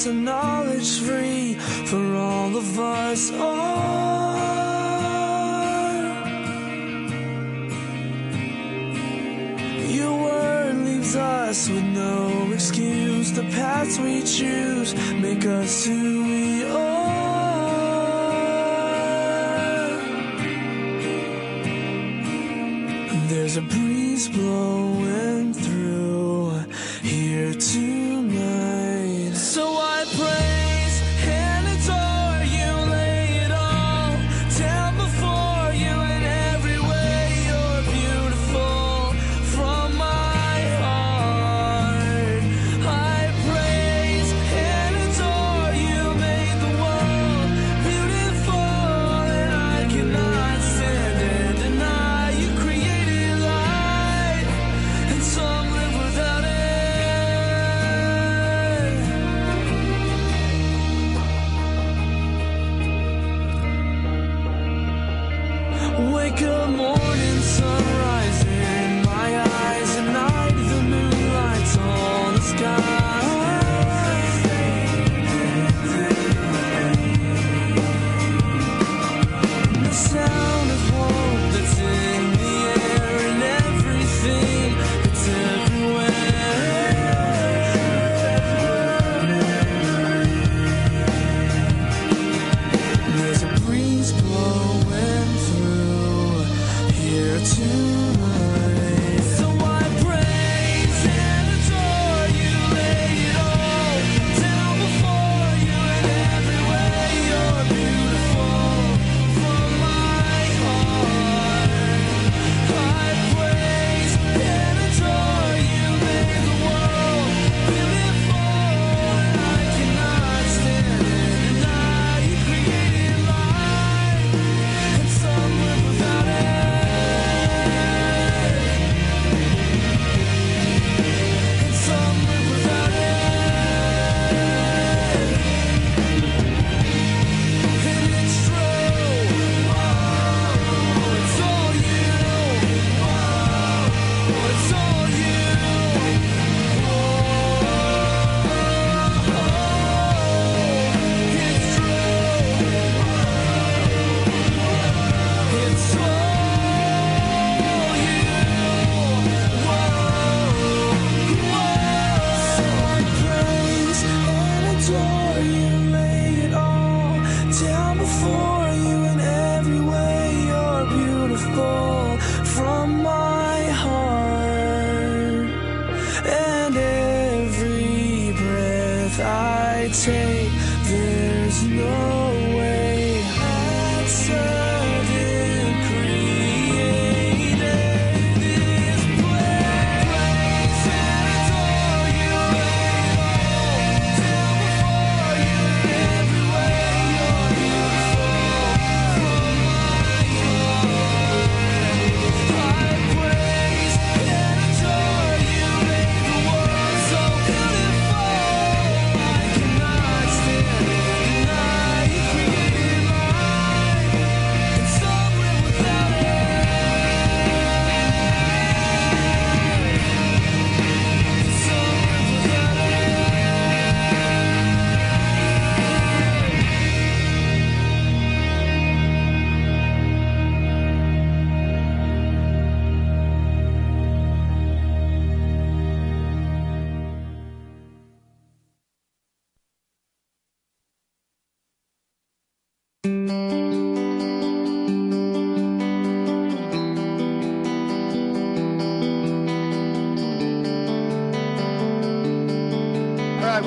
Obvious 0.00 0.06
and 0.06 0.24
knowledge 0.24 1.00
free 1.00 1.54
for 1.86 2.16
all 2.16 2.56
of 2.56 2.78
us 2.78 3.32
are. 3.32 3.59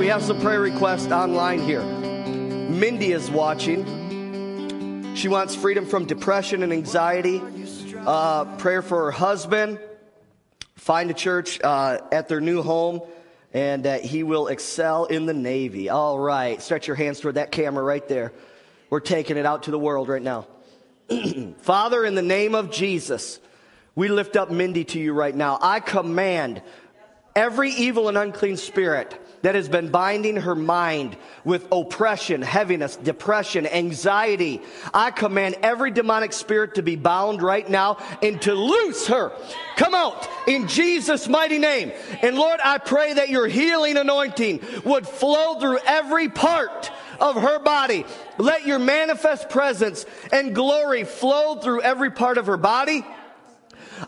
We 0.04 0.10
have 0.10 0.22
some 0.24 0.38
prayer 0.42 0.60
requests 0.60 1.12
online 1.12 1.60
here. 1.60 1.82
Mindy 1.82 3.14
is 3.14 3.32
watching. 3.32 3.86
She 5.16 5.30
wants 5.30 5.56
freedom 5.56 5.86
from 5.86 6.06
depression 6.06 6.62
and 6.62 6.74
anxiety. 6.74 7.42
Uh, 8.06 8.44
prayer 8.58 8.82
for 8.82 9.06
her 9.06 9.12
husband. 9.12 9.80
Find 10.76 11.10
a 11.10 11.14
church 11.14 11.62
uh, 11.62 12.00
at 12.12 12.28
their 12.28 12.42
new 12.42 12.62
home, 12.62 13.02
and 13.54 13.86
that 13.86 14.04
he 14.04 14.24
will 14.24 14.48
excel 14.48 15.06
in 15.06 15.26
the 15.26 15.34
Navy. 15.34 15.90
All 15.90 16.20
right, 16.20 16.62
stretch 16.62 16.86
your 16.86 16.98
hands 16.98 17.22
toward 17.22 17.36
that 17.36 17.52
camera 17.52 17.84
right 17.84 18.06
there. 18.08 18.34
We're 18.94 19.00
taking 19.00 19.38
it 19.38 19.46
out 19.48 19.64
to 19.64 19.72
the 19.72 19.80
world 19.80 20.08
right 20.08 20.22
now. 20.22 20.46
Father, 21.62 22.06
in 22.06 22.14
the 22.14 22.22
name 22.22 22.54
of 22.54 22.70
Jesus, 22.70 23.40
we 23.96 24.08
lift 24.08 24.36
up 24.36 24.52
Mindy 24.52 24.84
to 24.84 25.00
you 25.00 25.14
right 25.14 25.36
now. 25.36 25.58
I 25.60 25.80
command 25.80 26.62
every 27.36 27.72
evil 27.72 28.08
and 28.08 28.20
unclean 28.20 28.56
spirit 28.56 29.20
that 29.42 29.56
has 29.56 29.68
been 29.68 29.90
binding 29.90 30.38
her 30.38 30.54
mind 30.54 31.18
with 31.44 31.68
oppression, 31.72 32.44
heaviness, 32.44 32.96
depression, 32.96 33.66
anxiety. 33.66 34.62
I 34.94 35.10
command 35.10 35.56
every 35.64 35.90
demonic 35.90 36.32
spirit 36.32 36.76
to 36.76 36.84
be 36.84 36.96
bound 36.96 37.42
right 37.42 37.68
now 37.68 37.98
and 38.22 38.40
to 38.44 38.54
loose 38.54 39.08
her. 39.08 39.32
Come 39.76 39.96
out 39.96 40.30
in 40.48 40.68
Jesus' 40.68 41.28
mighty 41.28 41.58
name. 41.58 41.92
And 42.22 42.36
Lord, 42.36 42.60
I 42.64 42.78
pray 42.78 43.14
that 43.14 43.30
your 43.30 43.48
healing 43.48 43.98
anointing 43.98 44.62
would 44.86 45.08
flow 45.08 45.60
through 45.60 45.80
every 45.84 46.30
part 46.30 46.92
of 47.20 47.36
her 47.36 47.60
body. 47.60 48.06
Let 48.38 48.66
your 48.66 48.80
manifest 48.80 49.50
presence 49.50 50.06
and 50.32 50.56
glory 50.56 51.04
flow 51.04 51.56
through 51.56 51.82
every 51.82 52.12
part 52.12 52.38
of 52.38 52.48
her 52.48 52.58
body. 52.58 53.06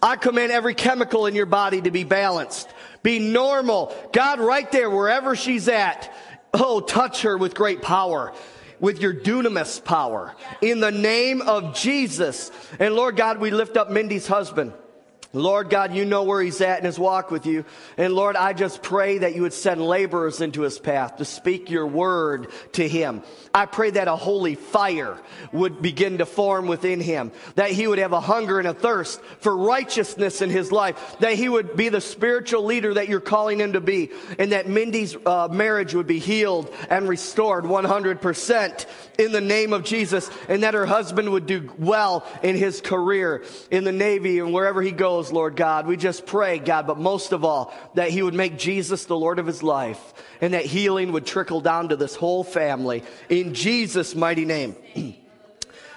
I 0.01 0.16
command 0.16 0.51
every 0.51 0.74
chemical 0.74 1.26
in 1.26 1.36
your 1.36 1.45
body 1.45 1.82
to 1.82 1.91
be 1.91 2.03
balanced, 2.03 2.70
be 3.03 3.20
normal. 3.20 3.95
God, 4.12 4.39
right 4.39 4.70
there, 4.72 4.89
wherever 4.89 5.36
she's 5.36 5.68
at, 5.68 6.12
oh, 6.53 6.80
touch 6.82 7.22
her 7.22 7.38
with 7.38 7.56
great 7.56 7.82
power. 7.82 8.34
With 8.78 8.99
your 8.99 9.14
dunamis 9.14 9.84
power 9.84 10.36
in 10.62 10.82
the 10.82 10.91
name 10.91 11.41
of 11.41 11.74
Jesus. 11.76 12.51
And 12.78 12.93
Lord 12.93 13.16
God, 13.16 13.39
we 13.39 13.49
lift 13.49 13.78
up 13.78 13.89
Mindy's 13.89 14.28
husband. 14.28 14.74
Lord 15.36 15.69
God, 15.69 15.93
you 15.93 16.05
know 16.05 16.23
where 16.23 16.41
he's 16.41 16.61
at 16.61 16.79
in 16.79 16.86
his 16.86 16.97
walk 16.97 17.29
with 17.29 17.45
you. 17.45 17.65
And 17.97 18.13
Lord, 18.13 18.36
I 18.36 18.53
just 18.53 18.81
pray 18.81 19.19
that 19.19 19.36
you 19.36 19.41
would 19.41 19.53
send 19.53 19.86
laborers 19.86 20.39
into 20.39 20.61
his 20.61 20.79
path 20.79 21.17
to 21.17 21.25
speak 21.25 21.69
your 21.69 21.86
word 21.86 22.47
to 22.73 22.88
him. 22.88 23.21
I 23.53 23.65
pray 23.65 23.91
that 23.91 24.07
a 24.07 24.15
holy 24.15 24.55
fire 24.55 25.17
would 25.51 25.81
begin 25.81 26.17
to 26.19 26.25
form 26.25 26.67
within 26.67 26.99
him, 26.99 27.31
that 27.55 27.71
he 27.71 27.88
would 27.88 27.99
have 27.99 28.13
a 28.13 28.19
hunger 28.19 28.59
and 28.59 28.67
a 28.67 28.73
thirst 28.73 29.21
for 29.39 29.55
righteousness 29.55 30.41
in 30.41 30.49
his 30.49 30.71
life, 30.71 31.17
that 31.19 31.33
he 31.33 31.49
would 31.49 31.75
be 31.75 31.89
the 31.89 32.01
spiritual 32.01 32.63
leader 32.63 32.93
that 32.93 33.09
you're 33.09 33.19
calling 33.19 33.59
him 33.59 33.73
to 33.73 33.81
be, 33.81 34.11
and 34.39 34.51
that 34.51 34.67
Mindy's 34.67 35.15
uh, 35.25 35.47
marriage 35.51 35.93
would 35.93 36.07
be 36.07 36.19
healed 36.19 36.73
and 36.89 37.07
restored 37.07 37.65
100% 37.65 38.86
in 39.17 39.31
the 39.31 39.41
name 39.41 39.73
of 39.73 39.83
Jesus, 39.83 40.29
and 40.47 40.63
that 40.63 40.73
her 40.73 40.86
husband 40.86 41.31
would 41.31 41.45
do 41.45 41.71
well 41.77 42.25
in 42.43 42.55
his 42.55 42.81
career 42.81 43.43
in 43.71 43.83
the 43.83 43.91
Navy 43.91 44.39
and 44.39 44.53
wherever 44.53 44.81
he 44.81 44.91
goes, 44.91 45.24
Lord 45.32 45.55
God. 45.55 45.88
We 45.88 45.97
just 45.97 46.26
pray, 46.26 46.59
God, 46.59 46.88
but 46.88 46.97
most 46.97 47.32
of 47.32 47.43
all, 47.43 47.73
that 47.95 48.09
he 48.09 48.21
would 48.21 48.34
make 48.34 48.57
Jesus 48.57 49.05
the 49.05 49.17
Lord 49.17 49.39
of 49.39 49.47
his 49.47 49.63
life, 49.63 50.13
and 50.41 50.53
that 50.53 50.65
healing 50.65 51.11
would 51.11 51.26
trickle 51.26 51.61
down 51.61 51.89
to 51.89 51.95
this 51.95 52.15
whole 52.15 52.43
family 52.43 53.03
in 53.30 53.53
Jesus' 53.53 54.15
mighty 54.15 54.45
name. 54.45 54.76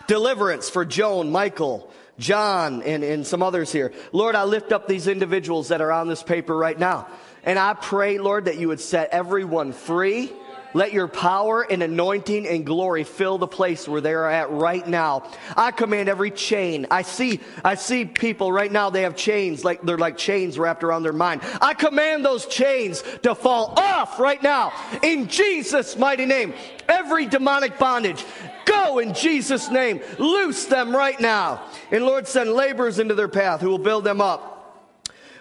Deliverance 0.06 0.70
for 0.70 0.84
Joan, 0.84 1.30
Michael, 1.30 1.90
John, 2.18 2.82
and, 2.82 3.04
and 3.04 3.26
some 3.26 3.42
others 3.42 3.70
here. 3.70 3.92
Lord, 4.12 4.34
I 4.34 4.44
lift 4.44 4.72
up 4.72 4.88
these 4.88 5.06
individuals 5.06 5.68
that 5.68 5.80
are 5.80 5.92
on 5.92 6.08
this 6.08 6.22
paper 6.22 6.56
right 6.56 6.78
now. 6.78 7.06
And 7.44 7.58
I 7.58 7.74
pray, 7.74 8.18
Lord, 8.18 8.46
that 8.46 8.58
you 8.58 8.68
would 8.68 8.80
set 8.80 9.10
everyone 9.10 9.72
free. 9.72 10.32
Let 10.74 10.92
your 10.92 11.08
power 11.08 11.62
and 11.62 11.82
anointing 11.82 12.46
and 12.46 12.64
glory 12.64 13.04
fill 13.04 13.38
the 13.38 13.46
place 13.46 13.88
where 13.88 14.00
they 14.00 14.12
are 14.12 14.28
at 14.28 14.50
right 14.50 14.86
now. 14.86 15.30
I 15.56 15.70
command 15.70 16.08
every 16.08 16.30
chain. 16.30 16.86
I 16.90 17.02
see, 17.02 17.40
I 17.64 17.74
see 17.74 18.04
people 18.04 18.52
right 18.52 18.70
now, 18.70 18.90
they 18.90 19.02
have 19.02 19.16
chains, 19.16 19.64
like 19.64 19.82
they're 19.82 19.98
like 19.98 20.16
chains 20.16 20.58
wrapped 20.58 20.84
around 20.84 21.02
their 21.02 21.12
mind. 21.12 21.40
I 21.60 21.74
command 21.74 22.24
those 22.24 22.46
chains 22.46 23.02
to 23.22 23.34
fall 23.34 23.74
off 23.76 24.18
right 24.18 24.42
now 24.42 24.72
in 25.02 25.28
Jesus' 25.28 25.96
mighty 25.96 26.26
name. 26.26 26.54
Every 26.88 27.26
demonic 27.26 27.78
bondage, 27.78 28.24
go 28.64 28.98
in 28.98 29.14
Jesus' 29.14 29.70
name. 29.70 30.00
Loose 30.18 30.66
them 30.66 30.94
right 30.94 31.20
now. 31.20 31.62
And 31.90 32.04
Lord, 32.04 32.26
send 32.26 32.52
laborers 32.52 32.98
into 32.98 33.14
their 33.14 33.28
path 33.28 33.60
who 33.60 33.70
will 33.70 33.78
build 33.78 34.04
them 34.04 34.20
up. 34.20 34.57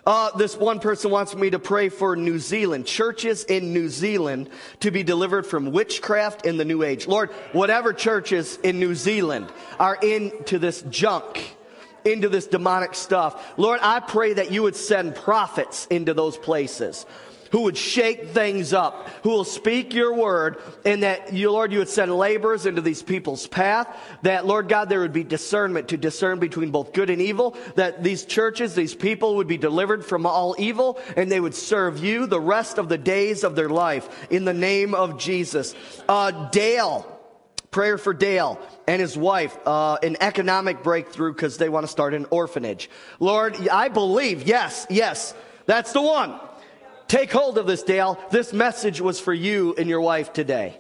Uh, 0.08 0.32
this 0.38 0.56
one 0.56 0.80
person 0.80 1.12
wants 1.12 1.36
me 1.36 1.50
to 1.50 1.60
pray 1.60 1.90
for 1.90 2.16
New 2.16 2.40
Zealand, 2.40 2.86
churches 2.86 3.44
in 3.44 3.74
New 3.74 3.90
Zealand 3.90 4.50
to 4.80 4.90
be 4.90 5.04
delivered 5.04 5.46
from 5.46 5.74
witchcraft 5.74 6.46
in 6.46 6.56
the 6.56 6.64
new 6.64 6.82
age. 6.82 7.08
Lord, 7.08 7.30
whatever 7.52 7.92
churches 7.92 8.58
in 8.64 8.80
New 8.80 8.96
Zealand 8.96 9.52
are 9.78 9.96
into 9.96 10.60
this 10.60 10.82
junk, 10.84 11.58
into 12.06 12.30
this 12.30 12.48
demonic 12.48 12.96
stuff, 12.96 13.54
Lord, 13.58 13.82
I 13.84 14.00
pray 14.00 14.32
that 14.32 14.50
you 14.50 14.64
would 14.64 14.78
send 14.78 15.14
prophets 15.14 15.88
into 15.88 16.14
those 16.14 16.38
places 16.38 17.06
who 17.52 17.62
would 17.62 17.78
shake 17.78 18.30
things 18.30 18.74
up, 18.74 19.10
who 19.24 19.30
will 19.30 19.44
speak 19.44 19.94
your 19.94 20.14
word, 20.14 20.62
and 20.86 21.04
that 21.04 21.34
you, 21.34 21.52
Lord, 21.52 21.72
you 21.72 21.80
would 21.80 21.90
send 21.90 22.14
laborers 22.16 22.66
into 22.66 22.82
these 22.82 23.02
people's 23.02 23.48
path, 23.48 23.88
that, 24.24 24.46
Lord 24.46 24.70
God, 24.70 24.90
there 24.90 25.02
would 25.02 25.14
be 25.14 25.24
discernment 25.24 25.90
to 25.90 25.98
discern 25.98 26.40
between 26.40 26.72
both 26.72 26.94
good 26.94 27.10
and 27.10 27.22
evil, 27.22 27.56
that 27.76 28.04
these 28.04 28.26
churches, 28.26 28.76
these 28.76 28.96
people 28.96 29.36
would 29.36 29.48
be 29.48 29.58
delivered 29.58 30.06
from 30.06 30.26
all 30.26 30.56
evil, 30.58 31.00
and 31.16 31.32
they 31.32 31.40
would 31.40 31.56
serve 31.56 32.04
you 32.04 32.26
the 32.26 32.40
rest 32.40 32.78
of 32.78 32.90
the 32.90 32.98
days 32.98 33.44
of 33.44 33.56
their 33.56 33.70
life 33.70 34.28
in 34.32 34.46
the 34.46 34.54
name 34.54 34.94
of 34.94 35.20
Jesus. 35.20 35.76
Uh, 36.08 36.50
Dale, 36.50 37.06
prayer 37.72 37.98
for 37.98 38.14
Dale 38.14 38.60
and 38.88 39.02
his 39.02 39.18
wife, 39.18 39.58
uh, 39.66 39.98
an 40.02 40.18
economic 40.22 40.84
breakthrough 40.84 41.34
because 41.34 41.58
they 41.58 41.70
want 41.70 41.84
to 41.84 41.88
start 41.88 42.14
an 42.14 42.26
orphanage. 42.30 42.90
Lord, 43.20 43.68
I 43.70 43.90
believe, 43.90 44.48
yes, 44.48 44.88
yes, 44.90 45.34
that's 45.66 45.94
the 45.94 46.02
one. 46.02 46.40
Take 47.08 47.32
hold 47.32 47.58
of 47.58 47.68
this, 47.68 47.84
Dale. 47.84 48.20
This 48.32 48.52
message 48.54 49.00
was 49.00 49.20
for 49.20 49.34
you 49.34 49.74
and 49.78 49.88
your 49.88 50.02
wife 50.02 50.34
today. 50.34 50.78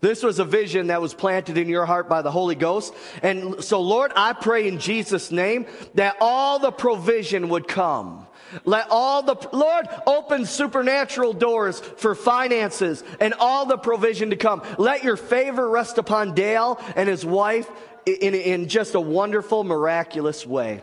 This 0.00 0.24
was 0.24 0.40
a 0.40 0.44
vision 0.44 0.88
that 0.88 1.00
was 1.00 1.14
planted 1.14 1.56
in 1.56 1.68
your 1.68 1.86
heart 1.86 2.08
by 2.08 2.22
the 2.22 2.30
Holy 2.32 2.56
Ghost. 2.56 2.92
And 3.22 3.62
so, 3.62 3.80
Lord, 3.80 4.10
I 4.16 4.32
pray 4.32 4.66
in 4.66 4.80
Jesus' 4.80 5.30
name 5.30 5.66
that 5.94 6.16
all 6.20 6.58
the 6.58 6.72
provision 6.72 7.48
would 7.50 7.68
come. 7.68 8.26
Let 8.64 8.88
all 8.90 9.22
the, 9.22 9.36
Lord, 9.52 9.86
open 10.04 10.44
supernatural 10.44 11.32
doors 11.34 11.78
for 11.78 12.16
finances 12.16 13.04
and 13.20 13.32
all 13.34 13.64
the 13.64 13.78
provision 13.78 14.30
to 14.30 14.36
come. 14.36 14.62
Let 14.76 15.04
your 15.04 15.16
favor 15.16 15.70
rest 15.70 15.98
upon 15.98 16.34
Dale 16.34 16.80
and 16.96 17.08
his 17.08 17.24
wife 17.24 17.70
in, 18.04 18.34
in 18.34 18.68
just 18.68 18.96
a 18.96 19.00
wonderful, 19.00 19.62
miraculous 19.62 20.44
way. 20.44 20.82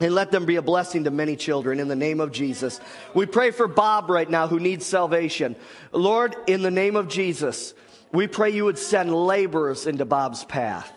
And 0.00 0.14
let 0.14 0.32
them 0.32 0.44
be 0.44 0.56
a 0.56 0.62
blessing 0.62 1.04
to 1.04 1.10
many 1.10 1.36
children 1.36 1.78
in 1.78 1.88
the 1.88 1.96
name 1.96 2.20
of 2.20 2.32
Jesus. 2.32 2.80
We 3.14 3.26
pray 3.26 3.52
for 3.52 3.68
Bob 3.68 4.10
right 4.10 4.28
now 4.28 4.48
who 4.48 4.58
needs 4.58 4.84
salvation. 4.84 5.54
Lord, 5.92 6.34
in 6.46 6.62
the 6.62 6.70
name 6.70 6.96
of 6.96 7.08
Jesus, 7.08 7.74
we 8.12 8.26
pray 8.26 8.50
you 8.50 8.64
would 8.64 8.78
send 8.78 9.14
laborers 9.14 9.86
into 9.86 10.04
Bob's 10.04 10.44
path 10.44 10.92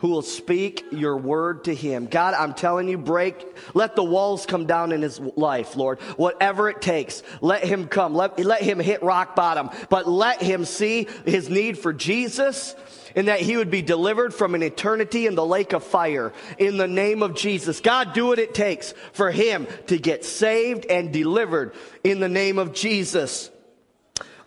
who 0.00 0.08
will 0.08 0.22
speak 0.22 0.82
your 0.92 1.16
word 1.16 1.64
to 1.64 1.74
him. 1.74 2.06
God, 2.06 2.32
I'm 2.32 2.54
telling 2.54 2.88
you, 2.88 2.96
break, 2.96 3.46
let 3.74 3.96
the 3.96 4.04
walls 4.04 4.46
come 4.46 4.64
down 4.64 4.92
in 4.92 5.02
his 5.02 5.20
life, 5.20 5.76
Lord. 5.76 6.00
Whatever 6.16 6.70
it 6.70 6.80
takes, 6.80 7.22
let 7.42 7.64
him 7.64 7.86
come. 7.86 8.14
Let, 8.14 8.38
let 8.38 8.62
him 8.62 8.80
hit 8.80 9.02
rock 9.02 9.36
bottom, 9.36 9.68
but 9.90 10.08
let 10.08 10.40
him 10.40 10.64
see 10.64 11.06
his 11.26 11.50
need 11.50 11.78
for 11.78 11.92
Jesus 11.92 12.74
and 13.14 13.28
that 13.28 13.40
he 13.40 13.56
would 13.56 13.70
be 13.70 13.82
delivered 13.82 14.34
from 14.34 14.54
an 14.54 14.62
eternity 14.62 15.26
in 15.26 15.34
the 15.34 15.44
lake 15.44 15.72
of 15.72 15.84
fire 15.84 16.32
in 16.58 16.76
the 16.76 16.88
name 16.88 17.22
of 17.22 17.34
Jesus. 17.34 17.80
God, 17.80 18.12
do 18.12 18.26
what 18.26 18.38
it 18.38 18.54
takes 18.54 18.94
for 19.12 19.30
him 19.30 19.66
to 19.86 19.98
get 19.98 20.24
saved 20.24 20.86
and 20.86 21.12
delivered 21.12 21.74
in 22.04 22.20
the 22.20 22.28
name 22.28 22.58
of 22.58 22.72
Jesus 22.72 23.50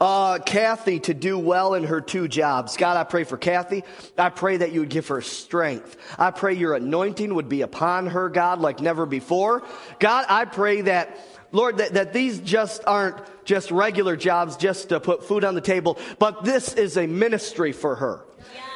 uh, 0.04 0.38
Kathy 0.40 1.00
to 1.00 1.14
do 1.14 1.40
well 1.40 1.76
in 1.76 1.86
her 1.86 2.02
two 2.02 2.28
jobs. 2.28 2.76
God, 2.76 2.98
I 2.98 3.06
pray 3.06 3.24
for 3.24 3.38
Kathy. 3.38 3.86
I 4.18 4.30
pray 4.30 4.58
that 4.58 4.74
you 4.74 4.82
would 4.82 4.90
give 4.90 5.08
her 5.08 5.22
strength. 5.22 5.96
I 6.20 6.32
pray 6.32 6.56
your 6.56 6.76
anointing 6.76 7.34
would 7.34 7.48
be 7.48 7.62
upon 7.62 8.08
her, 8.08 8.28
God, 8.28 8.60
like 8.60 8.82
never 8.82 9.06
before. 9.06 9.64
God, 10.00 10.26
I 10.28 10.44
pray 10.44 10.82
that, 10.82 11.18
Lord, 11.54 11.78
that, 11.78 11.94
that 11.94 12.12
these 12.12 12.40
just 12.40 12.84
aren't 12.86 13.16
just 13.46 13.72
regular 13.72 14.18
jobs 14.18 14.58
just 14.58 14.90
to 14.90 15.00
put 15.00 15.24
food 15.24 15.46
on 15.46 15.56
the 15.56 15.62
table, 15.62 15.98
but 16.20 16.44
this 16.44 16.74
is 16.74 16.98
a 16.98 17.08
ministry 17.08 17.72
for 17.72 17.96
her. 17.96 18.26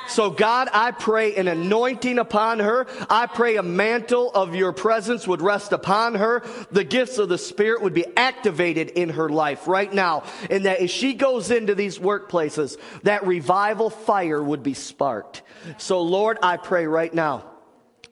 So, 0.08 0.30
God, 0.30 0.70
I 0.74 0.92
pray 0.92 1.36
an 1.36 1.48
anointing 1.48 2.18
upon 2.18 2.60
her. 2.60 2.88
I 3.10 3.28
pray 3.28 3.58
a 3.58 3.64
mantle 3.64 4.32
of 4.32 4.56
your 4.56 4.72
presence 4.72 5.28
would 5.28 5.42
rest 5.42 5.74
upon 5.74 6.16
her. 6.16 6.44
The 6.72 6.86
gifts 6.86 7.18
of 7.18 7.28
the 7.28 7.38
Spirit 7.38 7.82
would 7.82 7.94
be 7.94 8.06
activated 8.16 8.90
in 8.92 9.10
her 9.10 9.28
life 9.28 9.68
right 9.68 9.92
now. 9.92 10.24
And 10.50 10.66
that 10.66 10.80
as 10.80 10.92
she 10.92 11.14
goes 11.14 11.52
into 11.52 11.76
these 11.76 12.00
workplaces, 12.00 12.78
that 13.04 13.28
revival 13.28 13.90
fire 13.90 14.42
would 14.42 14.64
be 14.64 14.74
sparked. 14.74 15.42
So, 15.78 16.02
Lord, 16.02 16.40
I 16.42 16.58
pray 16.58 16.88
right 16.88 17.14
now. 17.14 17.46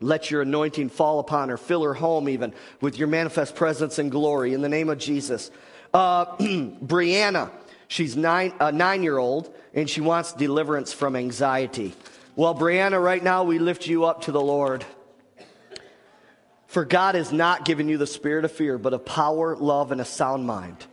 Let 0.01 0.29
your 0.29 0.41
anointing 0.41 0.89
fall 0.89 1.19
upon 1.19 1.47
her. 1.47 1.57
Fill 1.57 1.83
her 1.83 1.93
home 1.93 2.27
even 2.27 2.53
with 2.81 2.99
your 2.99 3.07
manifest 3.07 3.55
presence 3.55 3.97
and 3.97 4.11
glory 4.11 4.53
in 4.53 4.61
the 4.61 4.69
name 4.69 4.89
of 4.89 4.97
Jesus. 4.97 5.49
Uh, 5.93 6.25
Brianna, 6.37 7.49
she's 7.87 8.17
nine, 8.17 8.53
a 8.59 8.73
nine 8.73 9.03
year 9.03 9.17
old 9.17 9.55
and 9.75 9.89
she 9.89 10.01
wants 10.01 10.33
deliverance 10.33 10.93
from 10.93 11.15
anxiety. 11.15 11.93
Well, 12.35 12.55
Brianna, 12.55 13.01
right 13.01 13.23
now 13.23 13.43
we 13.43 13.59
lift 13.59 13.85
you 13.85 14.05
up 14.05 14.21
to 14.23 14.31
the 14.31 14.41
Lord. 14.41 14.85
For 16.67 16.83
God 16.83 17.15
has 17.15 17.31
not 17.31 17.65
given 17.65 17.87
you 17.87 17.97
the 17.97 18.07
spirit 18.07 18.45
of 18.45 18.51
fear, 18.51 18.77
but 18.77 18.93
of 18.93 19.05
power, 19.05 19.55
love, 19.55 19.91
and 19.91 20.01
a 20.01 20.05
sound 20.05 20.47
mind. 20.47 20.85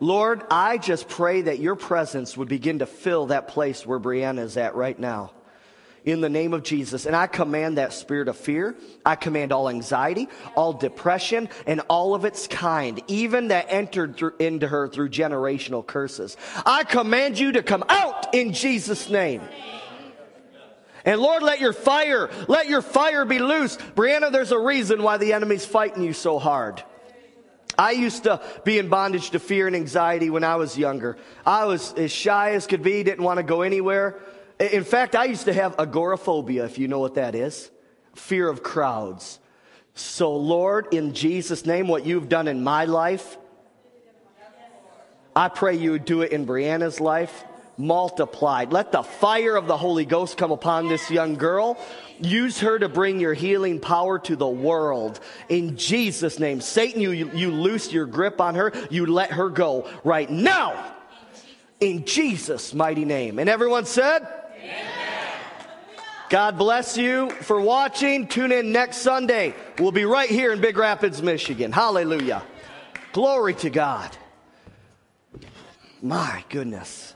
Lord, 0.00 0.42
I 0.50 0.78
just 0.78 1.08
pray 1.08 1.42
that 1.42 1.60
your 1.60 1.76
presence 1.76 2.36
would 2.36 2.48
begin 2.48 2.80
to 2.80 2.86
fill 2.86 3.26
that 3.26 3.48
place 3.48 3.86
where 3.86 4.00
Brianna 4.00 4.40
is 4.40 4.56
at 4.56 4.74
right 4.74 4.98
now. 4.98 5.32
In 6.04 6.20
the 6.20 6.28
name 6.28 6.52
of 6.52 6.64
Jesus. 6.64 7.06
And 7.06 7.14
I 7.14 7.28
command 7.28 7.78
that 7.78 7.92
spirit 7.92 8.26
of 8.26 8.36
fear. 8.36 8.74
I 9.06 9.14
command 9.14 9.52
all 9.52 9.68
anxiety, 9.68 10.28
all 10.56 10.72
depression, 10.72 11.48
and 11.64 11.80
all 11.88 12.16
of 12.16 12.24
its 12.24 12.48
kind, 12.48 13.00
even 13.06 13.48
that 13.48 13.66
entered 13.68 14.16
through, 14.16 14.34
into 14.40 14.66
her 14.66 14.88
through 14.88 15.10
generational 15.10 15.86
curses. 15.86 16.36
I 16.66 16.82
command 16.82 17.38
you 17.38 17.52
to 17.52 17.62
come 17.62 17.84
out 17.88 18.34
in 18.34 18.52
Jesus' 18.52 19.08
name. 19.08 19.42
And 21.04 21.20
Lord, 21.20 21.42
let 21.42 21.60
your 21.60 21.72
fire, 21.72 22.30
let 22.48 22.68
your 22.68 22.82
fire 22.82 23.24
be 23.24 23.38
loose. 23.38 23.76
Brianna, 23.76 24.30
there's 24.32 24.52
a 24.52 24.58
reason 24.58 25.02
why 25.02 25.18
the 25.18 25.32
enemy's 25.32 25.66
fighting 25.66 26.02
you 26.02 26.12
so 26.12 26.38
hard. 26.38 26.82
I 27.78 27.92
used 27.92 28.24
to 28.24 28.40
be 28.64 28.78
in 28.78 28.88
bondage 28.88 29.30
to 29.30 29.38
fear 29.38 29.66
and 29.66 29.74
anxiety 29.74 30.30
when 30.30 30.44
I 30.44 30.56
was 30.56 30.76
younger. 30.76 31.16
I 31.46 31.64
was 31.64 31.92
as 31.94 32.12
shy 32.12 32.50
as 32.50 32.66
could 32.66 32.82
be, 32.82 33.02
didn't 33.02 33.24
want 33.24 33.38
to 33.38 33.42
go 33.42 33.62
anywhere. 33.62 34.20
In 34.58 34.84
fact, 34.84 35.16
I 35.16 35.24
used 35.24 35.46
to 35.46 35.52
have 35.52 35.74
agoraphobia, 35.78 36.64
if 36.64 36.78
you 36.78 36.88
know 36.88 37.00
what 37.00 37.14
that 37.14 37.34
is 37.34 37.70
fear 38.14 38.48
of 38.48 38.62
crowds. 38.62 39.38
So, 39.94 40.36
Lord, 40.36 40.92
in 40.92 41.14
Jesus' 41.14 41.66
name, 41.66 41.88
what 41.88 42.06
you've 42.06 42.28
done 42.28 42.48
in 42.48 42.62
my 42.62 42.84
life, 42.86 43.36
I 45.34 45.48
pray 45.48 45.76
you 45.76 45.92
would 45.92 46.04
do 46.04 46.22
it 46.22 46.32
in 46.32 46.46
Brianna's 46.46 47.00
life, 47.00 47.44
multiplied. 47.78 48.72
Let 48.72 48.92
the 48.92 49.02
fire 49.02 49.56
of 49.56 49.66
the 49.66 49.76
Holy 49.76 50.04
Ghost 50.04 50.36
come 50.36 50.50
upon 50.52 50.88
this 50.88 51.10
young 51.10 51.36
girl. 51.36 51.78
Use 52.20 52.60
her 52.60 52.78
to 52.78 52.88
bring 52.88 53.18
your 53.18 53.34
healing 53.34 53.80
power 53.80 54.18
to 54.20 54.36
the 54.36 54.48
world. 54.48 55.20
In 55.48 55.76
Jesus' 55.76 56.38
name. 56.38 56.60
Satan, 56.60 57.00
you, 57.00 57.10
you, 57.10 57.30
you 57.34 57.50
loose 57.50 57.92
your 57.92 58.06
grip 58.06 58.40
on 58.40 58.54
her. 58.54 58.72
You 58.90 59.06
let 59.06 59.32
her 59.32 59.48
go 59.48 59.90
right 60.04 60.30
now. 60.30 60.94
In 61.80 62.04
Jesus' 62.04 62.74
mighty 62.74 63.04
name. 63.04 63.38
And 63.38 63.48
everyone 63.48 63.86
said, 63.86 64.26
God 66.28 66.56
bless 66.56 66.96
you 66.96 67.28
for 67.30 67.60
watching. 67.60 68.26
Tune 68.26 68.52
in 68.52 68.72
next 68.72 68.98
Sunday. 68.98 69.54
We'll 69.78 69.92
be 69.92 70.06
right 70.06 70.30
here 70.30 70.52
in 70.52 70.62
Big 70.62 70.78
Rapids, 70.78 71.22
Michigan. 71.22 71.72
Hallelujah. 71.72 72.42
Glory 73.12 73.52
to 73.56 73.68
God. 73.68 74.16
My 76.00 76.42
goodness. 76.48 77.14